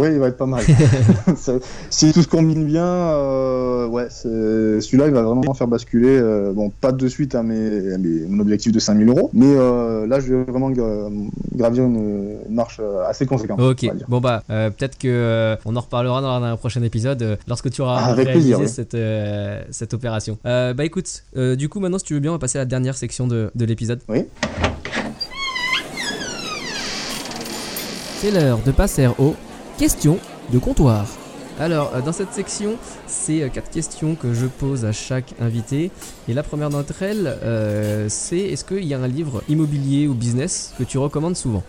Ouais, 0.00 0.12
il 0.14 0.18
va 0.18 0.28
être 0.28 0.36
pas 0.38 0.46
mal. 0.46 0.62
Si 1.90 2.12
tout 2.12 2.22
se 2.22 2.28
combine 2.28 2.64
bien, 2.66 2.86
ouais, 3.88 4.08
celui-là, 4.10 5.06
il 5.08 5.12
va 5.12 5.22
vraiment 5.22 5.54
faire 5.54 5.68
basculer. 5.68 6.20
bon, 6.54 6.70
pas 6.80 6.92
de 6.92 7.08
suite 7.08 7.34
à, 7.34 7.40
à 7.40 7.42
mes- 7.42 7.79
mon 8.28 8.40
objectif 8.40 8.72
de 8.72 8.78
5000 8.78 9.08
euros, 9.08 9.30
mais 9.32 9.46
euh, 9.56 10.06
là, 10.06 10.20
je 10.20 10.34
vais 10.34 10.44
vraiment 10.44 10.70
gra- 10.70 11.10
gravir 11.54 11.84
une, 11.84 12.36
une 12.48 12.54
marche 12.54 12.78
euh, 12.80 13.04
assez 13.08 13.26
conséquente. 13.26 13.60
Ok. 13.60 13.86
Bon 14.08 14.20
bah 14.20 14.42
euh, 14.50 14.70
peut-être 14.70 14.98
que 14.98 15.08
euh, 15.08 15.56
on 15.64 15.76
en 15.76 15.80
reparlera 15.80 16.20
dans 16.20 16.42
un 16.42 16.56
prochain 16.56 16.82
épisode 16.82 17.22
euh, 17.22 17.36
lorsque 17.48 17.70
tu 17.70 17.80
auras 17.82 17.98
Ah, 18.00 18.06
avec 18.12 18.26
réalisé 18.28 18.50
plaisir, 18.54 18.58
oui. 18.60 18.68
cette 18.68 18.94
euh, 18.94 19.62
cette 19.70 19.94
opération. 19.94 20.38
Euh, 20.46 20.74
bah 20.74 20.84
écoute, 20.84 21.24
euh, 21.36 21.56
du 21.56 21.68
coup 21.68 21.80
maintenant 21.80 21.98
si 21.98 22.04
tu 22.04 22.14
veux 22.14 22.20
bien 22.20 22.30
on 22.30 22.34
va 22.34 22.38
passer 22.38 22.58
à 22.58 22.62
la 22.62 22.66
dernière 22.66 22.96
section 22.96 23.26
de, 23.26 23.50
de 23.54 23.64
l'épisode. 23.64 24.00
C'est 28.20 28.30
l'heure 28.30 28.58
de 28.64 28.70
passer 28.72 29.06
aux 29.18 29.34
questions 29.78 30.18
de 30.52 30.58
comptoir. 30.58 31.06
Alors, 31.58 31.92
euh, 31.94 32.00
dans 32.00 32.12
cette 32.12 32.32
section, 32.32 32.74
c'est 33.10 33.42
euh, 33.42 33.48
quatre 33.48 33.70
questions 33.70 34.14
que 34.14 34.32
je 34.32 34.46
pose 34.46 34.84
à 34.84 34.92
chaque 34.92 35.34
invité. 35.40 35.90
Et 36.28 36.34
la 36.34 36.42
première 36.42 36.70
d'entre 36.70 37.02
elles, 37.02 37.36
euh, 37.42 38.06
c'est 38.08 38.38
est-ce 38.38 38.64
qu'il 38.64 38.84
y 38.84 38.94
a 38.94 38.98
un 38.98 39.08
livre 39.08 39.42
immobilier 39.48 40.06
ou 40.08 40.14
business 40.14 40.72
que 40.78 40.84
tu 40.84 40.98
recommandes 40.98 41.36
souvent? 41.36 41.62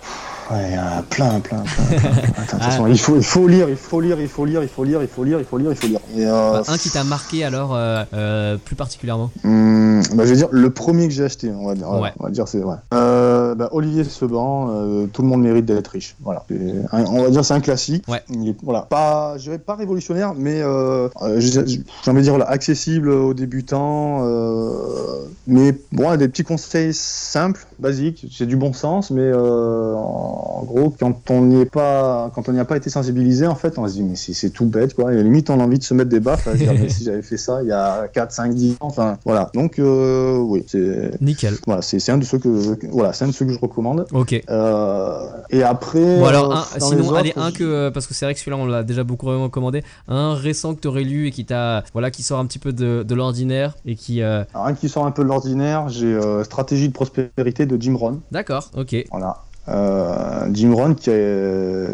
Ouais, 0.52 0.70
il 0.72 0.76
y 0.76 0.78
en 0.78 1.00
a 1.00 1.02
plein, 1.04 1.39
plein, 1.39 1.60
plein. 1.64 1.98
plein. 1.98 2.10
Attends, 2.38 2.60
façon, 2.60 2.88
il, 2.88 3.00
faut, 3.00 3.16
il 3.16 3.24
faut 3.24 3.48
lire, 3.48 3.70
il 3.70 3.76
faut 3.78 4.02
lire, 4.02 4.20
il 4.20 4.28
faut 4.28 4.44
lire, 4.46 4.62
il 4.62 4.68
faut 4.68 4.84
lire, 4.84 5.02
il 5.02 5.08
faut 5.08 5.24
lire, 5.24 5.39
il 5.39 5.46
faut 5.46 5.58
lire, 5.58 5.72
il 5.72 5.78
faut 5.78 5.88
lire. 5.88 6.00
Et, 6.16 6.26
euh, 6.26 6.52
Bah, 6.54 6.64
Un 6.68 6.78
qui 6.78 6.89
t'a 6.89 7.04
marqué 7.06 7.44
alors 7.46 7.74
euh, 7.74 8.04
euh, 8.14 8.58
plus 8.58 8.76
particulièrement? 8.76 9.32
Hum, 9.46 10.02
bah, 10.14 10.26
je 10.26 10.32
vais 10.32 10.36
dire 10.36 10.50
le 10.52 10.70
premier 10.70 11.08
que 11.08 11.14
j'ai 11.14 11.24
acheté, 11.24 11.50
on 11.52 11.68
va 11.68 11.76
dire. 11.76 11.89
Ouais. 11.89 12.12
On 12.20 12.26
va 12.26 12.30
dire 12.32 12.48
c'est. 12.50 12.62
Euh, 12.94 13.56
bah, 13.56 13.70
Olivier 13.72 14.04
Seban, 14.04 14.68
euh, 14.72 15.06
tout 15.08 15.22
le 15.22 15.30
monde 15.30 15.42
mérite 15.42 15.66
d'être 15.66 15.88
riche. 15.88 16.16
Voilà. 16.22 16.44
On 16.92 17.24
va 17.24 17.30
dire 17.30 17.46
c'est 17.46 17.54
un 17.54 17.62
classique. 17.62 18.04
Ouais. 18.10 18.22
Il 18.30 18.50
est- 18.50 18.56
voilà. 18.62 18.82
Pas, 18.82 19.38
je 19.38 19.44
dirais 19.44 19.58
pas 19.60 19.76
révolutionnaire, 19.76 20.34
mais 20.36 20.62
euh, 20.62 21.08
euh, 21.22 21.31
j'ai 21.40 21.66
j'ai 21.66 22.12
envie 22.12 22.18
de 22.20 22.24
dire 22.24 22.34
voilà, 22.34 22.50
accessible 22.50 23.10
aux 23.10 23.34
débutants. 23.34 24.26
euh, 24.28 25.26
mais 25.48 25.74
bon, 25.92 26.16
des 26.18 26.28
petits 26.28 26.44
conseils 26.44 26.94
simples, 26.94 27.66
basiques. 27.80 28.26
C'est 28.32 28.46
du 28.46 28.56
bon 28.56 28.74
sens, 28.74 29.12
mais 29.12 29.22
euh, 29.24 29.94
en 29.96 30.64
gros, 30.66 30.94
quand 31.00 31.14
on 31.30 31.42
n'y 31.42 31.66
pas, 31.66 32.32
quand 32.36 32.48
on 32.50 32.54
n'y 32.54 32.60
a 32.60 32.66
pas 32.66 32.78
été 32.78 32.90
sensibilisé, 32.90 33.48
en 33.48 33.56
fait, 33.56 33.78
on 33.78 33.88
se 33.88 33.94
dit 33.94 34.04
mais 34.04 34.16
c'est 34.16 34.50
tout 34.50 34.66
bête 34.66 34.94
quoi. 34.94 35.14
Et 35.14 35.22
limite, 35.24 35.50
on 35.50 35.60
a 35.60 35.64
envie 35.64 35.80
de 35.80 35.84
se 35.84 35.94
mettre 35.94 36.10
des 36.10 36.20
baffes. 36.20 36.48
à 36.48 36.54
se 36.54 36.58
dire, 36.58 36.74
mais 36.74 36.90
si 36.90 37.04
j'avais 37.04 37.22
fait 37.22 37.38
ça 37.38 37.62
il 37.64 37.68
y 37.70 37.72
a 37.72 38.08
4, 38.08 38.32
5, 38.32 38.54
10 38.54 38.72
ans, 38.74 38.76
enfin 38.82 39.18
voilà. 39.26 39.50
Donc 39.54 39.80
euh, 39.80 40.38
oui, 40.38 40.64
c'est 40.68 41.12
Nickel. 41.22 41.56
voilà, 41.66 41.82
c'est 41.82 42.00
c'est 42.00 42.12
un 42.12 42.18
de 42.18 42.24
ceux 42.26 42.38
que 42.40 42.78
voilà, 42.90 43.14
c'est 43.14 43.26
un 43.26 43.28
de 43.30 43.34
ceux 43.34 43.46
que 43.46 43.54
je 43.54 43.60
recommande. 43.60 44.06
Ok. 44.14 44.42
Euh, 44.50 45.20
et 45.50 45.64
après, 45.64 46.20
Bon 46.20 46.26
alors, 46.26 46.52
euh, 46.52 46.56
un- 46.56 46.80
sinon, 46.80 47.14
allez, 47.16 47.34
un 47.36 47.52
que, 47.52 47.64
euh, 47.64 47.92
parce 47.92 48.08
que 48.08 48.14
c'est 48.14 48.26
vrai 48.26 48.34
que 48.34 48.40
celui-là 48.40 48.58
on 48.58 48.66
l'a 48.66 48.84
déjà 48.84 49.04
beaucoup 49.04 49.26
recommandé, 49.28 49.84
un 50.08 50.34
récent 50.36 50.74
que 50.76 50.80
t'aurais 50.80 51.04
lu 51.04 51.20
et 51.28 51.32
qui 51.32 51.45
t'a, 51.45 51.84
voilà, 51.93 52.11
qui 52.11 52.24
sort 52.24 52.39
un 52.39 52.45
petit 52.45 52.59
peu 52.59 52.74
de, 52.74 53.03
de 53.07 53.15
l'ordinaire 53.15 53.76
et 53.86 53.95
qui, 53.95 54.22
euh, 54.22 54.43
Alors, 54.53 54.67
un 54.67 54.74
qui 54.74 54.89
sort 54.89 55.05
un 55.05 55.11
peu 55.11 55.24
de 55.24 55.28
l'ordinaire, 55.28 55.89
j'ai 55.89 56.13
euh, 56.13 56.43
Stratégie 56.43 56.88
de 56.88 56.93
prospérité 56.93 57.65
de 57.65 57.82
Jim 57.82 57.95
Rohn. 57.95 58.19
d'accord, 58.32 58.69
ok, 58.76 58.95
Voilà. 59.11 59.38
Euh, 59.68 60.47
Jim 60.53 60.74
Rohn 60.74 60.95
qui 60.95 61.09
a, 61.12 61.88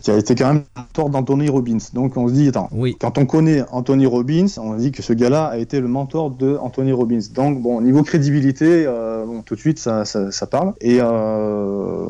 qui 0.00 0.10
a 0.10 0.16
été 0.16 0.34
quand 0.34 0.54
même 0.54 0.62
mentor 0.76 1.10
d'Anthony 1.10 1.48
Robbins. 1.50 1.76
Donc 1.92 2.16
on 2.16 2.28
se 2.28 2.32
dit, 2.32 2.48
attends, 2.48 2.68
oui, 2.72 2.96
quand 2.98 3.18
on 3.18 3.26
connaît 3.26 3.62
Anthony 3.72 4.06
Robbins, 4.06 4.46
on 4.58 4.74
dit 4.74 4.90
que 4.90 5.02
ce 5.02 5.12
gars-là 5.12 5.44
a 5.46 5.58
été 5.58 5.80
le 5.80 5.88
mentor 5.88 6.30
de 6.30 6.56
Anthony 6.56 6.92
Robbins. 6.92 7.20
Donc 7.34 7.60
bon, 7.60 7.80
niveau 7.82 8.02
crédibilité, 8.02 8.84
euh, 8.86 9.26
bon, 9.26 9.42
tout 9.42 9.54
de 9.54 9.60
suite 9.60 9.78
ça, 9.78 10.04
ça, 10.06 10.30
ça 10.30 10.46
parle. 10.46 10.72
Et 10.80 10.98
euh, 11.00 12.06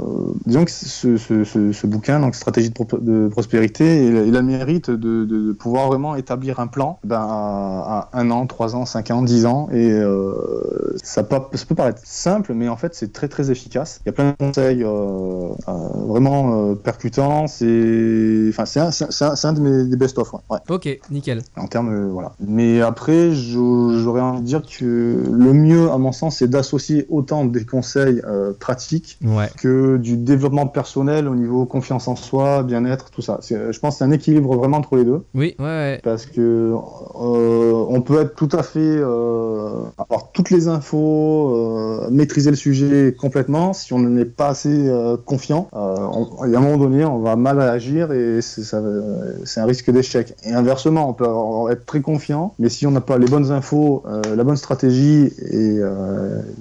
disons 0.47 0.65
que 0.65 0.71
ce, 0.71 1.17
ce, 1.17 1.45
ce, 1.45 1.73
ce 1.73 1.87
bouquin, 1.89 2.21
donc 2.21 2.35
Stratégie 2.37 2.71
de, 2.71 2.75
pro- 2.75 2.99
de 2.99 3.29
prospérité, 3.29 4.07
il, 4.07 4.17
a- 4.17 4.23
il 4.23 4.37
a 4.37 4.41
le 4.41 4.47
mérite 4.47 4.91
de, 4.91 5.25
de, 5.25 5.49
de 5.49 5.53
pouvoir 5.53 5.89
vraiment 5.89 6.15
établir 6.15 6.61
un 6.61 6.69
plan 6.69 7.01
ben, 7.05 7.17
à, 7.21 8.09
à 8.13 8.21
un 8.21 8.31
an, 8.31 8.47
trois 8.47 8.77
ans, 8.77 8.87
cinq 8.87 9.11
ans, 9.11 9.23
dix 9.23 9.45
ans. 9.45 9.69
Et 9.73 9.91
euh, 9.91 10.95
ça, 11.03 11.25
peut, 11.25 11.37
ça 11.55 11.67
peut 11.67 11.75
paraître 11.75 12.01
simple, 12.05 12.55
mais 12.55 12.69
en 12.69 12.77
fait, 12.77 12.95
c'est 12.95 13.13
très 13.13 13.27
très 13.29 13.51
efficace. 13.51 14.01
Il 14.05 14.09
y 14.09 14.11
a 14.11 14.13
plein 14.13 14.31
de 14.31 14.37
conseils 14.37 14.85
euh, 14.85 15.00
euh, 15.01 15.73
vraiment 16.07 16.71
euh, 16.71 16.75
percutants. 16.75 17.47
C'est 17.47 18.47
enfin, 18.51 18.65
c'est 18.67 18.81
un, 18.81 18.91
c'est 18.91 19.25
un- 19.25 19.35
un, 19.43 19.53
de 19.53 19.61
mes 19.61 19.85
des 19.85 19.97
best-of. 19.97 20.33
Ouais. 20.35 20.41
Ouais 20.51 20.59
Ok, 20.69 20.89
nickel. 21.11 21.43
en 21.57 21.67
termes 21.67 21.93
euh, 21.93 22.09
voilà. 22.13 22.33
Mais 22.41 22.81
après, 22.81 23.33
j'aurais 23.33 24.21
envie 24.21 24.41
de 24.41 24.47
dire 24.47 24.63
que 24.63 25.23
le 25.31 25.53
mieux, 25.53 25.91
à 25.91 25.99
mon 25.99 26.13
sens, 26.13 26.37
c'est 26.39 26.49
d'associer 26.49 27.07
autant 27.09 27.45
des 27.45 27.65
conseils 27.65 28.21
euh, 28.27 28.53
pratiques 28.59 29.19
Ouais. 29.25 29.49
que 29.59 29.97
du 29.97 30.17
développement 30.17 30.67
personnel 30.67 31.29
au 31.29 31.35
niveau 31.35 31.65
confiance 31.67 32.09
en 32.09 32.17
soi, 32.17 32.63
bien-être, 32.63 33.11
tout 33.11 33.23
ça. 33.23 33.39
Je 33.49 33.79
pense 33.79 33.95
que 33.95 33.99
c'est 33.99 34.05
un 34.05 34.11
équilibre 34.11 34.57
vraiment 34.57 34.79
entre 34.79 34.97
les 34.97 35.05
deux, 35.05 35.25
Oui, 35.35 35.55
ouais, 35.59 36.01
parce 36.03 36.27
que 36.27 36.41
euh, 36.41 37.73
on 37.89 38.01
peut 38.03 38.21
être 38.21 38.35
tout 38.35 38.49
à 38.53 38.63
fait 38.63 38.79
euh, 38.81 39.85
avoir 39.99 40.31
toutes 40.33 40.51
les 40.51 40.69
infos, 40.69 41.55
euh, 41.57 42.09
maîtriser 42.11 42.51
le 42.51 42.57
sujet 42.57 43.15
complètement. 43.19 43.73
Si 43.73 43.93
on 43.93 43.99
n'est 44.01 44.25
pas 44.25 44.49
assez 44.49 44.89
euh, 44.91 45.17
confiant, 45.25 45.69
euh, 45.75 45.97
on- 46.13 46.47
y 46.47 46.55
a 46.55 46.59
un 46.59 46.63
moment 46.63 46.77
donné, 46.77 47.05
on 47.05 47.19
va 47.21 47.37
mal 47.37 47.61
agir 47.61 48.13
et 48.13 48.41
c'est 48.43 48.75
un 48.75 49.65
risque 49.67 49.91
d'échec. 49.91 50.35
Et 50.45 50.53
inversement, 50.53 51.09
on 51.09 51.13
peut 51.13 51.27
être 51.73 51.87
très 51.87 52.01
confiant, 52.01 52.55
mais 52.59 52.69
si 52.69 52.87
on 52.87 52.91
n'a 52.91 53.01
pas 53.01 53.19
les 53.19 53.27
bonnes 53.27 53.51
infos, 53.53 54.03
euh, 54.07 54.21
la 54.37 54.45
bonne 54.45 54.57
stratégie 54.57 55.31
et 55.51 55.81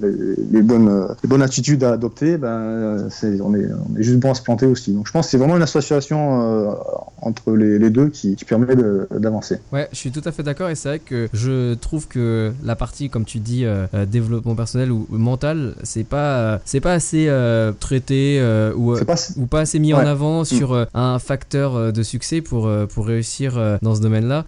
les, 0.02 0.62
bonnes, 0.62 1.08
bonnes 1.28 1.42
attitudes 1.42 1.84
à 1.84 1.94
adopter, 1.94 2.38
ben, 2.38 3.08
on, 3.44 3.54
est, 3.56 3.66
on 3.94 3.98
est 4.00 4.04
juste 4.04 4.20
bon 4.20 4.32
à 4.32 4.36
se 4.36 4.42
planter 4.42 4.66
aussi. 4.66 4.94
Donc 4.94 5.08
je 5.08 5.12
pense 5.12 5.26
que 5.26 5.32
c'est 5.32 5.38
vraiment 5.38 5.58
une 5.58 5.64
association 5.64 6.76
entre 7.22 7.54
les, 7.54 7.80
les 7.80 7.90
deux 7.90 8.10
qui, 8.10 8.36
qui 8.36 8.46
permet 8.46 8.76
d'avancer. 9.12 9.60
Ouais, 9.72 9.88
je 9.92 9.98
suis 9.98 10.12
tout 10.12 10.22
à 10.26 10.32
fait 10.32 10.44
d'accord 10.44 10.70
et 10.70 10.76
c'est 10.76 10.90
vrai 10.90 11.00
que 11.00 11.30
je 11.34 11.74
trouve 11.76 12.08
que 12.08 12.54
la 12.64 12.76
partie, 12.76 13.10
comme 13.10 13.26
tu 13.26 13.40
dis, 13.40 13.66
euh, 13.66 13.88
euh, 13.94 14.06
développement 14.06 14.56
personnel 14.56 14.92
ou, 14.92 15.08
mental, 15.10 15.76
c'est 15.84 16.04
pas, 16.04 16.38
euh, 16.38 16.58
c'est 16.66 16.82
pas 16.82 16.94
assez 16.94 17.28
euh, 17.28 17.72
traité 17.72 18.38
euh, 18.40 18.74
ou, 18.76 18.96
pas 19.06 19.16
ou 19.38 19.46
pas 19.46 19.62
assez 19.62 19.80
mis 19.80 19.94
en 19.94 20.00
avant 20.00 20.44
sur 20.44 20.74
euh, 20.74 20.86
un 20.94 21.20
facteur 21.20 21.94
de 21.94 22.04
succès 22.04 22.42
pour, 22.42 22.70
pour 22.94 23.06
réussir 23.08 23.80
dans 23.82 23.96
ce 23.96 24.02
domaine-là. 24.02 24.46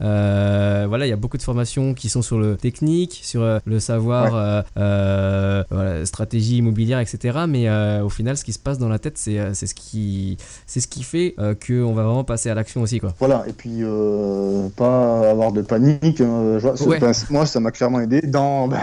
Voilà, 0.87 1.05
il 1.05 1.09
y 1.09 1.13
a 1.13 1.17
beaucoup 1.17 1.37
de 1.37 1.43
formations 1.43 1.93
qui 1.93 2.09
sont 2.09 2.21
sur 2.21 2.39
le 2.39 2.55
technique, 2.55 3.19
sur 3.23 3.59
le 3.65 3.79
savoir, 3.79 4.65
voilà, 4.75 6.05
stratégie 6.05 6.57
immobilière, 6.57 6.99
etc. 6.99 7.39
Mais 7.47 7.69
au 8.01 8.09
final, 8.09 8.37
ce 8.37 8.43
qui 8.43 8.53
se 8.53 8.59
passe 8.59 8.77
dans 8.77 8.89
la 8.89 8.99
tête, 8.99 9.17
c'est 9.17 9.53
ce 9.53 9.73
qui, 9.73 10.37
c'est 10.65 10.79
ce 10.79 10.87
qui 10.87 11.03
fait 11.03 11.35
qu'on 11.65 11.93
va 11.93 12.03
vraiment 12.03 12.23
passer 12.23 12.49
à 12.49 12.55
l'action 12.61 12.81
aussi, 12.81 12.99
quoi. 12.99 13.13
Voilà, 13.19 13.43
et 13.47 13.53
puis 13.53 13.77
euh, 13.81 14.67
pas 14.75 15.29
avoir 15.29 15.51
de 15.51 15.61
panique. 15.61 16.21
euh, 16.21 16.59
je 16.59 16.67
vois, 16.67 16.77
c'est- 16.77 16.85
Ouais. 16.87 16.99
ben, 16.99 17.11
moi, 17.29 17.45
ça 17.45 17.59
m'a 17.59 17.71
clairement 17.71 17.99
aidé 17.99 18.21
dans 18.21 18.67
ben, 18.69 18.77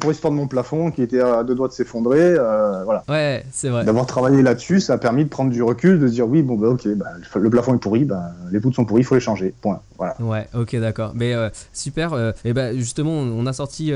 pour 0.00 0.10
l'histoire 0.10 0.32
de 0.32 0.36
mon 0.38 0.46
plafond 0.46 0.90
qui 0.90 1.02
était 1.02 1.20
à 1.20 1.44
deux 1.44 1.54
doigts 1.54 1.68
de 1.68 1.72
s'effondrer. 1.72 2.20
euh, 2.20 2.82
voilà, 2.84 3.02
Ouais, 3.08 3.44
c'est 3.52 3.68
vrai. 3.68 3.84
d'avoir 3.84 4.06
travaillé 4.06 4.42
là-dessus, 4.42 4.80
ça 4.80 4.94
a 4.94 4.98
permis 4.98 5.24
de 5.24 5.28
prendre 5.28 5.50
du 5.50 5.62
recul, 5.62 5.98
de 6.00 6.08
dire 6.08 6.26
oui, 6.28 6.42
bon, 6.42 6.56
ben, 6.56 6.68
ok, 6.68 6.86
ben, 6.96 7.06
le 7.36 7.50
plafond 7.50 7.74
est 7.74 7.78
pourri, 7.78 8.04
ben, 8.04 8.22
les 8.52 8.60
poutres 8.60 8.76
sont 8.76 8.84
pourries, 8.84 9.02
il 9.02 9.04
faut 9.04 9.14
les 9.14 9.20
changer. 9.20 9.54
Point. 9.60 9.80
Voilà. 9.98 10.14
Ouais, 10.20 10.46
ok, 10.54 10.76
d'accord. 10.76 11.12
Mais 11.14 11.32
euh, 11.34 11.48
super. 11.72 12.32
et 12.44 12.52
ben 12.52 12.76
justement, 12.76 13.12
on 13.12 13.46
a 13.46 13.52
sorti 13.52 13.92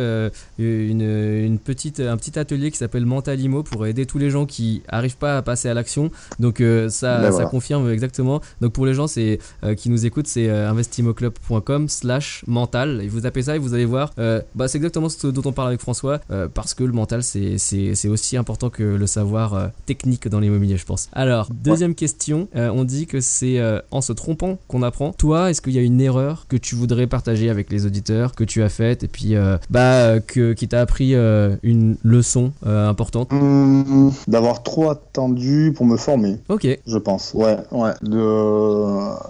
une, 0.58 1.00
une 1.02 1.58
petite, 1.58 2.00
un 2.00 2.16
petit 2.16 2.38
atelier 2.38 2.70
qui 2.70 2.78
s'appelle 2.78 3.06
Mentalimo 3.06 3.62
pour 3.62 3.86
aider 3.86 4.06
tous 4.06 4.18
les 4.18 4.30
gens 4.30 4.46
qui 4.46 4.82
arrivent 4.88 5.16
pas 5.16 5.36
à 5.38 5.42
passer 5.42 5.68
à 5.68 5.74
l'action. 5.74 6.10
Donc 6.38 6.58
ça, 6.88 7.18
Ben 7.18 7.24
ça 7.24 7.30
voilà. 7.30 7.48
confirme 7.48 7.90
exactement. 7.90 8.40
Donc 8.60 8.72
pour 8.72 8.86
les 8.86 8.94
gens, 8.94 9.06
c'est 9.06 9.19
euh, 9.64 9.74
qui 9.74 9.90
nous 9.90 10.06
écoutent, 10.06 10.26
c'est 10.26 10.48
euh, 10.48 10.70
investimoclub.com/slash 10.70 12.44
mental. 12.46 13.00
Et 13.02 13.08
vous 13.08 13.20
tapez 13.22 13.42
ça 13.42 13.56
et 13.56 13.58
vous 13.58 13.74
allez 13.74 13.84
voir. 13.84 14.12
euh, 14.18 14.40
bah 14.54 14.68
c'est 14.68 14.78
exactement 14.78 15.08
ce 15.08 15.26
dont 15.26 15.42
on 15.44 15.52
parle 15.52 15.68
avec 15.68 15.80
François, 15.80 16.20
parce 16.54 16.74
que 16.74 16.84
le 16.84 16.92
mental, 16.92 17.22
c'est 17.22 18.08
aussi 18.08 18.36
important 18.36 18.70
que 18.70 18.82
le 18.82 19.06
savoir 19.06 19.70
technique 19.86 20.28
dans 20.28 20.40
l'immobilier, 20.40 20.76
je 20.76 20.84
pense. 20.86 21.08
Alors 21.12 21.48
deuxième 21.52 21.94
question, 21.94 22.48
on 22.54 22.84
dit 22.84 23.06
que 23.06 23.20
c'est 23.20 23.60
en 23.90 24.00
se 24.00 24.12
trompant 24.12 24.58
qu'on 24.68 24.82
apprend. 24.82 25.12
Toi, 25.12 25.50
est-ce 25.50 25.60
qu'il 25.60 25.72
y 25.74 25.78
a 25.78 25.82
une 25.82 26.00
erreur 26.00 26.46
que 26.48 26.56
tu 26.56 26.74
voudrais 26.74 27.06
partager 27.06 27.50
avec 27.50 27.70
les 27.70 27.86
auditeurs 27.86 28.34
que 28.34 28.44
tu 28.44 28.62
as 28.62 28.68
faite 28.68 29.04
et 29.04 29.08
puis 29.08 29.34
euh, 29.34 29.56
bah 29.70 30.20
que 30.20 30.52
qui 30.52 30.68
t'a 30.68 30.80
appris 30.80 31.14
euh, 31.14 31.56
une 31.62 31.96
leçon 32.02 32.52
euh, 32.66 32.88
importante? 32.88 33.32
Hum, 33.32 34.12
D'avoir 34.28 34.62
trop 34.62 34.90
attendu 34.90 35.72
pour 35.76 35.86
me 35.86 35.96
former. 35.96 36.38
Ok. 36.48 36.66
je 36.86 36.98
pense. 36.98 37.32
Ouais, 37.34 37.56
ouais. 37.72 37.92
De... 38.02 38.18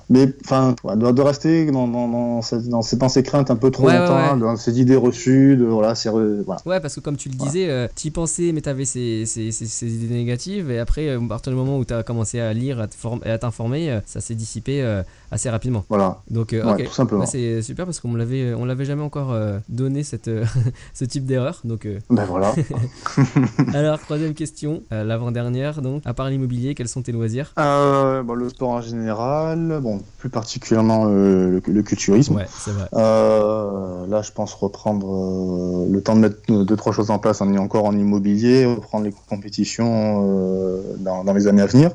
Mais 0.09 0.33
enfin, 0.45 0.74
de, 0.85 1.11
de 1.12 1.22
rester 1.22 1.70
dans, 1.70 1.87
dans, 1.89 2.09
dans, 2.09 2.43
ces, 2.43 2.68
dans, 2.68 2.83
ces, 2.83 2.97
dans 2.97 3.09
ces 3.09 3.22
craintes 3.22 3.51
un 3.51 3.57
peu 3.57 3.70
trop 3.70 3.87
Ouais, 3.87 3.99
longtemps, 3.99 4.35
ouais. 4.35 4.39
dans 4.41 4.57
ces 4.57 4.81
idées 4.81 4.97
reçues, 4.97 5.57
de 5.57 5.64
voilà, 5.64 5.95
c'est 5.95 6.09
re- 6.11 6.43
voilà. 6.45 6.61
Ouais, 6.66 6.81
parce 6.81 6.95
que 6.95 7.01
comme 7.01 7.16
tu 7.16 7.28
le 7.28 7.37
Voilà. 7.37 7.53
disais, 7.53 7.68
euh, 7.70 7.89
t'y 7.95 8.11
pensais, 8.11 8.53
mais 8.53 8.61
t'avais 8.61 8.85
ces, 8.85 9.24
ces, 9.26 9.51
ces, 9.53 9.66
ces 9.66 9.87
idées 10.05 10.14
négatives, 10.14 10.70
et 10.70 10.78
après, 10.78 11.09
euh, 11.09 11.20
à 11.20 11.28
partir 11.28 11.53
du 11.53 11.59
moment 11.59 11.78
où 11.78 11.85
t'as 11.85 12.03
commencé 12.03 12.41
à 12.41 12.53
lire 12.53 12.81
à 12.81 12.87
te 12.87 12.95
form- 12.95 13.20
et 13.24 13.31
à 13.31 13.39
t'informer, 13.39 13.91
euh, 13.91 14.01
ça 14.07 14.20
s'est 14.20 14.35
dissipé 14.35 14.83
euh, 14.83 15.03
assez 15.31 15.49
rapidement. 15.51 15.85
Voilà, 15.89 16.20
Donc, 16.31 16.53
euh, 16.53 16.76
tout 16.85 16.93
simplement. 16.93 17.20
Ouais, 17.22 17.26
c'est 17.26 17.62
super 17.62 17.85
parce 17.85 18.01
qu'on 18.01 18.14
l'avait, 18.14 18.55
on 18.55 18.64
l'avait 18.64 18.85
jamais 18.85 19.03
encore 19.03 19.33
euh, 19.33 19.59
donné 19.68 20.03
cette, 20.03 20.28
euh, 20.28 20.45
ce 20.95 21.05
type 21.05 21.24
d'erreur. 21.26 21.61
Donc, 21.64 21.87
euh, 21.87 21.99
Ben 22.11 22.24
voilà. 22.24 22.53
alors 23.74 23.99
troisième 24.01 24.35
question, 24.35 24.83
euh, 24.93 25.05
l'avant-dernière. 25.05 25.83
Donc, 25.83 26.03
à 26.05 26.14
part 26.14 26.28
l'immobilier, 26.31 26.74
quels 26.74 26.89
sont 26.89 27.03
tes 27.03 27.12
loisirs? 27.12 27.53
Euh, 27.59 28.22
bon, 28.22 28.35
le 28.35 28.49
sport 28.49 28.70
en 28.70 28.81
général, 28.81 29.70
bon, 29.79 30.01
plus 30.18 30.31
particulièrement 30.31 31.05
euh, 31.07 31.61
le, 31.66 31.73
le 31.73 31.83
culturisme. 31.83 32.35
Ouais, 32.35 32.47
c'est 32.49 32.73
vrai. 32.73 32.89
Euh, 32.95 34.07
là, 34.09 34.23
je 34.23 34.33
pense 34.33 34.53
reprendre 34.55 35.07
euh, 35.07 35.87
le 35.89 36.03
temps 36.03 36.16
de 36.16 36.21
mettre 36.23 36.37
deux, 36.49 36.77
trois 36.77 36.93
choses 36.93 37.11
en 37.11 37.18
place, 37.21 37.41
on 37.43 37.55
est 37.55 37.59
encore 37.59 37.85
en 37.85 37.93
immobilier, 37.93 38.64
reprendre 38.64 39.05
les 39.05 39.12
compétitions 39.29 40.97
dans, 40.99 41.23
dans 41.23 41.33
les 41.33 41.47
années 41.47 41.62
à 41.62 41.66
venir. 41.66 41.91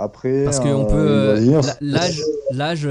Après, 0.00 0.44
Parce 0.44 0.60
qu'on 0.60 0.84
peut. 0.84 1.34
l'âge, 1.80 2.22
l'âge, 2.50 2.88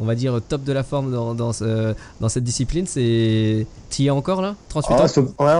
on 0.00 0.04
va 0.04 0.14
dire 0.14 0.40
top 0.48 0.64
de 0.64 0.72
la 0.72 0.82
forme 0.82 1.12
dans, 1.12 1.34
dans, 1.34 1.52
ce- 1.52 1.94
dans 2.20 2.28
cette 2.28 2.44
discipline, 2.44 2.86
c'est. 2.86 3.66
T'y 3.92 4.06
es 4.06 4.10
encore 4.10 4.40
là? 4.40 4.54
38 4.70 4.94
Ah, 4.98 5.02
ans? 5.04 5.06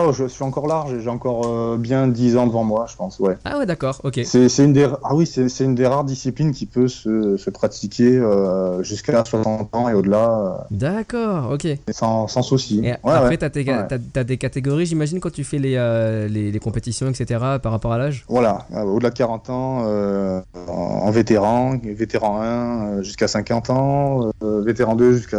ouais, 0.02 0.06
ouais, 0.06 0.12
je 0.14 0.24
suis 0.26 0.42
encore 0.42 0.66
large, 0.66 0.98
j'ai 0.98 1.10
encore 1.10 1.42
euh, 1.44 1.76
bien 1.76 2.08
10 2.08 2.38
ans 2.38 2.46
devant 2.46 2.64
moi, 2.64 2.86
je 2.90 2.96
pense. 2.96 3.18
Ouais. 3.18 3.36
Ah 3.44 3.58
ouais, 3.58 3.66
d'accord, 3.66 4.00
ok. 4.04 4.20
C'est 4.24 4.64
une 4.64 4.72
des 4.72 4.88
ah 5.04 5.14
oui, 5.14 5.30
une 5.60 5.74
des 5.74 5.86
rares 5.86 6.04
disciplines 6.04 6.52
qui 6.52 6.64
peut 6.64 6.88
se, 6.88 7.36
se 7.36 7.50
pratiquer 7.50 8.16
euh, 8.16 8.82
jusqu'à 8.82 9.22
60 9.22 9.74
ans 9.76 9.90
et 9.90 9.92
au-delà 9.92 10.66
D'accord, 10.70 11.50
ok. 11.52 11.66
Et 11.66 11.78
euh, 11.90 11.92
sans, 11.92 12.26
sans 12.26 12.40
souci. 12.40 12.80
Ouais, 12.80 12.96
après, 13.04 13.28
ouais. 13.28 13.36
t'as, 13.36 13.98
t'as 13.98 14.24
des 14.24 14.38
catégories, 14.38 14.86
j'imagine, 14.86 15.20
quand 15.20 15.30
tu 15.32 15.44
fais 15.44 15.58
les, 15.58 15.74
euh, 15.76 16.26
les, 16.26 16.50
les 16.50 16.58
compétitions, 16.58 17.10
etc., 17.10 17.38
par 17.62 17.72
rapport 17.72 17.92
à 17.92 17.98
l'âge? 17.98 18.24
Voilà, 18.28 18.66
euh, 18.74 18.80
au-delà 18.84 19.10
de 19.10 19.14
40 19.14 19.50
ans, 19.50 19.82
euh, 19.84 20.40
en, 20.68 20.72
en 20.72 21.10
vétéran, 21.10 21.76
vétéran 21.84 22.40
1 22.40 22.46
euh, 22.46 23.02
jusqu'à 23.02 23.28
50 23.28 23.68
ans, 23.68 24.30
euh, 24.42 24.62
vétéran 24.62 24.94
2 24.94 25.12
jusqu'à 25.12 25.36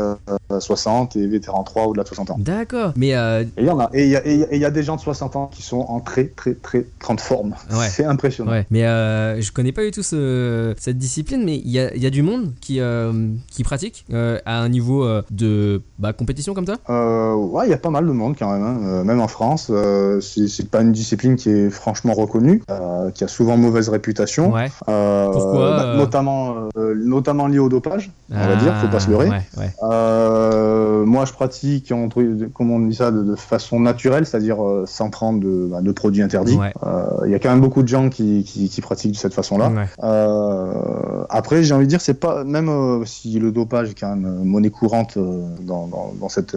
euh, 0.52 0.60
60 0.60 1.16
et 1.16 1.26
vétéran 1.26 1.64
3 1.64 1.86
au-delà 1.88 2.04
de 2.04 2.08
60 2.10 2.30
ans. 2.32 2.36
D'accord, 2.38 2.83
mais 2.96 3.16
euh, 3.16 3.44
Et 3.58 3.64
il 3.64 3.66
y 3.66 3.70
en 3.70 3.80
a, 3.80 3.90
et 3.94 4.06
il 4.06 4.10
y 4.10 4.66
a, 4.66 4.70
y 4.70 4.72
des 4.72 4.84
gens 4.84 4.96
de 4.96 5.02
60 5.02 5.36
ans 5.36 5.50
qui 5.52 5.62
sont 5.62 5.80
en 5.80 6.00
très 6.00 6.26
très 6.26 6.54
très 6.54 6.86
grande 7.00 7.20
forme. 7.20 7.56
Ouais. 7.72 7.88
C'est 7.90 8.06
impressionnant. 8.06 8.52
Ouais, 8.52 8.66
mais 8.72 8.86
euh, 8.86 9.42
je 9.42 9.52
connais 9.52 9.72
pas 9.72 9.84
du 9.84 9.92
tout 9.92 10.04
ce, 10.04 10.74
cette 10.78 10.98
discipline, 10.98 11.44
mais 11.46 11.58
il 11.58 11.70
y 11.70 11.80
a, 11.80 11.94
il 11.96 12.02
y 12.02 12.06
a 12.06 12.10
du 12.10 12.24
monde 12.24 12.54
qui, 12.62 12.80
euh, 12.80 13.30
qui 13.50 13.64
pratique 13.64 14.06
à 14.12 14.60
un 14.60 14.70
niveau 14.70 15.08
de 15.32 15.82
bah, 16.00 16.14
compétition 16.14 16.54
comme 16.54 16.66
ça 16.66 16.78
ouais, 16.88 17.68
il 17.68 17.70
y 17.70 17.74
a 17.74 17.78
pas 17.78 17.90
mal 17.90 18.06
de 18.06 18.12
monde 18.12 18.36
quand 18.38 18.52
même, 18.52 18.64
hein. 18.64 19.04
Même 19.04 19.22
en 19.22 19.28
France. 19.28 19.72
C'est 20.22 20.70
pas 20.70 20.82
une 20.82 20.92
discipline 20.92 21.36
qui 21.36 21.50
est 21.50 21.70
franchement 21.70 22.14
reconnue, 22.14 22.64
qui 23.14 23.24
a 23.24 23.28
souvent 23.28 23.58
mauvaise 23.58 23.90
réputation. 23.90 24.52
Ouais. 24.54 24.70
Pourquoi, 24.86 25.78
bah, 25.78 25.96
Notamment, 25.98 26.70
notamment 26.76 27.48
lié 27.48 27.60
au 27.60 27.70
dopage, 27.70 28.12
on 28.32 28.48
va 28.48 28.56
dire, 28.56 28.76
faut 28.78 28.88
pas 28.88 29.00
se 29.00 29.10
leurrer. 29.10 29.30
Ah, 29.82 31.04
moi, 31.06 31.26
je 31.26 31.34
pratique, 31.34 31.92
entre, 31.92 32.24
comme 32.54 32.72
on 32.76 32.80
dit 32.80 32.96
ça, 32.96 33.12
de, 33.12 33.24
de 33.24 33.36
façon 33.36 33.80
naturelle, 33.80 34.26
c'est-à-dire 34.26 34.64
euh, 34.64 34.86
sans 34.88 35.10
prendre 35.10 35.40
de, 35.40 35.68
bah, 35.72 35.82
de 35.82 35.92
produits 35.92 36.22
interdits. 36.22 36.56
Ouais. 36.56 36.74
Euh, 36.86 37.26
Il 37.26 37.32
y 37.32 37.36
a 37.36 37.40
quand 37.40 37.50
même 37.50 37.62
beaucoup 37.62 37.84
de 37.84 37.88
gens 37.88 38.10
qui, 38.10 38.44
qui, 38.44 38.70
qui 38.70 38.82
pratiquent 38.82 39.14
de 39.14 39.18
cette 39.18 39.34
façon-là. 39.34 39.70
Ouais. 39.70 39.86
Euh, 40.04 41.24
après, 41.30 41.64
j'ai 41.64 41.74
envie 41.74 41.86
de 41.86 41.90
dire, 41.90 42.02
c'est 42.02 42.20
pas 42.20 42.44
même 42.44 42.70
si 43.06 43.40
le 43.40 43.52
dopage 43.52 43.92
est 43.92 44.00
quand 44.00 44.16
même 44.16 44.44
monnaie 44.44 44.70
courante 44.70 45.18
dans, 45.18 45.88
dans, 45.88 46.14
dans 46.20 46.30
cette 46.30 46.56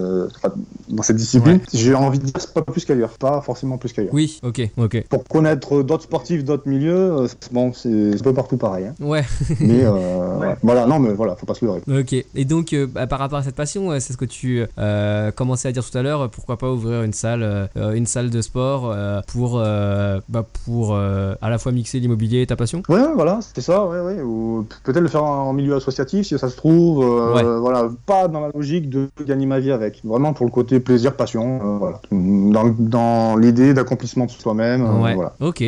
dans 0.88 1.02
cette 1.02 1.16
discipline. 1.16 1.60
J'ai 1.72 1.94
envie 1.94 2.18
de 2.18 2.24
dire 2.24 2.34
c'est 2.38 2.52
pas 2.54 2.62
plus 2.62 2.84
qu'ailleurs, 2.84 3.10
pas 3.18 3.40
forcément 3.40 3.78
plus 3.78 3.92
qu'ailleurs. 3.92 4.14
Oui, 4.14 4.38
ok, 4.42 4.68
ok. 4.76 5.04
Pour 5.08 5.24
connaître 5.24 5.82
d'autres 5.82 6.04
sportifs, 6.04 6.44
d'autres 6.44 6.68
milieux, 6.68 6.94
euh, 7.12 7.28
bon, 7.52 7.72
c'est 7.72 8.14
un 8.14 8.22
peu 8.22 8.32
partout 8.32 8.56
pareil. 8.56 8.86
hein. 8.86 8.94
Ouais, 9.00 9.24
Mais 9.60 9.84
euh, 9.84 10.38
ouais. 10.40 10.56
voilà, 10.62 10.86
non, 10.86 10.98
mais 10.98 11.12
voilà, 11.12 11.36
faut 11.36 11.46
pas 11.46 11.54
se 11.54 11.64
leurrer. 11.64 11.80
ok. 11.88 12.12
Et 12.34 12.44
donc, 12.44 12.72
euh, 12.72 12.86
bah, 12.86 13.06
par 13.06 13.18
rapport 13.18 13.38
à 13.38 13.42
cette 13.42 13.54
passion, 13.56 13.90
c'est 14.00 14.12
ce 14.12 14.16
que 14.16 14.24
tu 14.24 14.64
euh, 14.78 15.30
commençais 15.32 15.68
à 15.68 15.72
dire 15.72 15.88
tout 15.88 15.96
à 15.96 16.02
l'heure, 16.02 16.30
pourquoi 16.30 16.56
pas 16.58 16.70
ouvrir 16.70 17.02
une 17.02 17.12
salle, 17.12 17.68
une 17.76 18.06
salle 18.06 18.30
de 18.30 18.40
sport 18.40 18.94
pour, 19.26 19.58
bah, 19.58 20.44
pour 20.64 20.96
à 20.96 21.50
la 21.50 21.58
fois 21.58 21.72
mixer 21.72 22.00
l'immobilier 22.00 22.42
et 22.42 22.46
ta 22.46 22.56
passion? 22.56 22.82
Ouais, 22.88 23.02
voilà, 23.14 23.38
c'était 23.42 23.60
ça, 23.62 23.84
ouais, 23.86 24.00
ouais. 24.00 24.22
Ou 24.22 24.66
peut-être 24.84 25.00
le 25.00 25.08
faire 25.08 25.24
en 25.24 25.52
milieu 25.52 25.74
associatif, 25.76 26.26
si 26.26 26.38
ça 26.38 26.48
se 26.48 26.56
trouve. 26.56 26.98
Ouais. 27.34 27.42
Voilà, 27.58 27.88
pas 28.06 28.28
dans 28.28 28.40
la 28.40 28.50
logique 28.54 28.88
de 28.90 29.08
gagner 29.26 29.46
ma 29.46 29.58
vie 29.60 29.72
avec. 29.72 30.00
Vraiment 30.04 30.32
pour 30.32 30.46
le 30.46 30.52
côté 30.52 30.75
plaisir, 30.80 31.14
passion, 31.14 31.60
euh, 31.62 31.78
voilà. 31.78 32.00
Dans, 32.10 32.74
dans 32.78 33.36
l'idée 33.36 33.74
d'accomplissement 33.74 34.26
de 34.26 34.30
soi-même, 34.30 34.84
euh, 34.84 35.02
Ouais, 35.02 35.14
voilà. 35.14 35.32
ok, 35.40 35.62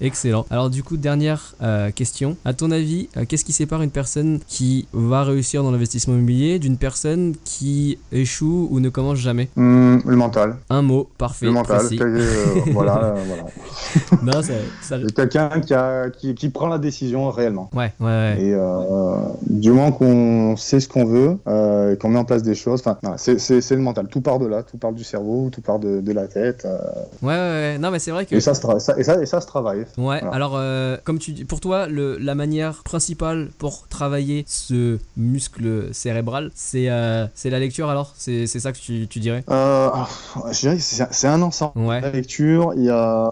excellent. 0.00 0.46
Alors 0.50 0.70
du 0.70 0.82
coup, 0.82 0.96
dernière 0.96 1.54
euh, 1.62 1.90
question. 1.90 2.36
À 2.44 2.52
ton 2.52 2.70
avis, 2.70 3.08
qu'est-ce 3.28 3.44
qui 3.44 3.52
sépare 3.52 3.82
une 3.82 3.90
personne 3.90 4.40
qui 4.46 4.86
va 4.92 5.22
réussir 5.24 5.62
dans 5.62 5.70
l'investissement 5.70 6.14
immobilier 6.14 6.58
d'une 6.58 6.76
personne 6.76 7.34
qui 7.44 7.98
échoue 8.12 8.68
ou 8.70 8.80
ne 8.80 8.88
commence 8.88 9.18
jamais? 9.18 9.48
Hum, 9.56 10.02
le 10.06 10.16
mental, 10.16 10.56
Un 10.70 10.82
mot, 10.82 11.08
parfait, 11.18 11.46
le 11.46 11.52
mental, 11.52 11.80
voilà, 12.72 13.14
ça, 14.82 14.96
quelqu'un 15.14 15.48
qui, 15.60 15.74
qui, 16.18 16.34
qui 16.34 16.48
prend 16.48 16.68
la 16.68 16.78
décision 16.78 17.30
réellement. 17.30 17.70
Ouais, 17.74 17.92
ouais, 18.00 18.06
ouais. 18.06 18.36
Et 18.40 18.56
du 19.48 19.70
moment 19.70 19.92
qu'on 19.92 20.56
sait 20.56 20.80
ce 20.80 20.88
qu'on 20.88 21.04
veut, 21.04 21.38
et 21.46 21.96
qu'on 21.98 22.08
met 22.08 22.18
en 22.18 22.24
place 22.24 22.42
des 22.42 22.54
choses, 22.54 22.82
enfin, 22.84 22.98
c'est 23.16 23.70
le 23.70 23.82
mental. 23.82 24.06
Tout 24.08 24.20
part 24.20 24.38
de 24.38 24.46
tout 24.62 24.76
part 24.78 24.92
du 24.92 25.04
cerveau, 25.04 25.48
tout 25.50 25.60
part 25.60 25.78
de, 25.78 26.00
de 26.00 26.12
la 26.12 26.26
tête. 26.26 26.64
euh, 26.64 26.78
Ouais, 27.22 27.34
ouais, 27.34 27.34
ouais. 27.34 27.78
Non, 27.78 27.90
mais 27.90 27.98
c'est 27.98 28.10
vrai 28.10 28.26
que. 28.26 28.34
et, 28.34 28.40
ça 28.40 28.54
se 28.54 28.60
tra- 28.60 28.78
ça- 28.80 28.98
et, 28.98 29.02
ça, 29.04 29.20
et 29.22 29.26
ça 29.26 29.40
se 29.40 29.46
travaille. 29.46 29.80
Ouais, 29.80 29.86
Voilà. 30.20 30.28
alors 30.30 30.52
euh, 30.56 30.96
comme 31.04 31.18
tu 31.18 31.32
dis, 31.32 31.44
pour 31.44 31.60
toi, 31.60 31.86
le, 31.86 32.16
la 32.18 32.34
manière 32.34 32.82
principale 32.84 33.48
pour 33.58 33.88
travailler 33.88 34.44
ce 34.46 34.98
muscle 35.16 35.92
cérébral, 35.92 36.50
c'est 36.54 36.88
euh, 36.88 37.26
la 37.44 37.58
lecture 37.58 37.88
alors? 37.90 38.12
C'est 38.16 38.46
ça 38.46 38.72
que 38.72 38.78
tu, 38.78 39.06
tu 39.08 39.18
dirais? 39.20 39.44
Euh, 39.50 39.88
je 40.52 40.60
dirais 40.60 40.76
que 40.76 40.82
c'est 40.82 41.28
un 41.28 41.42
ensemble. 41.42 41.72
Ouais. 41.80 42.00
La 42.00 42.10
lecture, 42.10 42.72
il 42.76 42.84
y 42.84 42.90
a. 42.90 43.30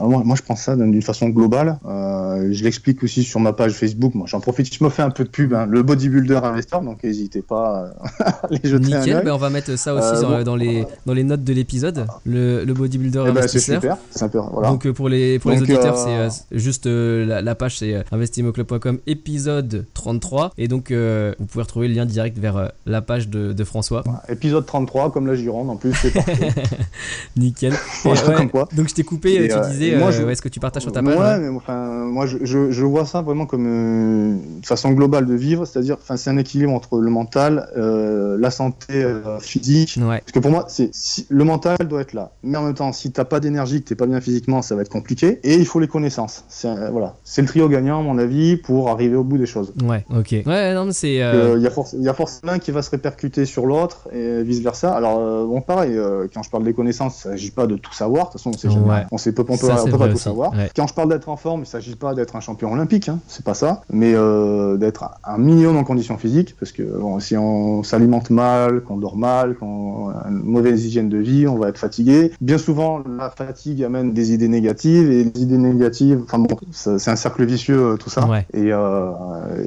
moi, 0.00 0.22
moi, 0.24 0.36
je 0.36 0.42
pense 0.42 0.60
ça 0.62 0.76
d'une 0.76 1.02
façon 1.02 1.28
globale. 1.28 1.78
Je 1.84 2.62
l'explique 2.64 3.02
aussi 3.02 3.22
sur 3.22 3.40
ma 3.40 3.52
page 3.52 3.72
Facebook. 3.72 4.14
Moi, 4.14 4.26
j'en 4.28 4.40
profite. 4.40 4.72
Je 4.74 4.82
me 4.82 4.90
fais 4.90 5.02
un 5.02 5.10
peu 5.10 5.24
de 5.24 5.28
pub. 5.28 5.54
hein. 5.54 5.66
Le 5.68 5.82
bodybuilder 5.82 6.40
investor, 6.42 6.82
donc 6.82 7.02
n'hésitez 7.02 7.42
pas 7.42 7.90
à 8.20 8.46
les 8.50 8.58
jeter 8.68 8.94
un 8.94 8.98
Nickel, 9.00 9.16
œil. 9.16 9.24
ben 9.24 9.32
on 9.32 9.38
va 9.38 9.50
mettre 9.54 9.76
ça 9.78 9.94
aussi 9.94 10.04
Euh, 10.06 10.20
dans, 10.20 10.28
bon. 10.30 10.42
dans 10.42 10.56
les, 10.56 10.84
dans 11.06 11.14
les 11.14 11.24
notes 11.24 11.42
de 11.44 11.52
l'épisode, 11.54 12.06
le, 12.26 12.64
le 12.64 12.74
bodybuilder 12.74 13.24
Eh 13.28 13.32
ben, 13.32 13.34
c'est 13.34 13.40
investisseur. 13.56 13.80
super. 13.80 13.96
C'est 14.10 14.30
peu. 14.30 14.38
Voilà. 14.52 14.68
Donc 14.68 14.86
euh, 14.86 14.92
pour 14.92 15.08
les, 15.08 15.38
pour 15.38 15.50
les 15.50 15.56
Donc, 15.58 15.68
auditeurs, 15.70 15.96
euh, 16.06 16.28
c'est 16.30 16.58
juste 16.58 16.86
la, 16.86 17.40
la 17.40 17.54
page, 17.54 17.78
c'est 17.78 18.04
investimoclub.com 18.12 18.98
épisode 19.06 19.86
33. 19.94 20.52
Et 20.58 20.68
donc 20.68 20.92
vous 20.92 21.46
pouvez 21.46 21.62
retrouver 21.62 21.88
le 21.88 21.94
lien 21.94 22.04
direct 22.06 22.38
vers 22.38 22.72
la 22.86 23.00
page 23.02 23.28
de, 23.28 23.52
de 23.52 23.64
François. 23.64 24.04
Épisode 24.28 24.66
33, 24.66 25.12
comme 25.12 25.26
la 25.26 25.34
Gironde, 25.34 25.70
en 25.70 25.76
plus, 25.76 25.92
c'est 25.94 26.12
parfait. 26.12 26.48
Nickel. 27.36 27.72
Et, 28.04 28.08
ouais, 28.08 28.48
donc 28.76 28.88
je 28.88 28.94
t'ai 28.94 29.02
coupé, 29.04 29.44
Et, 29.44 29.48
tu 29.48 29.54
disais, 29.70 29.96
moi, 29.96 30.10
je- 30.10 30.22
ouais, 30.22 30.32
est-ce 30.32 30.42
que 30.42 30.48
tu 30.48 30.60
partages 30.60 30.82
sur 30.82 30.92
ta 30.92 31.02
page 31.02 31.14
Ouais, 31.16 31.20
ouais. 31.20 31.38
mais 31.38 31.48
enfin, 31.56 32.04
moi, 32.04 32.26
je, 32.26 32.38
je, 32.42 32.70
je 32.70 32.84
vois 32.84 33.06
ça 33.06 33.22
vraiment 33.22 33.46
comme 33.46 33.66
une 33.66 34.40
façon 34.64 34.90
globale 34.92 35.26
de 35.26 35.34
vivre, 35.34 35.64
c'est-à-dire, 35.64 35.96
enfin, 36.00 36.16
c'est 36.16 36.30
un 36.30 36.36
équilibre 36.36 36.72
entre 36.72 36.98
le 36.98 37.10
mental, 37.10 37.68
euh, 37.76 38.36
la 38.38 38.50
santé 38.50 39.02
euh, 39.04 39.38
physique. 39.44 39.98
Ouais. 40.00 40.20
Parce 40.20 40.32
que 40.32 40.38
pour 40.38 40.50
moi, 40.50 40.64
c'est 40.68 40.90
si- 40.94 41.26
le 41.28 41.44
mental 41.44 41.76
doit 41.88 42.00
être 42.00 42.12
là, 42.12 42.32
mais 42.42 42.56
en 42.58 42.62
même 42.62 42.74
temps, 42.74 42.92
si 42.92 43.10
t'as 43.12 43.24
pas 43.24 43.40
d'énergie, 43.40 43.82
que 43.82 43.88
t'es 43.88 43.94
pas 43.94 44.06
bien 44.06 44.20
physiquement, 44.20 44.62
ça 44.62 44.74
va 44.74 44.82
être 44.82 44.88
compliqué. 44.88 45.40
Et 45.44 45.54
il 45.54 45.66
faut 45.66 45.80
les 45.80 45.88
connaissances. 45.88 46.44
C'est 46.48 46.68
euh, 46.68 46.90
voilà, 46.90 47.16
c'est 47.24 47.42
le 47.42 47.48
trio 47.48 47.68
gagnant, 47.68 48.00
à 48.00 48.02
mon 48.02 48.18
avis, 48.18 48.56
pour 48.56 48.90
arriver 48.90 49.16
au 49.16 49.24
bout 49.24 49.38
des 49.38 49.46
choses. 49.46 49.72
Ouais, 49.84 50.04
ok. 50.10 50.34
Ouais, 50.46 50.74
non, 50.74 50.86
mais 50.86 50.92
c'est. 50.92 51.22
euh, 51.22 51.56
Il 51.56 51.62
y, 51.62 51.66
a 51.66 51.70
forc- 51.70 51.94
y 52.00 52.08
a 52.08 52.14
forcément 52.14 52.52
un 52.52 52.58
qui 52.58 52.70
va 52.70 52.82
se 52.82 52.90
répercuter 52.90 53.44
sur 53.44 53.66
l'autre 53.66 54.08
et 54.12 54.42
vice 54.42 54.60
versa. 54.60 54.92
Alors 54.94 55.18
euh, 55.18 55.44
bon, 55.46 55.60
pareil, 55.60 55.96
euh, 55.96 56.26
quand 56.32 56.42
je 56.42 56.50
parle 56.50 56.64
des 56.64 56.74
connaissances, 56.74 57.18
il 57.18 57.22
s'agit 57.30 57.50
pas 57.50 57.66
de 57.66 57.76
tout 57.76 57.92
savoir. 57.92 58.26
De 58.26 58.32
toute 58.32 58.40
façon, 58.40 58.50
on 58.54 58.58
sait 58.58 58.70
jamais. 58.70 58.88
Ouais. 58.88 59.06
On 59.12 59.18
sait 59.18 59.32
pas, 59.32 59.42
on 59.42 59.56
peut, 59.56 59.66
Ça, 59.66 59.74
on 59.80 59.84
c'est 59.84 59.90
peut 59.90 59.98
pas 59.98 60.08
tout 60.08 60.14
aussi, 60.14 60.24
savoir. 60.24 60.52
ouais. 60.52 60.70
Quand 60.74 60.86
je 60.86 60.94
parle 60.94 61.08
d'être 61.08 61.28
en 61.28 61.36
forme, 61.36 61.62
il 61.62 61.66
s'agit 61.66 61.96
pas 61.96 62.14
d'être 62.14 62.36
un 62.36 62.40
champion 62.40 62.72
olympique, 62.72 63.08
hein, 63.08 63.18
c'est 63.28 63.44
pas 63.44 63.54
ça, 63.54 63.82
mais 63.90 64.12
euh, 64.14 64.76
d'être 64.76 65.04
un 65.24 65.38
minimum 65.38 65.76
en 65.76 65.84
conditions 65.84 66.18
physiques, 66.18 66.56
parce 66.58 66.72
que 66.72 66.82
bon, 66.82 67.20
si 67.20 67.36
on 67.36 67.82
s'alimente 67.82 68.30
mal, 68.30 68.80
qu'on 68.82 68.96
dort 68.96 69.16
mal, 69.16 69.33
qu'on 69.58 70.10
a 70.10 70.26
une 70.28 70.42
mauvaise 70.42 70.84
hygiène 70.86 71.08
de 71.08 71.18
vie, 71.18 71.46
on 71.46 71.58
va 71.58 71.68
être 71.68 71.78
fatigué. 71.78 72.32
Bien 72.40 72.58
souvent, 72.58 73.02
la 73.18 73.30
fatigue 73.30 73.82
amène 73.82 74.12
des 74.12 74.32
idées 74.32 74.48
négatives 74.48 75.10
et 75.10 75.24
les 75.24 75.42
idées 75.42 75.58
négatives, 75.58 76.20
enfin 76.24 76.38
bon, 76.38 76.56
c'est 76.70 77.10
un 77.10 77.16
cercle 77.16 77.44
vicieux 77.44 77.78
euh, 77.92 77.96
tout 77.96 78.10
ça. 78.10 78.26
Ouais. 78.26 78.46
Et, 78.54 78.72
euh, 78.72 79.10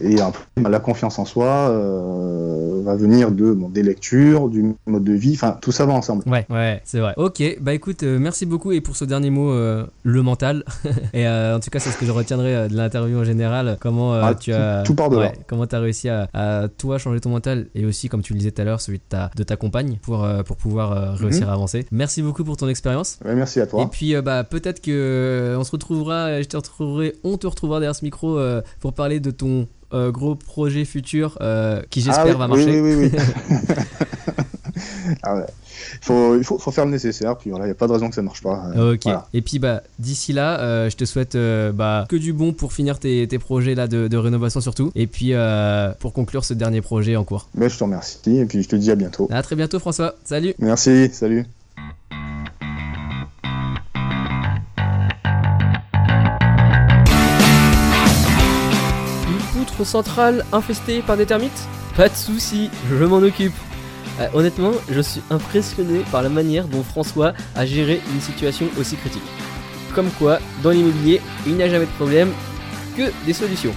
et 0.02 0.20
après, 0.22 0.44
la 0.70 0.80
confiance 0.80 1.20
en 1.20 1.26
soi 1.26 1.46
euh, 1.48 2.82
va 2.84 2.96
venir 2.96 3.32
de 3.32 3.52
bon, 3.54 3.70
des 3.70 3.84
lectures, 3.84 4.50
du 4.50 4.74
mode 4.86 5.04
de 5.04 5.14
vie, 5.14 5.34
enfin 5.34 5.58
tout 5.62 5.72
ça 5.72 5.86
va 5.86 5.94
ensemble. 5.94 6.24
Ouais, 6.28 6.46
ouais, 6.50 6.82
c'est 6.86 7.00
vrai. 7.00 7.14
Ok, 7.18 7.44
bah 7.62 7.74
écoute, 7.74 8.04
euh, 8.04 8.18
merci 8.20 8.46
beaucoup 8.46 8.72
et 8.72 8.82
pour 8.82 8.96
ce 8.96 9.06
dernier 9.06 9.30
mot, 9.30 9.52
le 9.52 10.22
mental. 10.22 10.64
et 11.14 11.28
en 11.28 11.60
tout 11.60 11.70
cas, 11.70 11.80
c'est 11.80 11.90
ce 11.90 11.98
que 11.98 12.06
je 12.06 12.12
retiendrai 12.12 12.70
de 12.70 12.76
l'interview 12.76 13.20
en 13.20 13.24
général. 13.24 13.78
Comment 13.82 14.14
Ah, 14.14 14.34
tu 14.36 14.52
tout- 14.52 14.58
as, 14.58 14.84
tout 14.84 14.96
part 14.96 15.10
de 15.10 15.18
là. 15.18 15.32
comment 15.48 15.66
t'as 15.68 15.80
réussi 15.80 16.10
à, 16.10 16.28
à, 16.34 16.68
toi 16.70 16.98
changer 16.98 17.20
ton 17.20 17.30
mental 17.30 17.68
et 17.76 17.86
aussi, 17.86 18.08
comme 18.10 18.22
tu 18.22 18.34
le 18.34 18.40
disais 18.40 18.52
tout 18.52 18.62
à 18.62 18.66
l'heure, 18.66 18.82
celui 18.82 19.00
de 19.00 19.04
ta, 19.10 19.30
de 19.36 19.44
ta 19.44 19.56
pour 20.02 20.24
euh, 20.24 20.44
pour 20.44 20.58
pouvoir 20.58 20.92
euh, 20.92 21.14
réussir 21.14 21.50
à 21.50 21.54
avancer. 21.54 21.86
Merci 21.92 22.22
beaucoup 22.22 22.44
pour 22.44 22.58
ton 22.58 22.68
expérience. 22.68 23.20
Ouais, 23.24 23.36
merci 23.36 23.60
à 23.60 23.68
toi. 23.68 23.84
Et 23.84 23.88
puis 23.88 24.16
euh, 24.16 24.22
bah 24.22 24.44
peut-être 24.44 24.82
que 24.82 25.56
on 25.58 25.64
se 25.64 25.72
retrouvera, 25.72 26.42
je 26.42 26.48
te 26.48 26.58
retrouverai, 26.58 27.16
on 27.24 27.38
te 27.38 27.48
retrouvera 27.48 27.80
derrière 27.80 27.96
ce 27.96 28.06
micro 28.06 28.40
pour 28.80 28.94
parler 28.94 29.20
de 29.20 29.32
ton 29.32 29.68
euh, 29.94 30.12
gros 30.12 30.36
projet 30.36 30.86
futur 30.86 31.38
euh, 31.42 31.82
qui 31.90 32.02
j'espère 32.02 32.26
Ah 32.26 32.30
oui, 32.32 32.38
va 32.38 32.48
marcher. 32.48 32.82
Oui, 32.82 32.94
oui, 32.96 33.12
oui. 33.14 33.20
Ah 35.24 35.36
ouais. 35.36 35.46
faut, 36.02 36.36
il 36.38 36.44
faut, 36.44 36.60
faut 36.60 36.72
faire 36.72 36.86
le 36.86 36.92
nécessaire, 36.92 37.36
puis 37.38 37.50
voilà, 37.50 37.66
il 37.66 37.70
n'y 37.70 37.72
a 37.72 37.76
pas 37.76 37.88
de 37.88 37.94
raison 37.94 38.10
que 38.10 38.16
ça 38.16 38.22
ne 38.22 38.28
marche 38.28 38.44
pas. 38.44 38.66
Euh, 38.76 38.94
Ok. 38.94 39.02
voilà. 39.04 39.28
Et 39.34 39.42
puis 39.42 39.58
bah 39.58 39.82
d'ici 39.98 40.34
là, 40.34 40.88
je 40.90 40.96
te 40.96 41.06
souhaite 41.06 41.36
bah, 41.74 42.06
que 42.10 42.16
du 42.16 42.34
bon 42.34 42.54
pour 42.54 42.74
finir 42.74 43.00
tes, 43.00 43.28
tes 43.28 43.40
projets 43.40 43.74
là 43.74 43.88
de, 43.88 44.08
de 44.08 44.18
rénovation 44.18 44.62
surtout. 44.62 44.92
Et 44.96 45.08
puis 45.08 45.34
pour 46.00 46.14
conclure 46.14 46.44
ce 46.46 46.54
dernier 46.54 46.82
projet 46.82 47.16
en 47.16 47.24
cours. 47.24 47.48
Mais 47.56 47.70
je 47.70 47.78
te 47.78 47.84
remercie, 47.84 48.38
et 48.38 48.46
puis 48.46 48.62
je 48.62 48.68
te 48.70 48.76
dis 48.76 48.92
à 48.92 48.96
bientôt. 48.96 49.28
À 49.32 49.42
très 49.42 49.56
bientôt 49.56 49.80
François. 49.80 50.14
Salut. 50.26 50.54
Merci, 50.60 51.10
salut. 51.12 51.46
Centrale 59.86 60.46
infestée 60.52 61.02
par 61.02 61.18
des 61.18 61.26
termites 61.26 61.68
Pas 61.96 62.10
de 62.10 62.16
souci, 62.16 62.70
je 62.90 63.06
m'en 63.06 63.18
occupe. 63.18 63.54
Euh, 64.20 64.28
honnêtement, 64.34 64.72
je 64.90 65.02
suis 65.02 65.22
impressionné 65.30 66.00
par 66.12 66.22
la 66.22 66.30
manière 66.30 66.68
dont 66.68 66.84
François 66.84 67.34
a 67.56 67.66
géré 67.66 68.02
une 68.14 68.22
situation 68.22 68.68
aussi 68.80 68.96
critique. 68.96 69.22
Comme 69.94 70.10
quoi, 70.18 70.40
dans 70.64 70.72
l'immobilier, 70.72 71.22
il 71.46 71.56
n'y 71.56 71.64
a 71.64 71.70
jamais 71.70 71.86
de 71.86 71.92
problème, 71.92 72.32
que 72.96 73.12
des 73.26 73.34
solutions. 73.34 73.74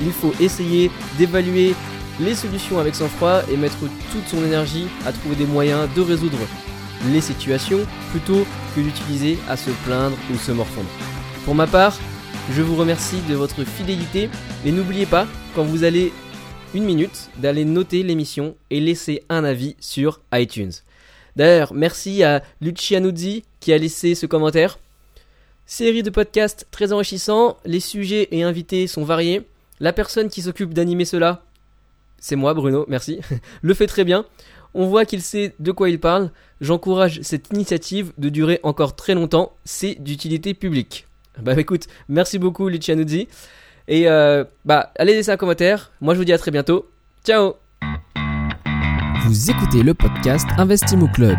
Il 0.00 0.12
faut 0.12 0.32
essayer 0.40 0.90
d'évaluer 1.16 1.74
les 2.20 2.34
solutions 2.34 2.78
avec 2.78 2.94
sang-froid 2.94 3.42
et 3.50 3.56
mettre 3.56 3.78
toute 4.12 4.26
son 4.28 4.44
énergie 4.44 4.88
à 5.06 5.12
trouver 5.12 5.36
des 5.36 5.46
moyens 5.46 5.88
de 5.94 6.02
résoudre 6.02 6.38
les 7.12 7.20
situations 7.20 7.80
plutôt 8.10 8.44
que 8.74 8.80
d'utiliser 8.80 9.38
à 9.48 9.56
se 9.56 9.70
plaindre 9.86 10.16
ou 10.32 10.36
se 10.36 10.52
morfondre. 10.52 10.88
Pour 11.44 11.54
ma 11.54 11.66
part, 11.66 11.96
je 12.50 12.62
vous 12.62 12.76
remercie 12.76 13.20
de 13.28 13.34
votre 13.34 13.64
fidélité 13.64 14.30
et 14.64 14.72
n'oubliez 14.72 15.06
pas, 15.06 15.26
quand 15.54 15.64
vous 15.64 15.84
allez 15.84 16.12
une 16.74 16.84
minute, 16.84 17.30
d'aller 17.36 17.64
noter 17.64 18.02
l'émission 18.02 18.56
et 18.70 18.80
laisser 18.80 19.22
un 19.28 19.44
avis 19.44 19.76
sur 19.80 20.20
iTunes. 20.32 20.72
D'ailleurs, 21.36 21.74
merci 21.74 22.22
à 22.22 22.42
Lucianuzzi 22.60 23.44
qui 23.60 23.72
a 23.72 23.78
laissé 23.78 24.14
ce 24.14 24.26
commentaire. 24.26 24.78
Série 25.66 26.02
de 26.02 26.10
podcasts 26.10 26.66
très 26.70 26.92
enrichissants, 26.92 27.58
les 27.64 27.80
sujets 27.80 28.28
et 28.30 28.42
invités 28.42 28.86
sont 28.86 29.04
variés. 29.04 29.42
La 29.80 29.92
personne 29.92 30.30
qui 30.30 30.42
s'occupe 30.42 30.74
d'animer 30.74 31.04
cela, 31.04 31.42
c'est 32.18 32.36
moi 32.36 32.54
Bruno, 32.54 32.84
merci, 32.88 33.20
le 33.62 33.74
fait 33.74 33.86
très 33.86 34.04
bien. 34.04 34.24
On 34.74 34.86
voit 34.86 35.04
qu'il 35.04 35.22
sait 35.22 35.54
de 35.58 35.72
quoi 35.72 35.90
il 35.90 36.00
parle. 36.00 36.30
J'encourage 36.60 37.20
cette 37.22 37.52
initiative 37.52 38.12
de 38.18 38.28
durer 38.28 38.60
encore 38.62 38.96
très 38.96 39.14
longtemps, 39.14 39.52
c'est 39.64 39.96
d'utilité 39.96 40.54
publique. 40.54 41.07
Bah 41.42 41.54
écoute, 41.56 41.86
merci 42.08 42.38
beaucoup 42.38 42.68
Lucianuzzi. 42.68 43.28
Et 43.86 44.08
euh, 44.08 44.44
bah 44.64 44.92
allez 44.98 45.14
laisser 45.14 45.30
un 45.30 45.36
commentaire. 45.36 45.92
Moi 46.00 46.14
je 46.14 46.18
vous 46.18 46.24
dis 46.24 46.32
à 46.32 46.38
très 46.38 46.50
bientôt. 46.50 46.88
Ciao 47.24 47.54
Vous 49.24 49.50
écoutez 49.50 49.82
le 49.82 49.94
podcast 49.94 50.46
Investimo 50.58 51.08
Club. 51.08 51.36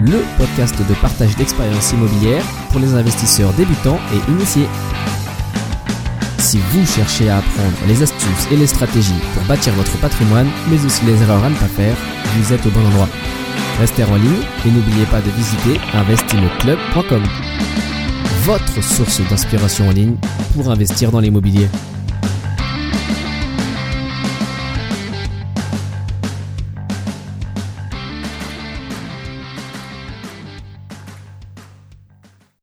Le 0.00 0.22
podcast 0.36 0.76
de 0.78 0.94
partage 1.00 1.36
d'expériences 1.36 1.92
immobilières 1.92 2.44
pour 2.70 2.80
les 2.80 2.92
investisseurs 2.94 3.52
débutants 3.54 3.98
et 4.12 4.30
initiés. 4.30 4.66
Si 6.38 6.58
vous 6.58 6.84
cherchez 6.84 7.30
à 7.30 7.38
apprendre 7.38 7.76
les 7.88 8.02
astuces 8.02 8.52
et 8.52 8.56
les 8.56 8.66
stratégies 8.66 9.20
pour 9.32 9.44
bâtir 9.44 9.72
votre 9.74 9.98
patrimoine, 10.00 10.48
mais 10.68 10.84
aussi 10.84 11.04
les 11.06 11.22
erreurs 11.22 11.42
à 11.42 11.48
ne 11.48 11.54
pas 11.54 11.66
faire, 11.66 11.96
vous 12.36 12.52
êtes 12.52 12.66
au 12.66 12.70
bon 12.70 12.84
endroit. 12.86 13.08
Restez 13.80 14.04
en 14.04 14.16
ligne 14.16 14.42
et 14.66 14.70
n'oubliez 14.70 15.06
pas 15.06 15.20
de 15.20 15.30
visiter 15.30 15.80
investimoclub.com. 15.94 17.22
Votre 18.44 18.84
source 18.84 19.22
d'inspiration 19.30 19.88
en 19.88 19.92
ligne 19.92 20.16
pour 20.54 20.68
investir 20.68 21.10
dans 21.10 21.20
l'immobilier. 21.20 21.66